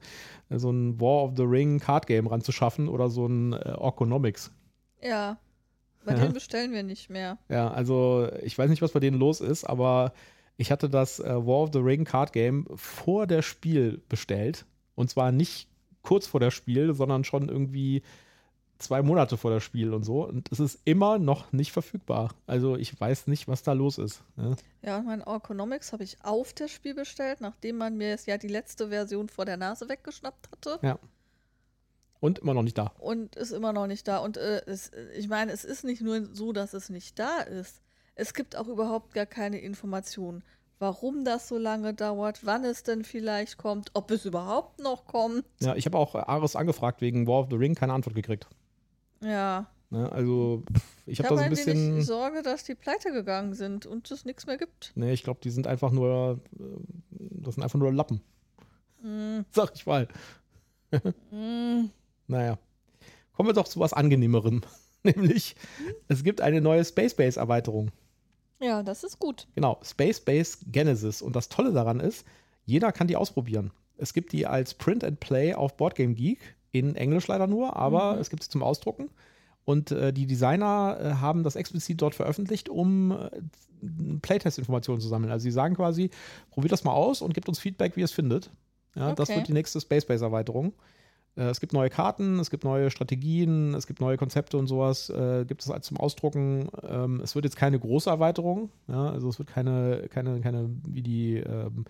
so 0.49 0.71
ein 0.71 0.99
War 1.01 1.25
of 1.25 1.33
the 1.37 1.45
Ring 1.45 1.81
Card 1.81 2.07
Game 2.07 2.27
ranzuschaffen 2.27 2.89
oder 2.89 3.11
so 3.11 3.27
ein 3.27 3.53
äh, 3.53 3.75
Orconomics. 3.77 4.51
Ja. 5.03 5.37
Bei 6.05 6.13
ja. 6.13 6.21
denen 6.21 6.35
bestellen 6.35 6.73
wir 6.73 6.83
nicht 6.83 7.11
mehr. 7.11 7.39
Ja, 7.49 7.71
also 7.71 8.29
ich 8.43 8.57
weiß 8.57 8.71
nicht, 8.71 8.83
was 8.83 8.93
bei 8.93 9.01
denen 9.01 9.19
los 9.19 9.41
ist, 9.41 9.65
aber 9.65 10.13
ich 10.57 10.71
hatte 10.71 10.89
das 10.89 11.19
äh, 11.21 11.35
War 11.35 11.63
of 11.63 11.71
the 11.73 11.79
Ring 11.79 12.05
Card 12.05 12.33
Game 12.33 12.67
vor 12.75 13.27
der 13.27 13.43
Spiel 13.43 14.03
bestellt. 14.09 14.67
Und 14.95 15.11
zwar 15.11 15.33
nicht 15.33 15.69
kurz 16.03 16.27
vor 16.27 16.41
der 16.41 16.51
Spiel, 16.51 16.95
sondern 16.95 17.25
schon 17.25 17.49
irgendwie 17.49 18.03
zwei 18.79 19.03
Monate 19.03 19.37
vor 19.37 19.51
der 19.51 19.61
Spiel 19.61 19.93
und 19.93 20.05
so. 20.05 20.27
Und 20.27 20.51
es 20.53 20.61
ist 20.61 20.81
immer 20.85 21.19
noch 21.19 21.53
nicht 21.53 21.73
verfügbar. 21.73 22.35
Also 22.47 22.77
ich 22.77 22.99
weiß 22.99 23.27
nicht, 23.27 23.49
was 23.49 23.63
da 23.63 23.73
los 23.73 23.99
ist. 23.99 24.23
Ne? 24.37 24.57
Ja, 24.83 25.01
mein 25.01 25.23
Economics 25.23 25.93
habe 25.93 26.05
ich 26.05 26.19
auf 26.23 26.53
das 26.53 26.71
Spiel 26.71 26.95
bestellt, 26.95 27.41
nachdem 27.41 27.79
man 27.79 27.97
mir 27.97 28.17
ja 28.27 28.39
die 28.39 28.49
letzte 28.49 28.89
Version 28.89 29.29
vor 29.29 29.45
der 29.45 29.57
Nase 29.57 29.89
weggeschnappt 29.89 30.51
hatte. 30.53 30.79
Ja. 30.83 30.99
Und 32.25 32.39
immer 32.39 32.55
noch 32.55 32.63
nicht 32.63 32.79
da. 32.79 32.93
Und 32.99 33.37
ist 33.37 33.53
immer 33.53 33.73
noch 33.73 33.87
nicht 33.87 34.09
da. 34.09 34.19
Und 34.19 34.39
äh, 34.39 34.63
es, 34.67 34.91
ich 35.17 35.29
meine, 35.29 35.53
es 35.53 35.65
ist 35.65 35.85
nicht 35.85 36.01
nur 36.01 36.25
so, 36.35 36.53
dass 36.53 36.73
es 36.73 36.89
nicht 36.89 37.19
da 37.19 37.41
ist. 37.41 37.83
Es 38.15 38.33
gibt 38.33 38.57
auch 38.57 38.69
überhaupt 38.69 39.13
gar 39.13 39.27
keine 39.27 39.61
Informationen 39.61 40.43
warum 40.81 41.25
das 41.25 41.49
so 41.49 41.57
lange 41.57 41.95
dauert, 41.95 42.45
wann 42.45 42.65
es 42.65 42.83
denn 42.83 43.05
vielleicht 43.05 43.57
kommt, 43.57 43.91
ob 43.95 44.11
es 44.11 44.27
überhaupt 44.27 44.81
noch 44.81 45.07
kommt. 45.07 45.45
Ja, 45.61 45.75
ich 45.77 45.87
habe 45.87 45.97
auch 45.97 46.15
Ares 46.15 46.57
angefragt 46.57 47.01
wegen 47.01 47.27
War 47.27 47.41
of 47.41 47.47
the 47.49 47.57
Ring, 47.57 47.75
keine 47.75 47.95
Antwort 47.95 48.15
gekriegt. 48.15 48.47
Ja. 49.23 49.67
Ne, 49.89 50.11
also 50.11 50.63
ich 51.07 51.21
habe 51.21 51.29
hab 51.29 51.37
da 51.37 51.39
so 51.39 51.45
ein 51.45 51.51
bisschen 51.51 51.99
Ich 51.99 52.07
Sorge, 52.07 52.43
dass 52.43 52.65
die 52.65 52.75
pleite 52.75 53.13
gegangen 53.13 53.55
sind 53.55 53.87
und 53.87 54.11
es 54.11 54.25
nichts 54.25 54.47
mehr 54.47 54.59
gibt. 54.59 54.93
Nee, 54.95 55.13
ich 55.13 55.23
glaube, 55.23 55.41
die 55.43 55.51
sind 55.51 55.67
einfach 55.67 55.91
nur 55.91 56.41
äh, 56.59 56.63
das 57.45 57.55
sind 57.55 57.63
einfach 57.63 57.79
nur 57.79 57.93
Lappen. 57.93 58.21
Mm. 59.03 59.41
Sag 59.53 59.73
ich 59.75 59.87
mal. 59.87 60.09
mm. 61.31 61.91
Naja. 62.27 62.59
Kommen 63.33 63.49
wir 63.49 63.55
doch 63.55 63.69
zu 63.69 63.81
was 63.81 63.93
angenehmerem, 63.93 64.63
nämlich 65.03 65.57
es 66.09 66.23
gibt 66.23 66.41
eine 66.41 66.61
neue 66.61 66.85
Space 66.85 67.15
Base 67.15 67.39
Erweiterung. 67.39 67.91
Ja, 68.61 68.83
das 68.83 69.05
ist 69.05 69.19
gut. 69.19 69.47
Genau, 69.55 69.79
Space 69.83 70.21
Base 70.21 70.59
Genesis. 70.67 71.21
Und 71.21 71.37
das 71.37 71.49
Tolle 71.49 71.73
daran 71.73 72.01
ist, 72.01 72.25
jeder 72.65 72.93
kann 72.93 73.09
die 73.09 73.17
ausprobieren. 73.17 73.73
Es 73.97 74.15
gibt 74.15 74.33
die 74.33 74.47
als 74.47 74.75
Print 74.75 75.05
and 75.05 75.21
Play 75.21 75.55
auf 75.55 75.77
Boardgame 75.77 76.15
Geek, 76.15 76.57
in 76.73 76.97
Englisch 76.97 77.27
leider 77.29 77.47
nur, 77.47 77.77
aber 77.77 78.15
mhm. 78.15 78.21
es 78.21 78.31
gibt 78.31 78.43
sie 78.43 78.51
zum 78.51 78.63
Ausdrucken. 78.63 79.11
Und 79.65 79.93
äh, 79.93 80.13
die 80.13 80.27
Designer 80.27 80.99
äh, 81.01 81.15
haben 81.21 81.43
das 81.43 81.57
explizit 81.57 82.03
dort 82.03 82.15
veröffentlicht, 82.15 82.69
um 82.69 83.13
äh, 83.13 83.31
Playtest-Informationen 84.21 85.01
zu 85.01 85.09
sammeln. 85.09 85.33
Also 85.33 85.45
sie 85.45 85.51
sagen 85.51 85.75
quasi, 85.75 86.11
probiert 86.51 86.73
das 86.73 86.85
mal 86.85 86.93
aus 86.93 87.23
und 87.23 87.33
gebt 87.35 87.49
uns 87.49 87.59
Feedback, 87.59 87.97
wie 87.97 88.01
ihr 88.01 88.05
es 88.05 88.13
findet. 88.13 88.51
Ja, 88.95 89.07
okay. 89.07 89.15
Das 89.17 89.29
wird 89.31 89.49
die 89.49 89.53
nächste 89.53 89.81
Space 89.81 90.05
Base-Erweiterung. 90.05 90.69
Äh, 90.69 90.73
es 91.37 91.61
gibt 91.61 91.73
neue 91.73 91.91
Karten, 91.91 92.39
es 92.39 92.49
gibt 92.49 92.63
neue 92.63 92.91
Strategien, 92.91 93.75
es 93.75 93.89
gibt 93.89 94.01
neue 94.01 94.17
Konzepte 94.17 94.57
und 94.57 94.69
sowas. 94.69 95.11
Äh, 95.11 95.45
gibt 95.47 95.63
es 95.63 95.71
als 95.71 95.87
zum 95.87 95.97
Ausdrucken. 95.97 96.69
Ähm, 96.83 97.21
es 97.21 97.35
wird 97.35 97.45
jetzt 97.45 97.57
keine 97.57 97.79
große 97.79 98.09
Erweiterung. 98.09 98.71
Ja? 98.87 99.11
Also 99.11 99.29
es 99.29 99.39
wird 99.39 99.49
keine, 99.49 100.07
keine, 100.11 100.41
keine 100.41 100.71
wie 100.87 101.03
die, 101.03 101.37
ähm, 101.39 101.87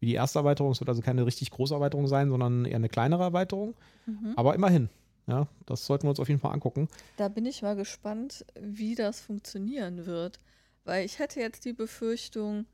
wie 0.00 0.06
die 0.06 0.14
erste 0.14 0.38
Erweiterung. 0.38 0.72
Es 0.72 0.80
wird 0.80 0.88
also 0.88 1.02
keine 1.02 1.26
richtig 1.26 1.50
große 1.50 1.74
Erweiterung 1.74 2.06
sein, 2.06 2.30
sondern 2.30 2.64
eher 2.64 2.76
eine 2.76 2.88
kleinere 2.88 3.22
Erweiterung. 3.22 3.74
Mhm. 4.06 4.32
Aber 4.36 4.54
immerhin. 4.54 4.88
Ja, 5.26 5.48
das 5.66 5.84
sollten 5.84 6.04
wir 6.04 6.10
uns 6.10 6.20
auf 6.20 6.28
jeden 6.28 6.40
Fall 6.40 6.52
angucken. 6.52 6.88
Da 7.16 7.28
bin 7.28 7.46
ich 7.46 7.60
mal 7.60 7.74
gespannt, 7.74 8.46
wie 8.60 8.94
das 8.94 9.20
funktionieren 9.20 10.06
wird. 10.06 10.38
Weil 10.84 11.04
ich 11.04 11.18
hätte 11.18 11.40
jetzt 11.40 11.64
die 11.64 11.72
Befürchtung, 11.72 12.64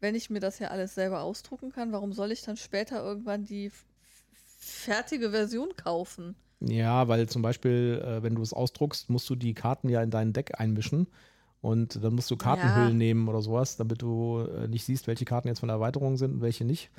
wenn 0.00 0.16
ich 0.16 0.30
mir 0.30 0.40
das 0.40 0.58
ja 0.58 0.68
alles 0.68 0.96
selber 0.96 1.22
ausdrucken 1.22 1.70
kann, 1.70 1.92
warum 1.92 2.12
soll 2.12 2.32
ich 2.32 2.42
dann 2.42 2.56
später 2.56 3.02
irgendwann 3.04 3.44
die 3.44 3.70
fertige 4.64 5.30
Version 5.30 5.70
kaufen. 5.76 6.34
Ja, 6.60 7.08
weil 7.08 7.28
zum 7.28 7.42
Beispiel, 7.42 8.02
äh, 8.04 8.22
wenn 8.22 8.34
du 8.34 8.42
es 8.42 8.52
ausdruckst, 8.52 9.10
musst 9.10 9.28
du 9.28 9.34
die 9.34 9.54
Karten 9.54 9.88
ja 9.88 10.02
in 10.02 10.10
dein 10.10 10.32
Deck 10.32 10.58
einmischen. 10.58 11.06
Und 11.60 12.04
dann 12.04 12.14
musst 12.14 12.30
du 12.30 12.36
Kartenhüllen 12.36 12.90
ja. 12.90 12.94
nehmen 12.94 13.26
oder 13.26 13.40
sowas, 13.40 13.76
damit 13.76 14.02
du 14.02 14.40
äh, 14.40 14.68
nicht 14.68 14.84
siehst, 14.84 15.06
welche 15.06 15.24
Karten 15.24 15.48
jetzt 15.48 15.60
von 15.60 15.68
der 15.68 15.76
Erweiterung 15.76 16.18
sind 16.18 16.34
und 16.34 16.40
welche 16.42 16.64
nicht. 16.64 16.90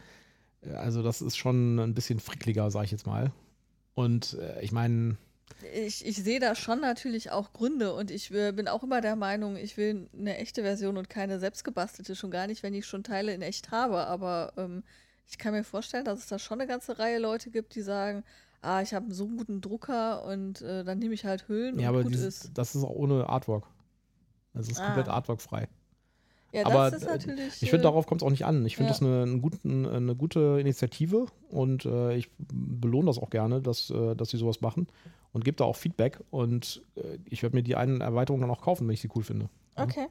Äh, 0.64 0.72
also, 0.72 1.04
das 1.04 1.22
ist 1.22 1.38
schon 1.38 1.80
ein 1.80 1.94
bisschen 1.94 2.20
frickliger, 2.20 2.72
sag 2.72 2.86
ich 2.86 2.92
jetzt 2.92 3.06
mal. 3.06 3.32
Und 3.94 4.38
äh, 4.42 4.64
ich 4.64 4.72
meine. 4.72 5.18
Ich, 5.74 6.04
ich 6.06 6.18
sehe 6.18 6.40
da 6.40 6.56
schon 6.56 6.82
natürlich 6.82 7.30
auch 7.30 7.54
Gründe 7.54 7.94
und 7.94 8.10
ich 8.10 8.30
bin 8.30 8.68
auch 8.68 8.84
immer 8.84 9.00
der 9.00 9.16
Meinung, 9.16 9.56
ich 9.56 9.78
will 9.78 10.10
eine 10.18 10.38
echte 10.38 10.64
Version 10.64 10.98
und 10.98 11.10
keine 11.10 11.40
selbstgebastelte, 11.40 12.16
schon 12.16 12.32
gar 12.32 12.48
nicht, 12.48 12.64
wenn 12.64 12.74
ich 12.74 12.88
schon 12.88 13.04
Teile 13.04 13.34
in 13.34 13.44
echt 13.44 13.70
habe. 13.70 14.08
Aber 14.08 14.54
ähm, 14.58 14.84
ich 15.28 15.38
kann 15.38 15.54
mir 15.54 15.64
vorstellen, 15.64 16.06
dass 16.06 16.20
es 16.20 16.28
da 16.28 16.40
schon 16.40 16.60
eine 16.60 16.68
ganze 16.68 17.00
Reihe 17.00 17.20
Leute 17.20 17.50
gibt, 17.50 17.76
die 17.76 17.82
sagen, 17.82 18.24
ah, 18.62 18.82
ich 18.82 18.94
habe 18.94 19.14
so 19.14 19.26
einen 19.26 19.38
guten 19.38 19.62
Drucker 19.62 20.26
und 20.26 20.62
äh, 20.62 20.84
dann 20.84 21.00
nehme 21.00 21.14
ich 21.14 21.26
halt 21.26 21.48
Hüllen 21.48 21.80
ja, 21.80 21.90
und 21.90 21.96
aber 21.96 22.04
gut 22.04 22.14
dieses, 22.14 22.46
ist. 22.46 22.58
das 22.58 22.76
ist 22.76 22.84
auch 22.84 22.90
ohne 22.90 23.30
Artwork. 23.30 23.66
Das 24.54 24.68
ist 24.70 24.80
ah. 24.80 24.86
komplett 24.86 25.10
artworkfrei. 25.10 25.68
Ja, 26.52 26.66
aber 26.66 26.90
das 26.90 27.02
ist 27.02 27.08
natürlich. 27.08 27.62
Ich 27.62 27.70
finde, 27.70 27.82
äh, 27.82 27.90
darauf 27.90 28.08
kommt 28.08 28.22
es 28.22 28.26
auch 28.26 28.32
nicht 28.32 28.46
an. 28.46 28.66
Ich 28.66 28.78
finde 28.78 28.92
ja. 28.92 28.94
das 28.94 29.02
eine, 29.02 29.24
eine, 29.24 29.40
guten, 29.40 29.86
eine, 29.86 30.16
gute 30.16 30.58
Initiative 30.60 31.26
und 31.50 31.86
äh, 31.86 32.16
ich 32.16 32.30
belohne 32.38 33.08
das 33.08 33.18
auch 33.18 33.30
gerne, 33.30 33.62
dass, 33.62 33.90
äh, 33.90 34.16
dass 34.16 34.30
sie 34.30 34.38
sowas 34.38 34.62
machen 34.62 34.88
und 35.34 35.44
gebe 35.44 35.58
da 35.58 35.66
auch 35.66 35.76
Feedback 35.76 36.20
und 36.30 36.82
äh, 36.96 37.18
ich 37.26 37.44
werde 37.44 37.58
mir 37.58 37.64
die 37.64 37.76
einen 37.76 38.00
Erweiterungen 38.00 38.42
dann 38.42 38.52
auch 38.52 38.62
kaufen, 38.62 38.88
wenn 38.88 38.94
ich 38.94 39.02
sie 39.02 39.10
cool 39.16 39.24
finde. 39.24 39.50
Okay. 39.76 40.04
Ja, 40.04 40.08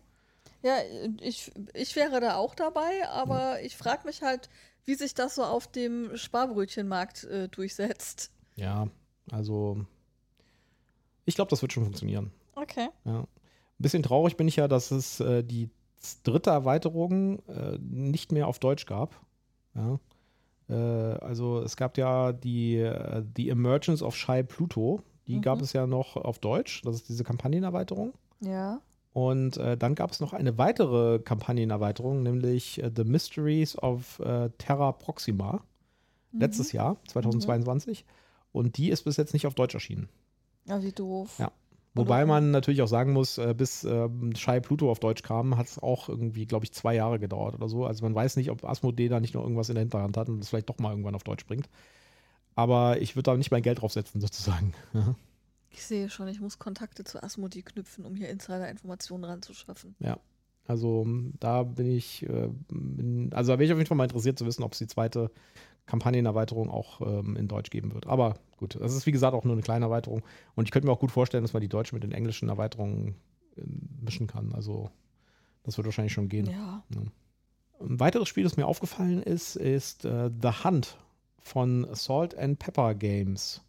ich, 1.20 1.52
ich 1.74 1.94
wäre 1.96 2.20
da 2.20 2.36
auch 2.36 2.54
dabei, 2.54 3.08
aber 3.08 3.58
ja. 3.58 3.64
ich 3.66 3.76
frage 3.76 4.06
mich 4.06 4.22
halt, 4.22 4.48
wie 4.84 4.94
sich 4.94 5.14
das 5.14 5.34
so 5.34 5.44
auf 5.44 5.66
dem 5.66 6.16
Sparbrötchenmarkt 6.16 7.24
äh, 7.24 7.48
durchsetzt. 7.48 8.30
Ja, 8.56 8.88
also 9.30 9.84
ich 11.24 11.34
glaube, 11.34 11.50
das 11.50 11.62
wird 11.62 11.72
schon 11.72 11.84
funktionieren. 11.84 12.30
Okay. 12.54 12.88
Ja. 13.04 13.20
Ein 13.20 13.26
bisschen 13.78 14.02
traurig 14.02 14.36
bin 14.36 14.48
ich 14.48 14.56
ja, 14.56 14.68
dass 14.68 14.90
es 14.90 15.20
äh, 15.20 15.42
die 15.42 15.70
dritte 16.22 16.50
Erweiterung 16.50 17.40
äh, 17.48 17.78
nicht 17.80 18.32
mehr 18.32 18.46
auf 18.46 18.58
Deutsch 18.58 18.86
gab. 18.86 19.20
Ja. 19.74 19.98
Äh, 20.68 20.74
also 20.74 21.60
es 21.60 21.76
gab 21.76 21.98
ja 21.98 22.32
die 22.32 22.76
äh, 22.76 23.24
The 23.36 23.48
Emergence 23.48 24.02
of 24.02 24.16
Shy 24.16 24.42
Pluto. 24.42 25.00
Die 25.26 25.36
mhm. 25.36 25.42
gab 25.42 25.60
es 25.62 25.72
ja 25.72 25.86
noch 25.86 26.16
auf 26.16 26.38
Deutsch. 26.38 26.82
Das 26.82 26.96
ist 26.96 27.08
diese 27.08 27.24
Kampagnenerweiterung. 27.24 28.12
Ja. 28.40 28.80
Und 29.14 29.58
äh, 29.58 29.76
dann 29.76 29.94
gab 29.94 30.10
es 30.10 30.18
noch 30.18 30.32
eine 30.32 30.58
weitere 30.58 31.20
Kampagnenerweiterung, 31.20 32.24
nämlich 32.24 32.82
äh, 32.82 32.90
The 32.94 33.04
Mysteries 33.04 33.78
of 33.78 34.18
äh, 34.18 34.50
Terra 34.58 34.90
Proxima. 34.90 35.62
Mhm. 36.32 36.40
Letztes 36.40 36.72
Jahr, 36.72 36.96
2022. 37.06 38.04
Mhm. 38.04 38.08
Und 38.50 38.76
die 38.76 38.90
ist 38.90 39.04
bis 39.04 39.16
jetzt 39.16 39.32
nicht 39.32 39.46
auf 39.46 39.54
Deutsch 39.54 39.74
erschienen. 39.74 40.08
Ja, 40.66 40.82
wie 40.82 40.90
doof. 40.90 41.38
Ja. 41.38 41.52
Wobei 41.94 42.26
man 42.26 42.50
natürlich 42.50 42.82
auch 42.82 42.88
sagen 42.88 43.12
muss, 43.12 43.38
äh, 43.38 43.54
bis 43.56 43.84
ähm, 43.84 44.34
Shy 44.34 44.60
Pluto 44.60 44.90
auf 44.90 44.98
Deutsch 44.98 45.22
kam, 45.22 45.56
hat 45.56 45.68
es 45.68 45.78
auch 45.78 46.08
irgendwie, 46.08 46.44
glaube 46.44 46.64
ich, 46.64 46.72
zwei 46.72 46.96
Jahre 46.96 47.20
gedauert 47.20 47.54
oder 47.54 47.68
so. 47.68 47.86
Also 47.86 48.04
man 48.04 48.16
weiß 48.16 48.34
nicht, 48.34 48.50
ob 48.50 48.64
Asmodee 48.64 49.08
da 49.08 49.20
nicht 49.20 49.34
noch 49.34 49.42
irgendwas 49.42 49.68
in 49.68 49.76
der 49.76 49.82
Hinterhand 49.82 50.16
hat 50.16 50.28
und 50.28 50.40
das 50.40 50.48
vielleicht 50.48 50.68
doch 50.68 50.78
mal 50.78 50.90
irgendwann 50.90 51.14
auf 51.14 51.22
Deutsch 51.22 51.46
bringt. 51.46 51.68
Aber 52.56 53.00
ich 53.00 53.14
würde 53.14 53.30
da 53.30 53.36
nicht 53.36 53.52
mein 53.52 53.62
Geld 53.62 53.80
drauf 53.80 53.92
setzen, 53.92 54.20
sozusagen. 54.20 54.74
Ich 55.74 55.84
sehe 55.84 56.08
schon, 56.08 56.28
ich 56.28 56.40
muss 56.40 56.60
Kontakte 56.60 57.02
zu 57.02 57.20
Asmodee 57.20 57.62
knüpfen, 57.62 58.04
um 58.04 58.14
hier 58.14 58.28
Insider-Informationen 58.28 59.24
ranzuschaffen. 59.24 59.96
Ja, 59.98 60.20
also 60.68 61.04
da 61.40 61.64
bin 61.64 61.90
ich, 61.90 62.22
äh, 62.22 62.48
bin, 62.68 63.32
also 63.34 63.52
da 63.52 63.56
bin 63.56 63.66
ich 63.66 63.72
auf 63.72 63.78
jeden 63.78 63.88
Fall 63.88 63.96
mal 63.96 64.04
interessiert 64.04 64.38
zu 64.38 64.46
wissen, 64.46 64.62
ob 64.62 64.72
es 64.72 64.78
die 64.78 64.86
zweite 64.86 65.32
Kampagnenerweiterung 65.86 66.70
auch 66.70 67.00
ähm, 67.00 67.34
in 67.36 67.48
Deutsch 67.48 67.70
geben 67.70 67.92
wird. 67.92 68.06
Aber 68.06 68.34
gut, 68.56 68.78
das 68.80 68.94
ist 68.94 69.04
wie 69.06 69.12
gesagt 69.12 69.34
auch 69.34 69.42
nur 69.42 69.54
eine 69.54 69.62
kleine 69.62 69.86
Erweiterung. 69.86 70.22
Und 70.54 70.66
ich 70.66 70.70
könnte 70.70 70.86
mir 70.86 70.92
auch 70.92 71.00
gut 71.00 71.10
vorstellen, 71.10 71.42
dass 71.42 71.52
man 71.52 71.60
die 71.60 71.68
deutsche 71.68 71.94
mit 71.96 72.04
den 72.04 72.12
englischen 72.12 72.48
Erweiterungen 72.48 73.16
äh, 73.56 73.62
mischen 74.00 74.28
kann. 74.28 74.52
Also 74.52 74.92
das 75.64 75.76
wird 75.76 75.86
wahrscheinlich 75.86 76.12
schon 76.12 76.28
gehen. 76.28 76.46
Ja. 76.46 76.84
ja. 76.94 77.02
Ein 77.80 77.98
weiteres 77.98 78.28
Spiel, 78.28 78.44
das 78.44 78.56
mir 78.56 78.66
aufgefallen 78.66 79.20
ist, 79.24 79.56
ist 79.56 80.04
äh, 80.04 80.30
The 80.40 80.50
Hunt 80.62 80.98
von 81.42 81.88
Salt 81.92 82.38
and 82.38 82.60
Pepper 82.60 82.94
Games. 82.94 83.60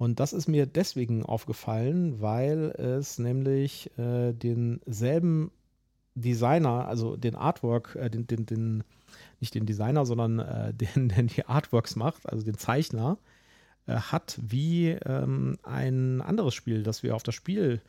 Und 0.00 0.18
das 0.18 0.32
ist 0.32 0.48
mir 0.48 0.64
deswegen 0.64 1.26
aufgefallen, 1.26 2.22
weil 2.22 2.70
es 2.70 3.18
nämlich 3.18 3.90
äh, 3.98 4.32
denselben 4.32 5.50
Designer, 6.14 6.88
also 6.88 7.18
den 7.18 7.34
Artwork, 7.34 7.96
äh, 7.96 8.08
den, 8.08 8.26
den, 8.26 8.46
den, 8.46 8.84
nicht 9.40 9.54
den 9.54 9.66
Designer, 9.66 10.06
sondern 10.06 10.38
äh, 10.38 10.72
den, 10.96 11.10
der 11.10 11.24
die 11.24 11.44
Artworks 11.44 11.96
macht, 11.96 12.26
also 12.26 12.42
den 12.42 12.56
Zeichner, 12.56 13.18
äh, 13.86 13.96
hat 13.96 14.38
wie 14.40 14.88
ähm, 14.88 15.58
ein 15.64 16.22
anderes 16.22 16.54
Spiel, 16.54 16.82
das 16.82 17.02
wir 17.02 17.14
auf 17.14 17.22
das 17.22 17.34
Spiel 17.34 17.82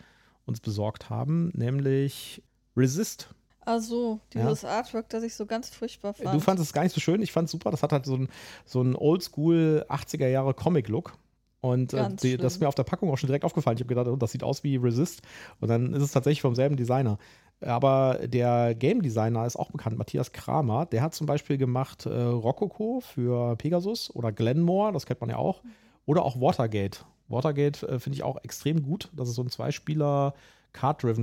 uns 0.46 0.60
besorgt 0.60 1.10
haben, 1.10 1.54
nämlich 1.56 2.44
Resist. 2.76 3.30
Also 3.62 4.20
dieses 4.34 4.64
ja. 4.64 4.70
Artwork, 4.70 5.08
das 5.08 5.24
ich 5.24 5.34
so 5.34 5.46
ganz 5.46 5.70
furchtbar 5.70 6.14
fand. 6.14 6.36
Du 6.36 6.42
fandest 6.42 6.72
es 6.72 6.74
gar 6.74 6.84
nicht 6.84 6.94
so 6.94 7.00
schön, 7.00 7.22
ich 7.22 7.32
fand 7.32 7.46
es 7.46 7.54
super. 7.54 7.72
Das 7.72 7.84
hat 7.84 7.94
halt 7.94 8.06
so 8.06 8.16
einen 8.16 8.28
so 8.66 8.82
Oldschool 8.82 9.86
80er 9.88 10.28
Jahre 10.28 10.54
Comic-Look. 10.54 11.14
Und 11.62 11.94
äh, 11.94 12.10
die, 12.22 12.38
das 12.38 12.54
ist 12.54 12.60
mir 12.60 12.68
auf 12.68 12.76
der 12.76 12.84
Packung 12.84 13.10
auch 13.12 13.18
schon 13.18 13.28
direkt 13.28 13.46
aufgefallen. 13.46 13.78
Ich 13.78 13.84
habe 13.84 13.96
gedacht, 13.96 14.08
oh, 14.08 14.16
das 14.16 14.32
sieht 14.32 14.44
aus 14.44 14.64
wie 14.64 14.76
Resist. 14.78 15.22
Und 15.60 15.70
dann 15.70 15.94
ist 15.94 16.04
es 16.04 16.12
tatsächlich 16.12 16.42
vom 16.42 16.56
selben 16.56 16.76
Designer. 16.76 17.18
Aber 17.62 18.20
der 18.26 18.74
Game 18.74 19.04
Designer 19.04 19.46
ist 19.46 19.56
auch 19.56 19.72
bekannt, 19.72 19.98
Matthias 19.98 20.32
Kramer. 20.32 20.88
Der 20.88 21.04
hat 21.04 21.14
zum 21.14 21.28
Beispiel 21.28 21.58
gemacht 21.58 22.08
äh, 22.08 22.10
Rococo 22.10 23.02
für 23.02 23.56
Pegasus 23.56 24.14
oder 24.16 24.32
Glenmore, 24.32 24.92
das 24.92 25.06
kennt 25.06 25.22
man 25.22 25.30
ja 25.30 25.38
auch. 25.38 25.62
Oder 26.08 26.26
auch 26.26 26.42
Watergate. 26.42 27.06
Watergate 27.28 27.84
äh, 27.84 28.00
finde 28.00 28.16
ich 28.16 28.24
auch 28.24 28.44
extrem 28.44 28.82
gut. 28.82 29.10
Das 29.14 29.30
ist 29.30 29.36
so 29.36 29.44
ein 29.44 29.50
Zweispieler- 29.50 30.34
Card-driven 30.34 30.36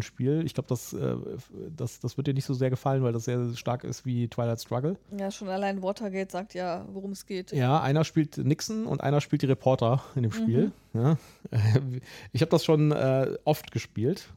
Spiel. 0.02 0.42
Ich 0.44 0.54
glaube, 0.54 0.68
das, 0.68 0.92
äh, 0.92 1.16
das, 1.74 2.00
das 2.00 2.16
wird 2.16 2.26
dir 2.26 2.34
nicht 2.34 2.44
so 2.44 2.54
sehr 2.54 2.70
gefallen, 2.70 3.02
weil 3.02 3.12
das 3.12 3.24
sehr 3.24 3.54
stark 3.54 3.84
ist 3.84 4.04
wie 4.04 4.28
Twilight 4.28 4.60
Struggle. 4.60 4.96
Ja, 5.16 5.30
schon 5.30 5.48
allein 5.48 5.82
Watergate 5.82 6.30
sagt 6.30 6.54
ja, 6.54 6.86
worum 6.92 7.12
es 7.12 7.26
geht. 7.26 7.52
Ja, 7.52 7.80
einer 7.80 8.04
spielt 8.04 8.38
Nixon 8.38 8.86
und 8.86 9.02
einer 9.02 9.20
spielt 9.20 9.42
die 9.42 9.46
Reporter 9.46 10.02
in 10.14 10.22
dem 10.22 10.32
Spiel. 10.32 10.72
Mhm. 10.92 11.00
Ja. 11.00 11.16
Ich 12.32 12.42
habe 12.42 12.50
das 12.50 12.64
schon 12.64 12.92
äh, 12.92 13.36
oft 13.44 13.72
gespielt 13.72 14.28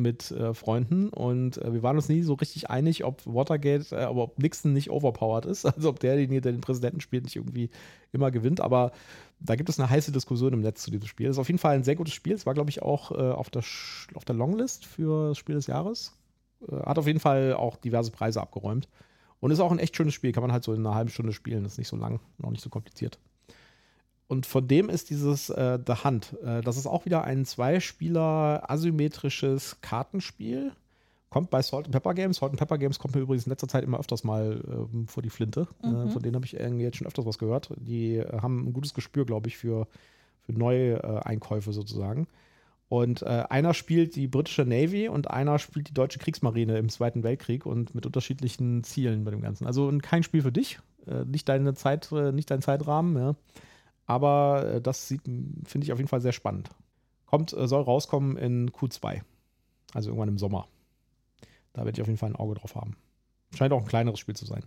mit 0.00 0.30
äh, 0.30 0.54
Freunden 0.54 1.08
und 1.08 1.58
äh, 1.58 1.72
wir 1.72 1.82
waren 1.82 1.96
uns 1.96 2.08
nie 2.08 2.22
so 2.22 2.34
richtig 2.34 2.70
einig, 2.70 3.04
ob 3.04 3.24
Watergate, 3.26 3.92
äh, 3.92 4.02
aber 4.02 4.24
ob 4.24 4.38
Nixon 4.38 4.72
nicht 4.72 4.90
overpowered 4.90 5.46
ist, 5.46 5.64
also 5.76 5.88
ob 5.88 6.00
derjenige, 6.00 6.40
der 6.40 6.52
den 6.52 6.60
Präsidenten 6.60 7.00
spielt, 7.00 7.24
nicht 7.24 7.36
irgendwie 7.36 7.70
immer 8.12 8.30
gewinnt. 8.30 8.60
Aber 8.60 8.92
da 9.40 9.56
gibt 9.56 9.68
es 9.68 9.78
eine 9.78 9.88
heiße 9.88 10.12
Diskussion 10.12 10.52
im 10.52 10.60
Netz 10.60 10.82
zu 10.82 10.90
diesem 10.90 11.06
Spiel. 11.06 11.26
Das 11.26 11.36
ist 11.36 11.40
auf 11.40 11.48
jeden 11.48 11.58
Fall 11.58 11.74
ein 11.74 11.84
sehr 11.84 11.96
gutes 11.96 12.14
Spiel. 12.14 12.34
Es 12.34 12.46
war, 12.46 12.54
glaube 12.54 12.70
ich, 12.70 12.82
auch 12.82 13.12
äh, 13.12 13.14
auf, 13.14 13.50
der 13.50 13.62
auf 14.14 14.24
der 14.24 14.36
Longlist 14.36 14.86
für 14.86 15.28
das 15.28 15.38
Spiel 15.38 15.54
des 15.54 15.66
Jahres. 15.66 16.18
Äh, 16.68 16.76
hat 16.76 16.98
auf 16.98 17.06
jeden 17.06 17.20
Fall 17.20 17.54
auch 17.54 17.76
diverse 17.76 18.10
Preise 18.10 18.40
abgeräumt. 18.40 18.88
Und 19.40 19.50
ist 19.50 19.60
auch 19.60 19.72
ein 19.72 19.78
echt 19.78 19.96
schönes 19.96 20.14
Spiel. 20.14 20.32
Kann 20.32 20.42
man 20.42 20.52
halt 20.52 20.64
so 20.64 20.74
in 20.74 20.86
einer 20.86 20.94
halben 20.94 21.10
Stunde 21.10 21.32
spielen. 21.32 21.64
Ist 21.64 21.78
nicht 21.78 21.88
so 21.88 21.96
lang, 21.96 22.20
noch 22.38 22.50
nicht 22.50 22.62
so 22.62 22.68
kompliziert. 22.68 23.18
Und 24.30 24.46
von 24.46 24.68
dem 24.68 24.88
ist 24.88 25.10
dieses 25.10 25.50
äh, 25.50 25.80
The 25.84 26.04
Hunt. 26.04 26.36
Äh, 26.44 26.60
das 26.60 26.76
ist 26.76 26.86
auch 26.86 27.04
wieder 27.04 27.24
ein 27.24 27.44
Zweispieler 27.44 28.62
asymmetrisches 28.70 29.80
Kartenspiel. 29.80 30.70
Kommt 31.30 31.50
bei 31.50 31.60
Salt 31.62 31.86
and 31.86 31.92
Pepper 31.92 32.14
Games. 32.14 32.36
Salt 32.36 32.52
and 32.52 32.60
Pepper 32.60 32.78
Games 32.78 33.00
kommt 33.00 33.16
mir 33.16 33.22
übrigens 33.22 33.46
in 33.46 33.50
letzter 33.50 33.66
Zeit 33.66 33.82
immer 33.82 33.98
öfters 33.98 34.22
mal 34.22 34.62
ähm, 34.68 35.08
vor 35.08 35.24
die 35.24 35.30
Flinte. 35.30 35.66
Äh, 35.82 35.88
mhm. 35.88 36.06
Äh, 36.06 36.10
von 36.10 36.22
denen 36.22 36.36
habe 36.36 36.46
ich 36.46 36.52
jetzt 36.52 36.96
schon 36.96 37.08
öfters 37.08 37.26
was 37.26 37.38
gehört. 37.38 37.70
Die 37.76 38.18
äh, 38.18 38.40
haben 38.40 38.68
ein 38.68 38.72
gutes 38.72 38.94
Gespür, 38.94 39.26
glaube 39.26 39.48
ich, 39.48 39.56
für, 39.56 39.88
für 40.42 40.52
neue 40.52 41.02
äh, 41.02 41.18
Einkäufe 41.24 41.72
sozusagen. 41.72 42.28
Und 42.88 43.24
einer 43.24 43.72
spielt 43.72 44.16
die 44.16 44.26
britische 44.26 44.64
Navy 44.64 45.08
und 45.08 45.30
einer 45.30 45.60
spielt 45.60 45.88
die 45.88 45.94
deutsche 45.94 46.18
Kriegsmarine 46.18 46.76
im 46.76 46.88
Zweiten 46.88 47.22
Weltkrieg 47.22 47.64
und 47.64 47.94
mit 47.94 48.04
unterschiedlichen 48.04 48.82
Zielen 48.82 49.22
bei 49.22 49.30
dem 49.30 49.42
Ganzen. 49.42 49.64
Also 49.66 49.92
kein 50.02 50.24
Spiel 50.24 50.42
für 50.42 50.50
dich, 50.50 50.80
nicht 51.24 51.48
deine 51.48 51.74
Zeit, 51.74 52.10
nicht 52.10 52.50
dein 52.50 52.62
Zeitrahmen. 52.62 53.16
Ja. 53.16 53.36
Aber 54.10 54.64
äh, 54.66 54.80
das 54.80 55.06
finde 55.06 55.84
ich 55.84 55.92
auf 55.92 55.98
jeden 55.98 56.08
Fall 56.08 56.20
sehr 56.20 56.32
spannend. 56.32 56.68
Kommt, 57.26 57.52
äh, 57.52 57.68
soll 57.68 57.82
rauskommen 57.82 58.36
in 58.36 58.70
Q2. 58.70 59.20
Also 59.94 60.10
irgendwann 60.10 60.30
im 60.30 60.38
Sommer. 60.38 60.66
Da 61.72 61.84
werde 61.84 61.92
ich 61.92 62.00
auf 62.02 62.08
jeden 62.08 62.18
Fall 62.18 62.30
ein 62.30 62.36
Auge 62.36 62.56
drauf 62.56 62.74
haben. 62.74 62.96
Scheint 63.54 63.72
auch 63.72 63.80
ein 63.80 63.86
kleineres 63.86 64.18
Spiel 64.18 64.34
zu 64.34 64.46
sein. 64.46 64.64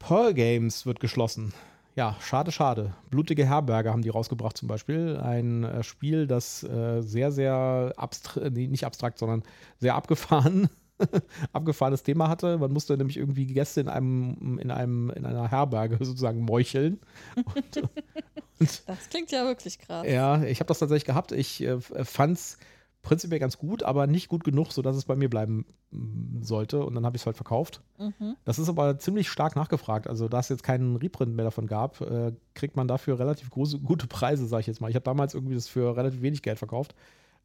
Pearl 0.00 0.34
Games 0.34 0.86
wird 0.86 0.98
geschlossen. 0.98 1.54
Ja, 1.94 2.16
schade, 2.18 2.50
schade. 2.50 2.94
Blutige 3.10 3.46
Herberge 3.46 3.92
haben 3.92 4.02
die 4.02 4.08
rausgebracht 4.08 4.56
zum 4.56 4.66
Beispiel. 4.66 5.18
Ein 5.18 5.62
äh, 5.62 5.84
Spiel, 5.84 6.26
das 6.26 6.58
sehr, 6.60 7.30
sehr 7.30 7.92
abstrakt, 7.96 8.52
nicht 8.54 8.84
abstrakt, 8.84 9.18
sondern 9.20 9.44
sehr 9.78 9.94
abgefahren 9.94 10.68
abgefahrenes 11.52 12.02
Thema 12.02 12.28
hatte. 12.28 12.58
Man 12.58 12.72
musste 12.72 12.96
nämlich 12.96 13.16
irgendwie 13.16 13.46
Gäste 13.46 13.80
in 13.80 13.88
einem, 13.88 14.58
in 14.58 14.70
einem, 14.70 15.10
in 15.10 15.26
einer 15.26 15.50
Herberge 15.50 15.96
sozusagen 16.04 16.42
meucheln. 16.42 17.00
Und, 17.36 17.76
und 18.60 18.82
das 18.86 19.08
klingt 19.10 19.30
ja 19.30 19.44
wirklich 19.44 19.78
krass. 19.78 20.06
Ja, 20.08 20.42
ich 20.42 20.60
habe 20.60 20.68
das 20.68 20.78
tatsächlich 20.78 21.04
gehabt. 21.04 21.32
Ich 21.32 21.62
äh, 21.62 21.80
fand 21.80 22.38
es 22.38 22.58
prinzipiell 23.04 23.38
ganz 23.38 23.58
gut, 23.58 23.82
aber 23.84 24.06
nicht 24.08 24.28
gut 24.28 24.42
genug, 24.42 24.72
sodass 24.72 24.96
es 24.96 25.04
bei 25.04 25.14
mir 25.14 25.30
bleiben 25.30 25.66
mm, 25.92 26.42
sollte. 26.42 26.84
Und 26.84 26.94
dann 26.94 27.06
habe 27.06 27.16
ich 27.16 27.22
es 27.22 27.26
halt 27.26 27.36
verkauft. 27.36 27.82
Mhm. 27.98 28.36
Das 28.44 28.58
ist 28.58 28.68
aber 28.68 28.98
ziemlich 28.98 29.28
stark 29.28 29.54
nachgefragt. 29.54 30.08
Also, 30.08 30.28
da 30.28 30.40
es 30.40 30.48
jetzt 30.48 30.64
keinen 30.64 30.96
Reprint 30.96 31.36
mehr 31.36 31.44
davon 31.44 31.68
gab, 31.68 32.00
äh, 32.00 32.32
kriegt 32.54 32.76
man 32.76 32.88
dafür 32.88 33.18
relativ 33.18 33.50
große, 33.50 33.78
gute 33.78 34.08
Preise, 34.08 34.46
sage 34.46 34.62
ich 34.62 34.66
jetzt 34.66 34.80
mal. 34.80 34.88
Ich 34.88 34.96
habe 34.96 35.04
damals 35.04 35.34
irgendwie 35.34 35.54
das 35.54 35.68
für 35.68 35.96
relativ 35.96 36.22
wenig 36.22 36.42
Geld 36.42 36.58
verkauft. 36.58 36.94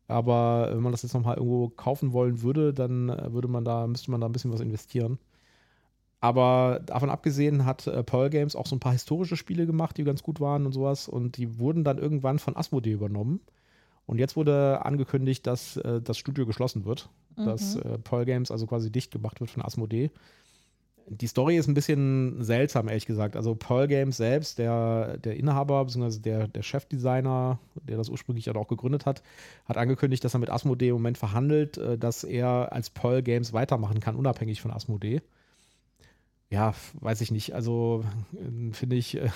Aber 0.10 0.70
wenn 0.72 0.82
man 0.82 0.92
das 0.92 1.04
jetzt 1.04 1.14
nochmal 1.14 1.38
irgendwo 1.38 1.70
kaufen 1.70 2.14
wollen 2.14 2.42
würde, 2.42 2.74
dann 2.74 3.10
äh, 3.10 3.32
würde 3.32 3.48
man 3.48 3.64
da, 3.64 3.86
müsste 3.88 4.12
man 4.12 4.20
da 4.20 4.28
ein 4.28 4.32
bisschen 4.32 4.52
was 4.52 4.60
investieren. 4.60 5.20
Aber 6.20 6.82
davon 6.86 7.10
abgesehen 7.10 7.64
hat 7.64 7.88
äh, 7.88 8.04
Pearl 8.04 8.30
Games 8.30 8.56
auch 8.56 8.66
so 8.66 8.76
ein 8.76 8.80
paar 8.82 8.92
historische 8.92 9.38
Spiele 9.38 9.66
gemacht, 9.66 9.98
die 9.98 10.04
ganz 10.04 10.24
gut 10.24 10.40
waren 10.40 10.66
und 10.66 10.74
sowas. 10.74 11.08
Und 11.08 11.38
die 11.38 11.60
wurden 11.60 11.84
dann 11.84 12.00
irgendwann 12.00 12.40
von 12.40 12.58
Asmodee 12.58 12.92
übernommen. 12.92 13.40
Und 14.08 14.18
jetzt 14.18 14.36
wurde 14.36 14.84
angekündigt, 14.84 15.46
dass 15.46 15.78
äh, 15.78 16.02
das 16.02 16.18
Studio 16.18 16.48
geschlossen 16.48 16.86
wird. 16.86 17.10
Mhm. 17.38 17.46
Dass 17.46 17.76
äh, 17.76 18.00
Pearl 18.00 18.26
Games 18.26 18.50
also 18.50 18.66
quasi 18.66 18.92
dicht 18.92 19.12
gemacht 19.12 19.40
wird 19.40 19.52
von 19.52 19.64
Asmodee 19.64 20.10
die 21.10 21.28
Story 21.28 21.58
ist 21.58 21.68
ein 21.68 21.74
bisschen 21.74 22.44
seltsam, 22.44 22.88
ehrlich 22.88 23.06
gesagt. 23.06 23.36
Also 23.36 23.56
Pearl 23.56 23.88
Games 23.88 24.18
selbst, 24.18 24.60
der, 24.60 25.18
der 25.18 25.36
Inhaber 25.36 25.84
bzw. 25.86 26.20
Der, 26.20 26.48
der 26.48 26.62
Chefdesigner, 26.62 27.60
der 27.76 27.98
das 27.98 28.10
ursprünglich 28.10 28.50
auch 28.50 28.68
gegründet 28.68 29.06
hat, 29.06 29.24
hat 29.66 29.78
angekündigt, 29.78 30.24
dass 30.24 30.36
er 30.36 30.40
mit 30.40 30.50
Asmodee 30.50 30.90
im 30.90 30.96
Moment 30.96 31.18
verhandelt, 31.18 31.78
äh, 31.78 31.98
dass 31.98 32.24
er 32.24 32.72
als 32.72 32.90
Pearl 32.90 33.24
Games 33.24 33.54
weitermachen 33.54 34.00
kann, 34.00 34.16
unabhängig 34.16 34.62
von 34.62 34.72
Asmodee. 34.72 35.22
Ja, 36.50 36.74
weiß 36.94 37.22
ich 37.22 37.32
nicht. 37.32 37.54
Also 37.54 38.04
äh, 38.34 38.74
finde 38.74 38.96
ich, 38.96 39.18
äh, 39.18 39.30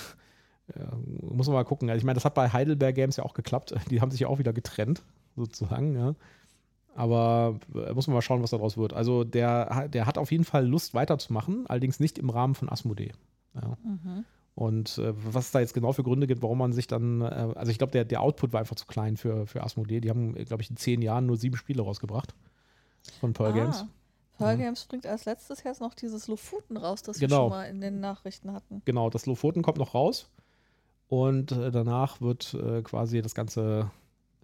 muss 1.21 1.47
man 1.47 1.55
mal 1.55 1.65
gucken. 1.65 1.89
Also 1.89 1.97
ich 1.97 2.05
meine, 2.05 2.15
das 2.15 2.25
hat 2.25 2.35
bei 2.35 2.49
Heidelberg 2.49 2.95
Games 2.95 3.17
ja 3.17 3.23
auch 3.23 3.33
geklappt. 3.33 3.73
Die 3.89 4.01
haben 4.01 4.11
sich 4.11 4.21
ja 4.21 4.27
auch 4.27 4.39
wieder 4.39 4.53
getrennt, 4.53 5.03
sozusagen. 5.35 5.95
Ja. 5.95 6.15
Aber 6.95 7.59
äh, 7.73 7.93
muss 7.93 8.07
man 8.07 8.15
mal 8.15 8.21
schauen, 8.21 8.43
was 8.43 8.51
daraus 8.51 8.77
wird. 8.77 8.93
Also 8.93 9.23
der, 9.23 9.87
der 9.89 10.05
hat 10.05 10.17
auf 10.17 10.31
jeden 10.31 10.43
Fall 10.43 10.65
Lust 10.67 10.93
weiterzumachen, 10.93 11.65
allerdings 11.67 11.99
nicht 11.99 12.19
im 12.19 12.29
Rahmen 12.29 12.55
von 12.55 12.69
Asmodee. 12.69 13.11
Ja. 13.55 13.77
Mhm. 13.83 14.25
Und 14.55 14.99
äh, 14.99 15.13
was 15.15 15.47
es 15.47 15.51
da 15.51 15.59
jetzt 15.59 15.73
genau 15.73 15.93
für 15.93 16.03
Gründe 16.03 16.27
gibt, 16.27 16.43
warum 16.43 16.59
man 16.59 16.73
sich 16.73 16.85
dann, 16.85 17.21
äh, 17.21 17.53
also 17.55 17.71
ich 17.71 17.79
glaube, 17.79 17.91
der, 17.91 18.05
der 18.05 18.21
Output 18.21 18.53
war 18.53 18.59
einfach 18.59 18.75
zu 18.75 18.85
klein 18.85 19.17
für, 19.17 19.47
für 19.47 19.63
Asmodee. 19.63 19.99
Die 19.99 20.09
haben, 20.09 20.35
glaube 20.45 20.61
ich, 20.61 20.69
in 20.69 20.77
zehn 20.77 21.01
Jahren 21.01 21.25
nur 21.25 21.37
sieben 21.37 21.57
Spiele 21.57 21.81
rausgebracht 21.81 22.35
von 23.19 23.33
Pearl 23.33 23.51
ah, 23.51 23.55
Games. 23.55 23.85
Pearl 24.37 24.59
ja. 24.59 24.65
Games 24.65 24.85
bringt 24.85 25.07
als 25.07 25.25
letztes 25.25 25.63
jetzt 25.63 25.81
noch 25.81 25.95
dieses 25.95 26.27
Lofoten 26.27 26.77
raus, 26.77 27.01
das 27.01 27.19
genau. 27.19 27.35
wir 27.35 27.41
schon 27.41 27.49
mal 27.49 27.65
in 27.65 27.81
den 27.81 27.99
Nachrichten 27.99 28.53
hatten. 28.53 28.81
Genau, 28.85 29.09
das 29.09 29.25
Lofoten 29.25 29.63
kommt 29.63 29.77
noch 29.77 29.95
raus. 29.95 30.29
Und 31.07 31.51
äh, 31.51 31.71
danach 31.71 32.21
wird 32.21 32.53
äh, 32.53 32.81
quasi 32.81 33.21
das 33.21 33.35
Ganze 33.35 33.91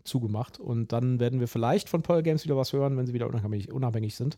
zugemacht. 0.10 0.60
Und 0.60 0.91
dann 0.91 1.20
werden 1.20 1.39
wir 1.39 1.47
vielleicht 1.47 1.88
von 1.88 2.01
Pearl 2.01 2.24
Games 2.24 2.43
wieder 2.43 2.57
was 2.57 2.74
hören, 2.74 2.97
wenn 2.97 3.05
sie 3.05 3.14
wieder 3.14 3.28
unabhängig, 3.28 3.72
unabhängig 3.72 4.16
sind. 4.16 4.38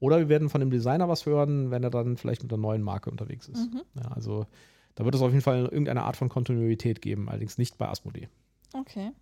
Oder 0.00 0.18
wir 0.18 0.28
werden 0.28 0.48
von 0.48 0.60
dem 0.60 0.70
Designer 0.70 1.08
was 1.08 1.26
hören, 1.26 1.70
wenn 1.70 1.82
er 1.82 1.90
dann 1.90 2.16
vielleicht 2.16 2.42
mit 2.42 2.52
einer 2.52 2.62
neuen 2.62 2.82
Marke 2.82 3.10
unterwegs 3.10 3.48
ist. 3.48 3.70
Mhm. 3.72 3.82
Ja, 3.94 4.10
also 4.12 4.46
da 4.94 5.04
wird 5.04 5.14
es 5.14 5.20
auf 5.20 5.30
jeden 5.30 5.42
Fall 5.42 5.64
irgendeine 5.64 6.04
Art 6.04 6.16
von 6.16 6.28
Kontinuität 6.28 7.02
geben, 7.02 7.28
allerdings 7.28 7.58
nicht 7.58 7.78
bei 7.78 7.88
Asmodee. 7.88 8.28
Okay. 8.72 9.12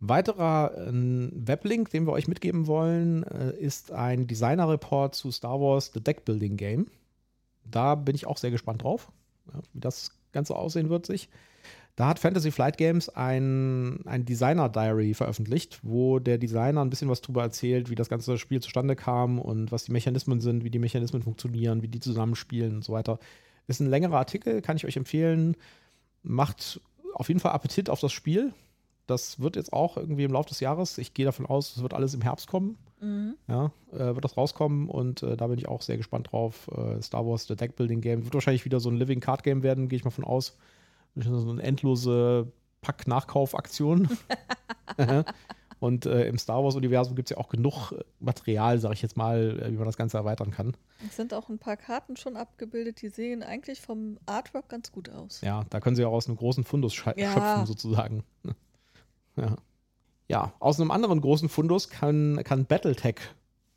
Weiterer 0.00 0.72
äh, 0.76 0.92
Weblink, 0.92 1.90
den 1.90 2.06
wir 2.06 2.12
euch 2.12 2.28
mitgeben 2.28 2.66
wollen, 2.66 3.22
äh, 3.24 3.56
ist 3.56 3.92
ein 3.92 4.26
Designer-Report 4.26 5.14
zu 5.14 5.30
Star 5.30 5.60
Wars 5.60 5.92
The 5.94 6.00
Deck 6.00 6.24
Building 6.24 6.56
Game. 6.56 6.88
Da 7.64 7.94
bin 7.94 8.14
ich 8.14 8.26
auch 8.26 8.36
sehr 8.36 8.50
gespannt 8.50 8.82
drauf, 8.82 9.10
ja, 9.52 9.60
wie 9.72 9.80
das 9.80 10.10
Ganze 10.32 10.56
aussehen 10.56 10.90
wird 10.90 11.06
sich. 11.06 11.28
Da 11.96 12.08
hat 12.08 12.18
Fantasy 12.18 12.50
Flight 12.50 12.76
Games 12.76 13.08
ein, 13.08 14.04
ein 14.04 14.24
Designer-Diary 14.24 15.14
veröffentlicht, 15.14 15.78
wo 15.82 16.18
der 16.18 16.38
Designer 16.38 16.84
ein 16.84 16.90
bisschen 16.90 17.08
was 17.08 17.20
darüber 17.20 17.42
erzählt, 17.42 17.88
wie 17.88 17.94
das 17.94 18.08
ganze 18.08 18.36
Spiel 18.36 18.60
zustande 18.60 18.96
kam 18.96 19.38
und 19.38 19.70
was 19.70 19.84
die 19.84 19.92
Mechanismen 19.92 20.40
sind, 20.40 20.64
wie 20.64 20.70
die 20.70 20.80
Mechanismen 20.80 21.22
funktionieren, 21.22 21.82
wie 21.82 21.88
die 21.88 22.00
zusammenspielen 22.00 22.76
und 22.76 22.84
so 22.84 22.92
weiter. 22.92 23.20
Ist 23.68 23.80
ein 23.80 23.88
längerer 23.88 24.18
Artikel, 24.18 24.60
kann 24.60 24.76
ich 24.76 24.84
euch 24.84 24.96
empfehlen. 24.96 25.56
Macht 26.22 26.80
auf 27.14 27.28
jeden 27.28 27.38
Fall 27.38 27.52
Appetit 27.52 27.88
auf 27.88 28.00
das 28.00 28.12
Spiel. 28.12 28.52
Das 29.06 29.38
wird 29.38 29.54
jetzt 29.54 29.72
auch 29.72 29.96
irgendwie 29.96 30.24
im 30.24 30.32
Laufe 30.32 30.48
des 30.48 30.60
Jahres, 30.60 30.98
ich 30.98 31.14
gehe 31.14 31.26
davon 31.26 31.46
aus, 31.46 31.76
es 31.76 31.82
wird 31.82 31.94
alles 31.94 32.14
im 32.14 32.22
Herbst 32.22 32.48
kommen. 32.48 32.76
Mhm. 33.00 33.34
Ja, 33.46 33.70
äh, 33.92 34.14
wird 34.14 34.24
das 34.24 34.36
rauskommen 34.36 34.88
und 34.88 35.22
äh, 35.22 35.36
da 35.36 35.46
bin 35.46 35.58
ich 35.58 35.68
auch 35.68 35.82
sehr 35.82 35.98
gespannt 35.98 36.32
drauf. 36.32 36.68
Äh, 36.74 37.02
Star 37.02 37.26
Wars, 37.26 37.46
The 37.46 37.54
Deck 37.54 37.76
Building 37.76 38.00
Game, 38.00 38.24
wird 38.24 38.34
wahrscheinlich 38.34 38.64
wieder 38.64 38.80
so 38.80 38.88
ein 38.88 38.96
Living 38.96 39.20
Card 39.20 39.42
Game 39.42 39.62
werden, 39.62 39.88
gehe 39.88 39.98
ich 39.98 40.04
mal 40.04 40.10
von 40.10 40.24
aus. 40.24 40.56
So 41.16 41.50
eine 41.50 41.62
endlose 41.62 42.52
Pack-Nachkauf-Aktion. 42.80 44.08
Und 45.80 46.06
äh, 46.06 46.26
im 46.28 46.38
Star 46.38 46.64
Wars-Universum 46.64 47.14
gibt 47.14 47.30
es 47.30 47.36
ja 47.36 47.42
auch 47.42 47.50
genug 47.50 47.92
Material, 48.18 48.78
sag 48.78 48.92
ich 48.92 49.02
jetzt 49.02 49.18
mal, 49.18 49.60
äh, 49.60 49.70
wie 49.70 49.76
man 49.76 49.84
das 49.84 49.98
Ganze 49.98 50.16
erweitern 50.16 50.50
kann. 50.50 50.74
Es 51.06 51.16
sind 51.16 51.34
auch 51.34 51.50
ein 51.50 51.58
paar 51.58 51.76
Karten 51.76 52.16
schon 52.16 52.36
abgebildet, 52.36 53.02
die 53.02 53.10
sehen 53.10 53.42
eigentlich 53.42 53.82
vom 53.82 54.18
Artwork 54.24 54.68
ganz 54.70 54.92
gut 54.92 55.10
aus. 55.10 55.42
Ja, 55.42 55.66
da 55.68 55.80
können 55.80 55.94
sie 55.94 56.04
auch 56.06 56.12
aus 56.12 56.26
einem 56.26 56.36
großen 56.36 56.64
Fundus 56.64 56.96
ja. 56.96 57.32
schöpfen, 57.32 57.66
sozusagen. 57.66 58.24
Ja. 59.36 59.56
ja, 60.28 60.52
aus 60.60 60.78
einem 60.78 60.92
anderen 60.92 61.20
großen 61.20 61.48
Fundus 61.48 61.88
kann, 61.90 62.40
kann 62.44 62.66
Battletech 62.66 63.16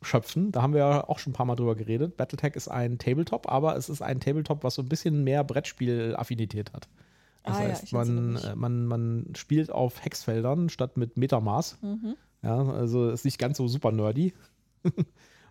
schöpfen. 0.04 0.52
Da 0.52 0.62
haben 0.62 0.74
wir 0.74 0.82
ja 0.82 1.10
auch 1.10 1.18
schon 1.18 1.32
ein 1.32 1.34
paar 1.34 1.48
Mal 1.48 1.56
drüber 1.56 1.74
geredet. 1.74 2.16
Battletech 2.16 2.56
ist 2.56 2.68
ein 2.68 3.00
Tabletop, 3.00 3.52
aber 3.52 3.76
es 3.76 3.90
ist 3.90 4.04
ein 4.04 4.20
Tabletop, 4.20 4.64
was 4.64 4.76
so 4.76 4.84
ein 4.84 4.88
bisschen 4.88 5.24
mehr 5.24 5.44
Brettspiel-Affinität 5.44 6.74
hat. 6.74 6.88
Das 7.48 7.56
ah, 7.56 7.60
heißt, 7.60 7.92
ja, 7.92 7.98
man, 7.98 8.36
äh, 8.36 8.56
man, 8.56 8.86
man 8.86 9.34
spielt 9.36 9.72
auf 9.72 10.04
Hexfeldern 10.04 10.70
statt 10.70 10.98
mit 10.98 11.18
Metamaß. 11.18 11.80
Mhm. 11.82 12.16
Ja, 12.44 12.64
also 12.64 13.10
ist 13.10 13.26
nicht 13.26 13.40
ganz 13.40 13.58
so 13.58 13.68
super 13.68 13.92
nerdy. 13.92 14.34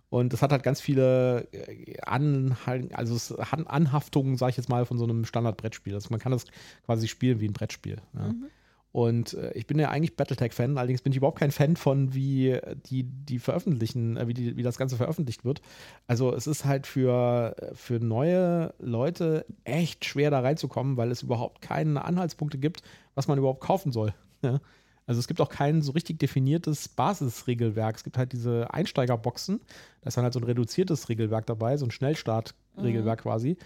Und 0.08 0.32
es 0.32 0.40
hat 0.40 0.52
halt 0.52 0.62
ganz 0.62 0.80
viele 0.80 1.48
äh, 1.52 1.98
Anhang, 2.00 2.92
also 2.92 3.36
Anhaftungen, 3.38 4.36
sage 4.36 4.50
ich 4.50 4.56
jetzt 4.56 4.68
mal, 4.68 4.86
von 4.86 4.98
so 4.98 5.04
einem 5.04 5.24
Standard-Brettspiel. 5.24 5.94
Also 5.94 6.08
man 6.10 6.20
kann 6.20 6.32
das 6.32 6.44
quasi 6.84 7.08
spielen 7.08 7.40
wie 7.40 7.48
ein 7.48 7.52
Brettspiel. 7.52 7.96
Ja. 8.14 8.28
Mhm. 8.28 8.46
Und 8.92 9.34
äh, 9.34 9.52
ich 9.52 9.66
bin 9.66 9.78
ja 9.78 9.90
eigentlich 9.90 10.16
Battletech-Fan, 10.16 10.78
allerdings 10.78 11.02
bin 11.02 11.12
ich 11.12 11.18
überhaupt 11.18 11.38
kein 11.38 11.50
Fan 11.50 11.76
von, 11.76 12.14
wie 12.14 12.58
die, 12.88 13.02
die 13.02 13.38
veröffentlichen, 13.38 14.16
äh, 14.16 14.26
wie, 14.26 14.34
die, 14.34 14.56
wie 14.56 14.62
das 14.62 14.78
Ganze 14.78 14.96
veröffentlicht 14.96 15.44
wird. 15.44 15.60
Also 16.06 16.34
es 16.34 16.46
ist 16.46 16.64
halt 16.64 16.86
für, 16.86 17.54
für 17.74 18.00
neue 18.00 18.72
Leute 18.78 19.44
echt 19.64 20.04
schwer 20.04 20.30
da 20.30 20.40
reinzukommen, 20.40 20.96
weil 20.96 21.10
es 21.10 21.22
überhaupt 21.22 21.60
keine 21.60 22.04
Anhaltspunkte 22.04 22.58
gibt, 22.58 22.82
was 23.14 23.28
man 23.28 23.38
überhaupt 23.38 23.60
kaufen 23.60 23.92
soll. 23.92 24.14
Ja? 24.42 24.60
Also 25.06 25.20
es 25.20 25.28
gibt 25.28 25.40
auch 25.40 25.48
kein 25.48 25.82
so 25.82 25.92
richtig 25.92 26.18
definiertes 26.18 26.88
Basisregelwerk. 26.88 27.96
Es 27.96 28.04
gibt 28.04 28.18
halt 28.18 28.32
diese 28.32 28.72
Einsteigerboxen. 28.74 29.60
Da 30.00 30.08
ist 30.08 30.16
dann 30.16 30.24
halt 30.24 30.34
so 30.34 30.40
ein 30.40 30.44
reduziertes 30.44 31.08
Regelwerk 31.08 31.46
dabei, 31.46 31.76
so 31.76 31.86
ein 31.86 31.92
Schnellstartregelwerk 31.92 33.20
mhm. 33.20 33.22
quasi. 33.22 33.56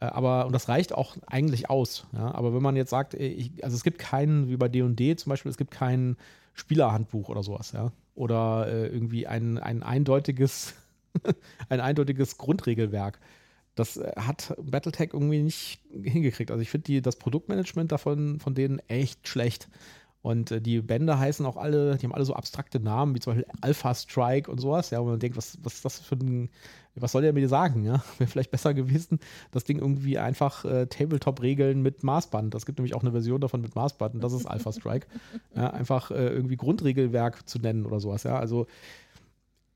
Äh, 0.00 0.06
aber, 0.06 0.46
und 0.46 0.52
das 0.52 0.68
reicht 0.68 0.92
auch 0.92 1.16
eigentlich 1.26 1.70
aus. 1.70 2.06
Ja? 2.12 2.34
Aber 2.34 2.54
wenn 2.54 2.62
man 2.62 2.76
jetzt 2.76 2.90
sagt, 2.90 3.14
ich, 3.14 3.62
also 3.62 3.76
es 3.76 3.84
gibt 3.84 3.98
keinen, 3.98 4.48
wie 4.48 4.56
bei 4.56 4.68
DD 4.68 5.16
zum 5.16 5.30
Beispiel, 5.30 5.50
es 5.50 5.58
gibt 5.58 5.70
kein 5.70 6.16
Spielerhandbuch 6.54 7.28
oder 7.28 7.42
sowas, 7.42 7.72
ja. 7.72 7.92
Oder 8.14 8.66
äh, 8.68 8.86
irgendwie 8.88 9.26
ein, 9.26 9.58
ein 9.58 9.82
eindeutiges, 9.82 10.74
ein 11.68 11.80
eindeutiges 11.80 12.38
Grundregelwerk. 12.38 13.20
Das 13.74 13.96
äh, 13.96 14.12
hat 14.16 14.54
Battletech 14.60 15.10
irgendwie 15.12 15.42
nicht 15.42 15.80
hingekriegt. 15.90 16.50
Also 16.50 16.60
ich 16.60 16.70
finde 16.70 17.02
das 17.02 17.16
Produktmanagement 17.16 17.92
davon 17.92 18.40
von 18.40 18.54
denen 18.54 18.80
echt 18.88 19.28
schlecht. 19.28 19.68
Und 20.22 20.50
äh, 20.50 20.60
die 20.60 20.82
Bände 20.82 21.18
heißen 21.18 21.46
auch 21.46 21.56
alle, 21.56 21.96
die 21.96 22.04
haben 22.04 22.14
alle 22.14 22.24
so 22.24 22.34
abstrakte 22.34 22.80
Namen, 22.80 23.14
wie 23.14 23.20
zum 23.20 23.34
Beispiel 23.34 23.52
Alpha 23.62 23.94
Strike 23.94 24.50
und 24.50 24.58
sowas, 24.60 24.90
ja, 24.90 25.00
wo 25.00 25.06
man 25.06 25.18
denkt, 25.18 25.36
was, 25.36 25.58
was 25.62 25.76
ist 25.76 25.84
das 25.84 26.00
für 26.00 26.16
ein, 26.16 26.50
was 26.94 27.12
soll 27.12 27.22
der 27.22 27.32
mir 27.32 27.48
sagen, 27.48 27.84
ja? 27.84 28.02
Wäre 28.18 28.30
vielleicht 28.30 28.50
besser 28.50 28.74
gewesen, 28.74 29.20
das 29.50 29.64
Ding 29.64 29.78
irgendwie 29.78 30.18
einfach 30.18 30.64
äh, 30.64 30.86
Tabletop-Regeln 30.86 31.82
mit 31.82 32.02
Maßband. 32.02 32.54
Das 32.54 32.66
gibt 32.66 32.78
nämlich 32.78 32.94
auch 32.94 33.02
eine 33.02 33.12
Version 33.12 33.40
davon 33.40 33.60
mit 33.60 33.74
Maßband 33.74 34.14
und 34.14 34.24
das 34.24 34.32
ist 34.32 34.46
Alpha 34.46 34.72
Strike. 34.72 35.06
ja, 35.56 35.70
einfach 35.70 36.10
äh, 36.10 36.28
irgendwie 36.28 36.56
Grundregelwerk 36.56 37.48
zu 37.48 37.58
nennen 37.58 37.86
oder 37.86 38.00
sowas, 38.00 38.24
ja. 38.24 38.38
Also 38.38 38.66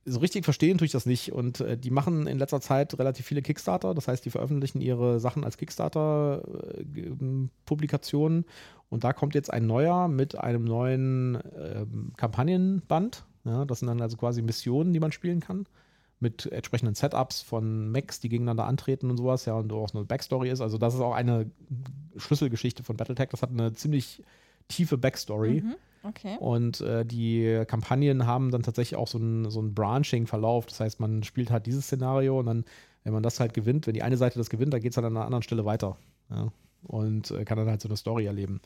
so 0.07 0.21
richtig 0.21 0.45
verstehen 0.45 0.77
tue 0.79 0.87
ich 0.87 0.93
das 0.93 1.07
nicht. 1.07 1.33
Und 1.33 1.61
äh, 1.61 1.79
die 1.79 1.91
machen 1.91 2.27
in 2.27 2.39
letzter 2.39 2.61
Zeit 2.61 2.99
relativ 2.99 3.25
viele 3.27 3.43
Kickstarter. 3.43 3.95
Das 3.95 4.09
heißt, 4.09 4.25
die 4.25 4.31
veröffentlichen 4.31 4.81
ihre 4.81 5.21
Sachen 5.21 5.45
als 5.45 5.57
Kickstarter-Publikationen. 5.57 8.43
Äh, 8.43 8.47
und 8.91 9.05
da 9.05 9.13
kommt 9.13 9.35
jetzt 9.35 9.53
ein 9.53 9.67
neuer 9.67 10.09
mit 10.09 10.39
einem 10.39 10.65
neuen 10.65 11.39
ähm, 11.57 12.13
Kampagnenband. 12.17 13.25
Ja, 13.45 13.65
das 13.65 13.81
sind 13.81 13.89
dann 13.89 14.01
also 14.01 14.17
quasi 14.17 14.41
Missionen, 14.43 14.93
die 14.93 15.01
man 15.01 15.11
spielen 15.13 15.41
kann. 15.41 15.67
Mit 16.25 16.47
entsprechenden 16.47 16.95
Setups 16.95 17.43
von 17.43 17.93
Mechs, 17.93 18.19
die 18.19 18.31
gegeneinander 18.31 18.65
antreten 18.65 19.11
und 19.11 19.19
sowas. 19.19 19.45
Ja, 19.45 19.55
und 19.55 19.71
auch 19.73 19.91
so 19.91 19.99
eine 19.99 20.07
Backstory 20.07 20.49
ist. 20.49 20.63
Also, 20.63 20.79
das 20.79 20.95
ist 20.95 21.01
auch 21.01 21.15
eine 21.15 21.51
Schlüsselgeschichte 22.17 22.83
von 22.83 22.97
Battletech. 22.97 23.29
Das 23.29 23.43
hat 23.43 23.51
eine 23.51 23.75
ziemlich 23.75 24.23
tiefe 24.69 24.97
Backstory. 24.97 25.61
Mhm. 25.61 25.75
Okay. 26.03 26.37
Und 26.39 26.81
äh, 26.81 27.05
die 27.05 27.65
Kampagnen 27.67 28.27
haben 28.27 28.51
dann 28.51 28.63
tatsächlich 28.63 28.97
auch 28.99 29.09
so 29.09 29.19
einen 29.19 29.51
so 29.51 29.63
Branching-Verlauf. 29.63 30.67
Das 30.67 30.81
heißt, 30.81 31.01
man 31.01 31.23
spielt 31.23 31.51
halt 31.51 31.67
dieses 31.67 31.85
Szenario 31.85 32.39
und 32.39 32.47
dann, 32.47 32.65
wenn 33.05 33.13
man 33.13 33.23
das 33.23 33.41
halt 33.41 33.55
gewinnt, 33.55 33.87
wenn 33.87 33.95
die 33.95 34.03
eine 34.03 34.17
Seite 34.17 34.39
das 34.39 34.51
gewinnt, 34.51 34.73
dann 34.73 34.81
geht 34.81 34.93
es 34.93 34.97
dann 34.97 35.05
an 35.05 35.17
einer 35.17 35.25
anderen 35.27 35.43
Stelle 35.43 35.65
weiter. 35.65 35.97
Ja? 36.31 36.53
Und 36.83 37.31
äh, 37.31 37.45
kann 37.45 37.59
dann 37.59 37.69
halt 37.69 37.81
so 37.81 37.89
eine 37.89 37.97
Story 37.97 38.27
erleben. 38.27 38.61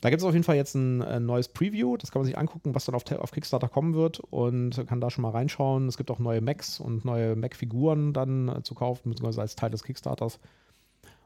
Da 0.00 0.08
gibt 0.08 0.22
es 0.22 0.26
auf 0.26 0.32
jeden 0.32 0.44
Fall 0.44 0.56
jetzt 0.56 0.74
ein, 0.74 1.02
ein, 1.02 1.26
neues 1.26 1.48
Preview. 1.48 1.96
Das 1.96 2.10
kann 2.10 2.20
man 2.20 2.26
sich 2.26 2.38
angucken, 2.38 2.74
was 2.74 2.86
dann 2.86 2.94
auf, 2.94 3.10
auf, 3.12 3.30
Kickstarter 3.32 3.68
kommen 3.68 3.94
wird 3.94 4.20
und 4.20 4.86
kann 4.86 5.00
da 5.00 5.10
schon 5.10 5.22
mal 5.22 5.30
reinschauen. 5.30 5.88
Es 5.88 5.96
gibt 5.96 6.10
auch 6.10 6.18
neue 6.18 6.40
Macs 6.40 6.80
und 6.80 7.04
neue 7.04 7.36
Mac-Figuren 7.36 8.12
dann 8.12 8.48
äh, 8.48 8.62
zu 8.62 8.74
kaufen, 8.74 9.10
beziehungsweise 9.10 9.42
als 9.42 9.56
Teil 9.56 9.70
des 9.70 9.82
Kickstarters. 9.82 10.38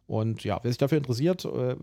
Und 0.07 0.45
ja, 0.45 0.59
wer 0.63 0.71
sich 0.71 0.79
dafür 0.79 0.99
interessiert, 0.99 1.45
äh, 1.45 1.77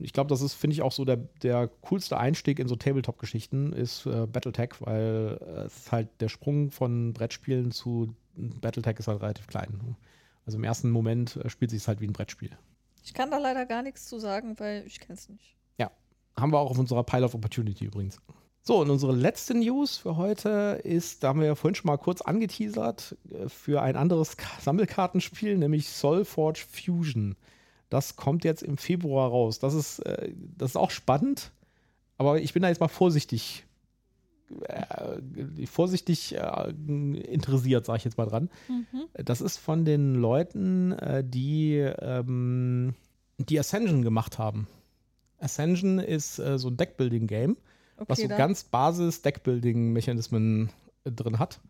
ich 0.00 0.12
glaube, 0.12 0.28
das 0.28 0.40
ist, 0.40 0.54
finde 0.54 0.74
ich, 0.74 0.82
auch 0.82 0.92
so 0.92 1.04
der, 1.04 1.18
der 1.42 1.68
coolste 1.82 2.16
Einstieg 2.16 2.58
in 2.58 2.68
so 2.68 2.76
Tabletop-Geschichten 2.76 3.72
ist 3.72 4.06
äh, 4.06 4.26
Battletech, 4.26 4.74
weil 4.80 5.38
äh, 5.40 5.60
es 5.64 5.76
ist 5.76 5.92
halt 5.92 6.08
der 6.20 6.28
Sprung 6.28 6.70
von 6.70 7.12
Brettspielen 7.12 7.72
zu 7.72 8.14
Battletech 8.36 8.98
ist 8.98 9.08
halt 9.08 9.22
relativ 9.22 9.46
klein. 9.46 9.96
Also 10.44 10.58
im 10.58 10.64
ersten 10.64 10.90
Moment 10.90 11.36
äh, 11.36 11.50
spielt 11.50 11.70
sich 11.70 11.82
es 11.82 11.88
halt 11.88 12.00
wie 12.00 12.06
ein 12.06 12.12
Brettspiel. 12.12 12.50
Ich 13.04 13.14
kann 13.14 13.30
da 13.30 13.38
leider 13.38 13.66
gar 13.66 13.82
nichts 13.82 14.06
zu 14.06 14.18
sagen, 14.18 14.58
weil 14.58 14.84
ich 14.86 15.00
kenne 15.00 15.14
es 15.14 15.28
nicht. 15.28 15.56
Haben 16.38 16.52
wir 16.52 16.58
auch 16.58 16.70
auf 16.70 16.78
unserer 16.78 17.02
Pile 17.02 17.24
of 17.24 17.34
Opportunity 17.34 17.86
übrigens. 17.86 18.18
So, 18.62 18.80
und 18.80 18.90
unsere 18.90 19.14
letzte 19.14 19.54
News 19.54 19.96
für 19.96 20.16
heute 20.16 20.80
ist, 20.82 21.22
da 21.22 21.28
haben 21.28 21.38
wir 21.38 21.46
ja 21.46 21.54
vorhin 21.54 21.76
schon 21.76 21.86
mal 21.86 21.98
kurz 21.98 22.20
angeteasert, 22.20 23.16
äh, 23.30 23.48
für 23.48 23.80
ein 23.80 23.94
anderes 23.94 24.36
Sammelkartenspiel, 24.60 25.56
nämlich 25.56 25.88
Soulforge 25.88 26.64
Fusion. 26.68 27.36
Das 27.90 28.16
kommt 28.16 28.44
jetzt 28.44 28.64
im 28.64 28.76
Februar 28.76 29.30
raus. 29.30 29.60
Das 29.60 29.72
ist, 29.72 30.00
äh, 30.00 30.32
das 30.58 30.70
ist 30.72 30.76
auch 30.76 30.90
spannend, 30.90 31.52
aber 32.18 32.40
ich 32.40 32.52
bin 32.54 32.62
da 32.62 32.68
jetzt 32.68 32.80
mal 32.80 32.88
vorsichtig, 32.88 33.64
äh, 34.62 35.66
vorsichtig 35.66 36.34
äh, 36.34 36.70
interessiert, 36.70 37.86
sage 37.86 37.98
ich 37.98 38.04
jetzt 38.04 38.18
mal 38.18 38.26
dran. 38.26 38.50
Mhm. 38.68 39.04
Das 39.24 39.40
ist 39.40 39.58
von 39.58 39.84
den 39.84 40.16
Leuten, 40.16 40.90
äh, 40.90 41.22
die 41.24 41.76
ähm, 41.76 42.94
die 43.38 43.60
Ascension 43.60 44.02
gemacht 44.02 44.38
haben. 44.38 44.66
Ascension 45.38 45.98
ist 45.98 46.38
äh, 46.38 46.58
so 46.58 46.68
ein 46.68 46.76
Deckbuilding-Game, 46.76 47.56
okay, 47.96 48.04
was 48.08 48.20
so 48.20 48.28
dann. 48.28 48.38
ganz 48.38 48.64
Basis 48.64 49.22
Deckbuilding-Mechanismen 49.22 50.70
äh, 51.04 51.12
drin 51.12 51.38
hat. 51.38 51.60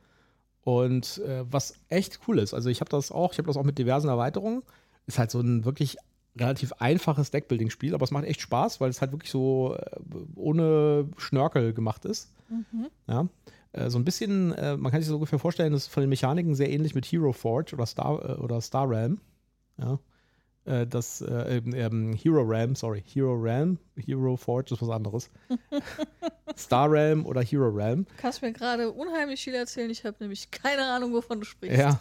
Und 0.63 1.23
was 1.49 1.75
echt 1.91 2.19
cool 2.27 2.41
ist. 2.41 2.53
Also 2.53 2.71
ich 2.71 2.81
habe 2.81 2.89
das 2.91 3.13
auch, 3.13 3.31
ich 3.31 3.39
habe 3.39 3.47
das 3.47 3.57
auch 3.57 3.63
mit 3.63 3.79
diversen 3.79 4.09
Erweiterungen 4.09 4.65
ist 5.07 5.19
halt 5.19 5.31
so 5.31 5.41
ein 5.41 5.65
wirklich 5.65 5.97
relativ 6.39 6.73
einfaches 6.79 7.31
Deckbuilding-Spiel, 7.31 7.95
aber 7.95 8.05
es 8.05 8.11
macht 8.11 8.25
echt 8.25 8.41
Spaß, 8.41 8.81
weil 8.81 8.91
es 8.91 9.01
halt 9.01 9.13
wirklich 9.13 9.31
so 9.31 9.75
äh, 9.75 10.01
ohne 10.35 11.09
Schnörkel 11.17 11.73
gemacht 11.73 12.05
ist. 12.05 12.31
Mhm. 12.51 12.89
Ja. 13.07 13.29
Äh, 13.73 13.89
so 13.89 13.99
ein 13.99 14.05
bisschen, 14.05 14.53
äh, 14.53 14.77
man 14.77 14.93
kann 14.93 15.01
sich 15.01 15.09
so 15.09 15.15
ungefähr 15.15 15.39
vorstellen, 15.39 15.73
das 15.73 15.85
ist 15.85 15.93
von 15.93 16.03
den 16.03 16.11
Mechaniken 16.11 16.55
sehr 16.55 16.71
ähnlich 16.71 16.95
mit 16.95 17.07
Hero 17.07 17.33
Forge 17.33 17.75
oder 17.75 17.87
Star 17.87 18.41
oder 18.43 18.61
Star 18.61 18.89
Realm. 18.89 19.19
Ja. 19.79 19.99
Das 20.67 21.25
ähm, 21.27 22.13
Hero 22.15 22.43
Realm, 22.43 22.75
sorry, 22.75 23.03
Hero 23.07 23.35
Realm, 23.35 23.79
Hero 23.97 24.37
Forge 24.37 24.75
ist 24.75 24.83
was 24.83 24.91
anderes. 24.91 25.31
Star 26.59 26.91
Realm 26.91 27.25
oder 27.25 27.41
Hero 27.41 27.69
Realm. 27.69 28.05
Du 28.05 28.15
kannst 28.17 28.43
mir 28.43 28.53
gerade 28.53 28.91
unheimlich 28.91 29.45
viel 29.45 29.55
erzählen, 29.55 29.91
ich 29.91 30.05
habe 30.05 30.17
nämlich 30.19 30.51
keine 30.51 30.85
Ahnung, 30.87 31.13
wovon 31.13 31.39
du 31.39 31.47
sprichst. 31.47 31.79
Ja, 31.79 32.01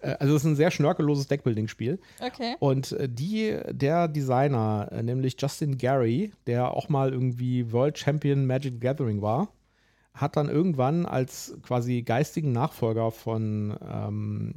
äh, 0.00 0.16
also 0.18 0.34
es 0.34 0.42
ist 0.42 0.48
ein 0.48 0.56
sehr 0.56 0.70
schnörkelloses 0.70 1.26
Deckbuilding-Spiel. 1.28 1.98
Okay. 2.20 2.56
Und 2.58 2.92
äh, 2.92 3.08
die, 3.08 3.58
der 3.70 4.08
Designer, 4.08 4.88
äh, 4.92 5.02
nämlich 5.02 5.36
Justin 5.38 5.78
Gary, 5.78 6.32
der 6.46 6.72
auch 6.72 6.88
mal 6.88 7.12
irgendwie 7.12 7.72
World 7.72 7.98
Champion 7.98 8.46
Magic 8.46 8.80
Gathering 8.80 9.22
war, 9.22 9.48
hat 10.14 10.36
dann 10.36 10.48
irgendwann 10.48 11.06
als 11.06 11.56
quasi 11.62 12.02
geistigen 12.02 12.52
Nachfolger 12.52 13.10
von, 13.10 13.76
ähm, 13.88 14.54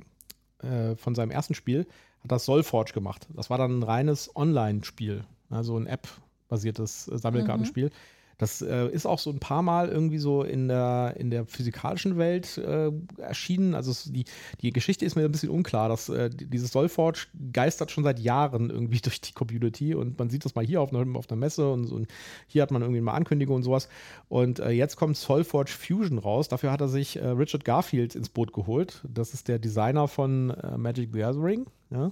äh, 0.59 0.95
von 0.95 1.15
seinem 1.15 1.31
ersten 1.31 1.53
Spiel, 1.53 1.85
hat 2.23 2.31
das 2.31 2.45
Soulforge 2.45 2.93
gemacht. 2.93 3.27
Das 3.33 3.49
war 3.49 3.57
dann 3.57 3.79
ein 3.79 3.83
reines 3.83 4.35
Online-Spiel, 4.35 5.25
also 5.49 5.77
ein 5.77 5.87
App-basiertes 5.87 7.05
Sammelkartenspiel. 7.05 7.87
Mhm. 7.87 7.93
Das 8.37 8.61
äh, 8.61 8.87
ist 8.89 9.05
auch 9.05 9.19
so 9.19 9.29
ein 9.29 9.39
paar 9.39 9.61
Mal 9.61 9.89
irgendwie 9.89 10.17
so 10.17 10.43
in 10.43 10.67
der, 10.67 11.15
in 11.17 11.29
der 11.29 11.45
physikalischen 11.45 12.17
Welt 12.17 12.57
äh, 12.57 12.91
erschienen. 13.17 13.75
Also 13.75 13.91
es, 13.91 14.11
die, 14.11 14.25
die 14.61 14.71
Geschichte 14.71 15.05
ist 15.05 15.15
mir 15.15 15.25
ein 15.25 15.31
bisschen 15.31 15.49
unklar. 15.49 15.89
Dass, 15.89 16.09
äh, 16.09 16.29
dieses 16.29 16.71
Soulforge 16.71 17.27
geistert 17.51 17.91
schon 17.91 18.03
seit 18.03 18.19
Jahren 18.19 18.69
irgendwie 18.69 18.99
durch 19.01 19.21
die 19.21 19.33
Community 19.33 19.95
und 19.95 20.17
man 20.17 20.29
sieht 20.29 20.45
das 20.45 20.55
mal 20.55 20.65
hier 20.65 20.81
auf 20.81 20.93
einer, 20.93 21.17
auf 21.17 21.29
einer 21.29 21.39
Messe 21.39 21.71
und, 21.71 21.91
und 21.91 22.07
hier 22.47 22.61
hat 22.61 22.71
man 22.71 22.81
irgendwie 22.81 23.01
mal 23.01 23.13
Ankündigungen 23.13 23.57
und 23.57 23.63
sowas. 23.63 23.87
Und 24.29 24.59
äh, 24.59 24.71
jetzt 24.71 24.95
kommt 24.95 25.17
Soulforge 25.17 25.71
Fusion 25.71 26.17
raus. 26.17 26.47
Dafür 26.47 26.71
hat 26.71 26.81
er 26.81 26.87
sich 26.87 27.17
äh, 27.17 27.27
Richard 27.27 27.65
Garfield 27.65 28.15
ins 28.15 28.29
Boot 28.29 28.53
geholt. 28.53 29.03
Das 29.07 29.33
ist 29.33 29.47
der 29.47 29.59
Designer 29.59 30.07
von 30.07 30.49
äh, 30.51 30.77
Magic 30.77 31.09
the 31.13 31.19
Gathering. 31.19 31.65
Ja. 31.89 32.11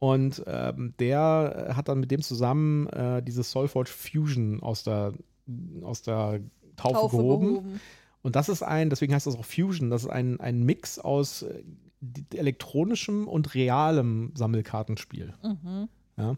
Und 0.00 0.42
ähm, 0.46 0.94
der 0.98 1.74
hat 1.76 1.88
dann 1.88 2.00
mit 2.00 2.10
dem 2.10 2.22
zusammen 2.22 2.86
äh, 2.88 3.22
dieses 3.22 3.50
Soulforge 3.50 3.90
Fusion 3.90 4.62
aus 4.62 4.82
der 4.82 5.12
aus 5.82 6.02
der 6.02 6.40
Taufe, 6.76 6.94
Taufe 6.94 7.16
gehoben. 7.16 7.46
gehoben. 7.46 7.80
Und 8.22 8.36
das 8.36 8.48
ist 8.48 8.62
ein, 8.62 8.90
deswegen 8.90 9.14
heißt 9.14 9.26
das 9.26 9.36
auch 9.36 9.44
Fusion, 9.44 9.90
das 9.90 10.04
ist 10.04 10.10
ein, 10.10 10.40
ein 10.40 10.62
Mix 10.62 10.98
aus 10.98 11.42
äh, 11.42 11.62
elektronischem 12.34 13.26
und 13.28 13.54
realem 13.54 14.32
Sammelkartenspiel. 14.34 15.34
Mhm. 15.42 15.88
Ja. 16.16 16.36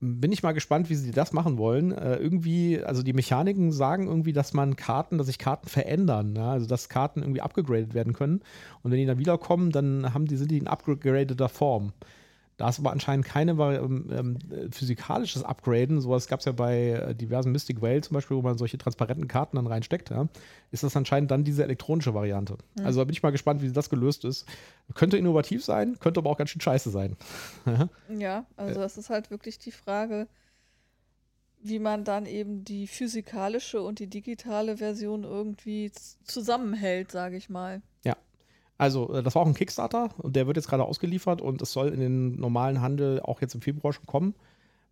Bin 0.00 0.30
ich 0.30 0.42
mal 0.42 0.52
gespannt, 0.52 0.90
wie 0.90 0.94
sie 0.94 1.10
das 1.10 1.32
machen 1.32 1.56
wollen. 1.56 1.90
Äh, 1.92 2.16
irgendwie, 2.16 2.82
also 2.82 3.02
die 3.02 3.14
Mechaniken 3.14 3.72
sagen 3.72 4.06
irgendwie, 4.06 4.34
dass 4.34 4.52
man 4.52 4.76
Karten, 4.76 5.16
dass 5.16 5.26
sich 5.26 5.38
Karten 5.38 5.68
verändern, 5.68 6.36
ja? 6.36 6.52
also 6.52 6.66
dass 6.66 6.90
Karten 6.90 7.22
irgendwie 7.22 7.40
abgegradet 7.40 7.94
werden 7.94 8.12
können. 8.12 8.42
Und 8.82 8.90
wenn 8.90 8.98
die 8.98 9.06
dann 9.06 9.18
wiederkommen, 9.18 9.72
dann 9.72 10.12
haben 10.12 10.26
die, 10.26 10.36
sind 10.36 10.50
die 10.50 10.58
in 10.58 10.68
abgegradeter 10.68 11.48
Form. 11.48 11.92
Da 12.56 12.70
ist 12.70 12.78
aber 12.78 12.90
anscheinend 12.90 13.26
keine 13.26 13.52
ähm, 13.52 14.08
ähm, 14.10 14.70
physikalisches 14.72 15.42
Upgraden. 15.42 16.00
Sowas 16.00 16.26
gab 16.26 16.40
es 16.40 16.46
ja 16.46 16.52
bei 16.52 16.90
äh, 16.90 17.14
diversen 17.14 17.52
Mystic 17.52 17.82
Whale 17.82 18.00
zum 18.00 18.14
Beispiel, 18.14 18.36
wo 18.36 18.42
man 18.42 18.56
solche 18.56 18.78
transparenten 18.78 19.28
Karten 19.28 19.56
dann 19.56 19.66
reinsteckt. 19.66 20.08
Ja. 20.08 20.28
Ist 20.70 20.82
das 20.82 20.96
anscheinend 20.96 21.30
dann 21.30 21.44
diese 21.44 21.64
elektronische 21.64 22.14
Variante. 22.14 22.56
Mhm. 22.78 22.86
Also 22.86 23.00
da 23.00 23.04
bin 23.04 23.12
ich 23.12 23.22
mal 23.22 23.30
gespannt, 23.30 23.60
wie 23.60 23.70
das 23.70 23.90
gelöst 23.90 24.24
ist. 24.24 24.46
Könnte 24.94 25.18
innovativ 25.18 25.64
sein, 25.64 25.98
könnte 26.00 26.20
aber 26.20 26.30
auch 26.30 26.38
ganz 26.38 26.50
schön 26.50 26.62
scheiße 26.62 26.90
sein. 26.90 27.16
ja, 28.08 28.46
also 28.56 28.80
das 28.80 28.96
ist 28.96 29.10
halt 29.10 29.30
wirklich 29.30 29.58
die 29.58 29.72
Frage, 29.72 30.26
wie 31.60 31.78
man 31.78 32.04
dann 32.04 32.24
eben 32.24 32.64
die 32.64 32.86
physikalische 32.86 33.82
und 33.82 33.98
die 33.98 34.06
digitale 34.06 34.78
Version 34.78 35.24
irgendwie 35.24 35.92
zusammenhält, 36.24 37.10
sage 37.10 37.36
ich 37.36 37.50
mal. 37.50 37.82
Ja. 38.04 38.16
Also, 38.78 39.12
äh, 39.12 39.22
das 39.22 39.34
war 39.34 39.42
auch 39.42 39.46
ein 39.46 39.54
Kickstarter 39.54 40.10
und 40.18 40.36
der 40.36 40.46
wird 40.46 40.56
jetzt 40.56 40.68
gerade 40.68 40.84
ausgeliefert 40.84 41.40
und 41.40 41.62
es 41.62 41.72
soll 41.72 41.88
in 41.88 42.00
den 42.00 42.40
normalen 42.40 42.80
Handel 42.80 43.20
auch 43.20 43.40
jetzt 43.40 43.54
im 43.54 43.60
Februar 43.60 43.92
schon 43.92 44.06
kommen. 44.06 44.34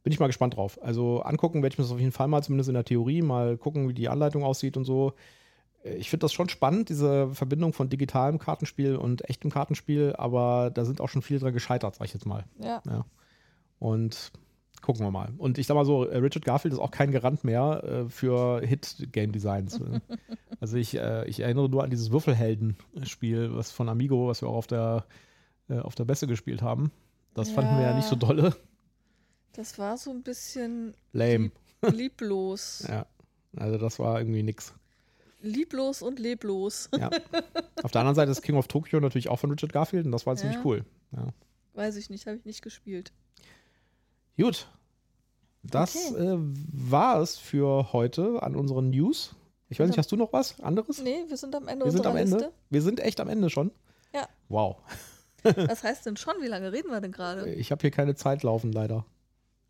Bin 0.02 0.12
ich 0.12 0.20
mal 0.20 0.26
gespannt 0.26 0.56
drauf. 0.56 0.78
Also, 0.82 1.22
angucken 1.22 1.62
werde 1.62 1.74
ich 1.74 1.78
mir 1.78 1.84
das 1.84 1.92
auf 1.92 2.00
jeden 2.00 2.12
Fall 2.12 2.28
mal, 2.28 2.42
zumindest 2.42 2.68
in 2.68 2.74
der 2.74 2.84
Theorie, 2.84 3.22
mal 3.22 3.56
gucken, 3.56 3.88
wie 3.88 3.94
die 3.94 4.08
Anleitung 4.08 4.44
aussieht 4.44 4.76
und 4.76 4.84
so. 4.84 5.14
Äh, 5.84 5.94
ich 5.96 6.10
finde 6.10 6.24
das 6.24 6.32
schon 6.32 6.48
spannend, 6.48 6.88
diese 6.88 7.28
Verbindung 7.34 7.72
von 7.72 7.88
digitalem 7.88 8.38
Kartenspiel 8.38 8.96
und 8.96 9.28
echtem 9.28 9.50
Kartenspiel, 9.50 10.14
aber 10.16 10.70
da 10.72 10.84
sind 10.84 11.00
auch 11.00 11.08
schon 11.08 11.22
viele 11.22 11.40
dran 11.40 11.52
gescheitert, 11.52 11.96
sag 11.96 12.06
ich 12.06 12.14
jetzt 12.14 12.26
mal. 12.26 12.44
Ja. 12.58 12.82
ja. 12.86 13.04
Und 13.78 14.32
gucken 14.84 15.04
wir 15.04 15.10
mal. 15.10 15.32
Und 15.38 15.56
ich 15.56 15.66
sag 15.66 15.74
mal 15.74 15.86
so, 15.86 16.04
äh, 16.04 16.18
Richard 16.18 16.44
Garfield 16.44 16.74
ist 16.74 16.80
auch 16.80 16.90
kein 16.90 17.10
Garant 17.10 17.42
mehr 17.42 17.82
äh, 17.82 18.08
für 18.10 18.60
Hit-Game-Designs. 18.60 19.80
also 20.60 20.76
ich, 20.76 20.94
äh, 20.96 21.26
ich 21.26 21.40
erinnere 21.40 21.70
nur 21.70 21.82
an 21.82 21.90
dieses 21.90 22.10
Würfelhelden-Spiel, 22.10 23.56
was 23.56 23.72
von 23.72 23.88
Amigo, 23.88 24.28
was 24.28 24.42
wir 24.42 24.48
auch 24.50 24.56
auf 24.56 24.66
der, 24.66 25.06
äh, 25.70 25.78
auf 25.78 25.94
der 25.94 26.04
Besse 26.04 26.26
gespielt 26.26 26.60
haben. 26.60 26.92
Das 27.32 27.48
ja. 27.48 27.54
fanden 27.54 27.78
wir 27.78 27.82
ja 27.82 27.96
nicht 27.96 28.06
so 28.06 28.14
dolle. 28.14 28.54
Das 29.54 29.78
war 29.78 29.96
so 29.96 30.10
ein 30.10 30.22
bisschen 30.22 30.94
lame. 31.12 31.50
Lieb 31.82 31.94
lieblos. 32.20 32.84
ja, 32.88 33.06
also 33.56 33.78
das 33.78 33.98
war 33.98 34.18
irgendwie 34.18 34.42
nix. 34.42 34.74
Lieblos 35.40 36.02
und 36.02 36.18
leblos. 36.18 36.90
ja. 36.98 37.10
Auf 37.82 37.90
der 37.90 38.02
anderen 38.02 38.16
Seite 38.16 38.32
ist 38.32 38.42
King 38.42 38.56
of 38.56 38.68
Tokyo 38.68 39.00
natürlich 39.00 39.30
auch 39.30 39.38
von 39.38 39.50
Richard 39.50 39.72
Garfield 39.72 40.04
und 40.04 40.12
das 40.12 40.26
war 40.26 40.34
ja. 40.34 40.40
ziemlich 40.40 40.58
cool. 40.64 40.84
Ja. 41.12 41.28
Weiß 41.72 41.96
ich 41.96 42.10
nicht, 42.10 42.26
habe 42.26 42.36
ich 42.36 42.44
nicht 42.44 42.62
gespielt. 42.62 43.12
Gut. 44.38 44.66
Das 45.62 45.96
okay. 46.12 46.22
äh, 46.22 46.38
war 46.38 47.20
es 47.20 47.36
für 47.38 47.92
heute 47.92 48.42
an 48.42 48.54
unseren 48.54 48.90
News. 48.90 49.34
Ich 49.68 49.80
weiß 49.80 49.88
nicht, 49.88 49.98
hast 49.98 50.12
du 50.12 50.16
noch 50.16 50.32
was 50.32 50.60
anderes? 50.60 51.02
Nee, 51.02 51.24
wir 51.28 51.36
sind 51.36 51.54
am 51.54 51.66
Ende 51.68 51.84
wir 51.84 51.92
sind 51.92 52.06
am 52.06 52.16
Ende. 52.16 52.36
Liste. 52.36 52.52
Wir 52.70 52.82
sind 52.82 53.00
echt 53.00 53.18
am 53.20 53.28
Ende 53.28 53.48
schon. 53.50 53.70
Ja. 54.14 54.28
Wow. 54.48 54.76
was 55.42 55.82
heißt 55.82 56.06
denn 56.06 56.16
schon? 56.16 56.34
Wie 56.40 56.46
lange 56.46 56.72
reden 56.72 56.90
wir 56.90 57.00
denn 57.00 57.12
gerade? 57.12 57.52
Ich 57.54 57.72
habe 57.72 57.80
hier 57.80 57.90
keine 57.90 58.14
Zeit 58.14 58.42
laufen, 58.42 58.72
leider. 58.72 59.04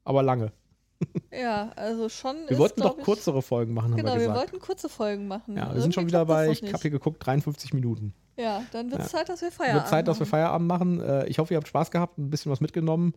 Aber 0.04 0.22
lange. 0.22 0.52
Ja, 1.32 1.72
also 1.74 2.08
schon. 2.08 2.36
Wir 2.36 2.52
ist, 2.52 2.58
wollten 2.58 2.80
doch 2.80 2.96
kürzere 2.96 3.42
Folgen 3.42 3.74
machen, 3.74 3.96
genau, 3.96 4.10
haben 4.10 4.20
wir 4.20 4.28
gesagt. 4.28 4.36
wir 4.36 4.52
wollten 4.52 4.64
kurze 4.64 4.88
Folgen 4.88 5.26
machen. 5.26 5.56
Ja, 5.56 5.74
wir 5.74 5.82
sind 5.82 5.92
schon 5.92 6.06
wieder 6.06 6.24
bei, 6.24 6.50
ich 6.50 6.62
habe 6.72 6.80
hier 6.80 6.92
geguckt, 6.92 7.26
53 7.26 7.74
Minuten. 7.74 8.14
Ja, 8.36 8.64
dann 8.72 8.90
wird 8.90 9.02
es 9.02 9.12
ja. 9.12 9.18
Zeit, 9.18 9.28
dass 9.28 9.42
wir 9.42 9.52
Feierabend 9.52 9.76
machen. 9.76 9.84
Wird 9.84 9.90
Zeit, 9.90 10.08
dass 10.08 10.18
wir 10.18 10.26
Feierabend 10.26 10.68
machen. 10.68 11.00
Äh, 11.00 11.26
ich 11.26 11.38
hoffe, 11.38 11.54
ihr 11.54 11.58
habt 11.58 11.68
Spaß 11.68 11.90
gehabt, 11.90 12.18
ein 12.18 12.30
bisschen 12.30 12.50
was 12.50 12.60
mitgenommen 12.60 13.14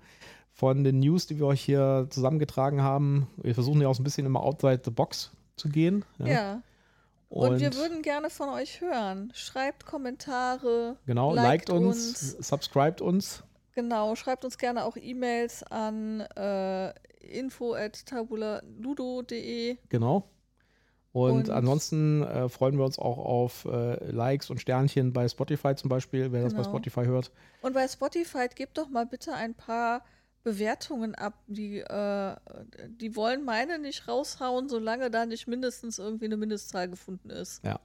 von 0.53 0.83
den 0.83 0.99
News, 0.99 1.27
die 1.27 1.37
wir 1.37 1.45
euch 1.45 1.61
hier 1.61 2.07
zusammengetragen 2.09 2.81
haben. 2.81 3.27
Wir 3.37 3.53
versuchen 3.53 3.79
ja 3.81 3.87
auch 3.87 3.95
so 3.95 4.01
ein 4.01 4.03
bisschen 4.03 4.25
immer 4.25 4.41
outside 4.41 4.81
the 4.83 4.91
box 4.91 5.31
zu 5.55 5.69
gehen. 5.69 6.03
Ja. 6.19 6.27
ja. 6.27 6.61
Und, 7.29 7.53
und, 7.53 7.59
wir 7.59 7.73
würden 7.75 8.01
gerne 8.01 8.29
von 8.29 8.49
euch 8.49 8.81
hören. 8.81 9.31
Schreibt 9.35 9.85
Kommentare. 9.85 10.97
Genau, 11.05 11.33
liked, 11.33 11.69
liked 11.69 11.71
uns, 11.71 12.33
uns, 12.33 12.47
subscribt 12.47 13.01
uns. 13.01 13.43
Genau, 13.73 14.15
schreibt 14.15 14.43
uns 14.45 14.57
gerne 14.57 14.85
auch 14.85 14.97
E-Mails 14.97 15.63
an 15.63 16.21
äh, 16.21 16.93
info.tabulaludo.de. 17.19 19.77
Genau. 19.89 20.23
Und, 21.17 21.31
und 21.31 21.49
ansonsten 21.49 22.21
äh, 22.21 22.47
freuen 22.47 22.77
wir 22.77 22.85
uns 22.85 22.99
auch 22.99 23.17
auf 23.17 23.65
äh, 23.65 24.11
Likes 24.11 24.51
und 24.51 24.61
Sternchen 24.61 25.13
bei 25.13 25.27
Spotify 25.27 25.73
zum 25.75 25.89
Beispiel, 25.89 26.31
wer 26.31 26.41
genau. 26.41 26.43
das 26.43 26.53
bei 26.53 26.61
genau. 26.61 26.69
Spotify 26.69 27.05
hört. 27.05 27.31
Und 27.61 27.73
bei 27.73 27.87
Spotify 27.87 28.47
gebt 28.53 28.77
doch 28.77 28.89
mal 28.89 29.07
bitte 29.07 29.33
ein 29.33 29.55
paar 29.55 30.03
Bewertungen 30.43 31.15
ab. 31.15 31.33
Die, 31.47 31.79
äh, 31.79 32.35
die 32.87 33.15
wollen 33.15 33.43
meine 33.43 33.79
nicht 33.79 34.07
raushauen, 34.07 34.69
solange 34.69 35.09
da 35.09 35.25
nicht 35.25 35.47
mindestens 35.47 35.97
irgendwie 35.97 36.25
eine 36.25 36.37
Mindestzahl 36.37 36.87
gefunden 36.87 37.31
ist. 37.31 37.63
Ja. 37.63 37.79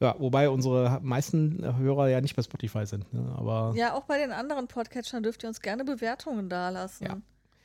Ja, 0.00 0.16
wobei 0.18 0.50
unsere 0.50 0.98
meisten 1.02 1.64
Hörer 1.78 2.08
ja 2.08 2.20
nicht 2.20 2.34
bei 2.34 2.42
Spotify 2.42 2.84
sind. 2.84 3.10
Ne? 3.12 3.32
Aber 3.38 3.72
ja, 3.76 3.94
auch 3.94 4.02
bei 4.02 4.18
den 4.18 4.32
anderen 4.32 4.66
Podcatchern 4.66 5.22
dürft 5.22 5.44
ihr 5.44 5.48
uns 5.48 5.60
gerne 5.60 5.84
Bewertungen 5.84 6.48
dalassen. 6.48 7.06
Ja. 7.06 7.16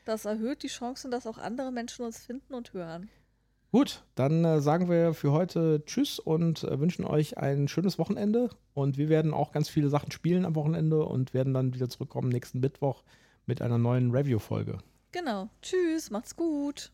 Das 0.06 0.26
erhöht 0.26 0.62
die 0.62 0.68
Chancen, 0.68 1.10
dass 1.10 1.26
auch 1.26 1.40
andere 1.40 1.72
Menschen 1.72 2.06
uns 2.06 2.20
finden 2.20 2.54
und 2.54 2.72
hören. 2.74 3.10
Gut, 3.72 4.04
dann 4.16 4.44
äh, 4.44 4.62
sagen 4.62 4.90
wir 4.90 5.14
für 5.14 5.32
heute 5.32 5.84
Tschüss 5.86 6.18
und 6.18 6.64
äh, 6.64 6.80
wünschen 6.80 7.06
euch 7.06 7.38
ein 7.38 7.68
schönes 7.68 8.00
Wochenende. 8.00 8.50
Und 8.74 8.98
wir 8.98 9.10
werden 9.10 9.32
auch 9.32 9.52
ganz 9.52 9.70
viele 9.70 9.90
Sachen 9.90 10.12
spielen 10.12 10.46
am 10.46 10.56
Wochenende 10.56 11.06
und 11.06 11.36
werden 11.36 11.54
dann 11.54 11.76
wieder 11.76 11.88
zurückkommen 11.88 12.30
nächsten 12.30 12.62
Mittwoch 12.62 13.04
mit 13.46 13.62
einer 13.62 13.78
neuen 13.78 14.10
Review-Folge. 14.10 14.80
Genau. 15.12 15.50
Tschüss, 15.62 16.10
macht's 16.10 16.36
gut. 16.36 16.92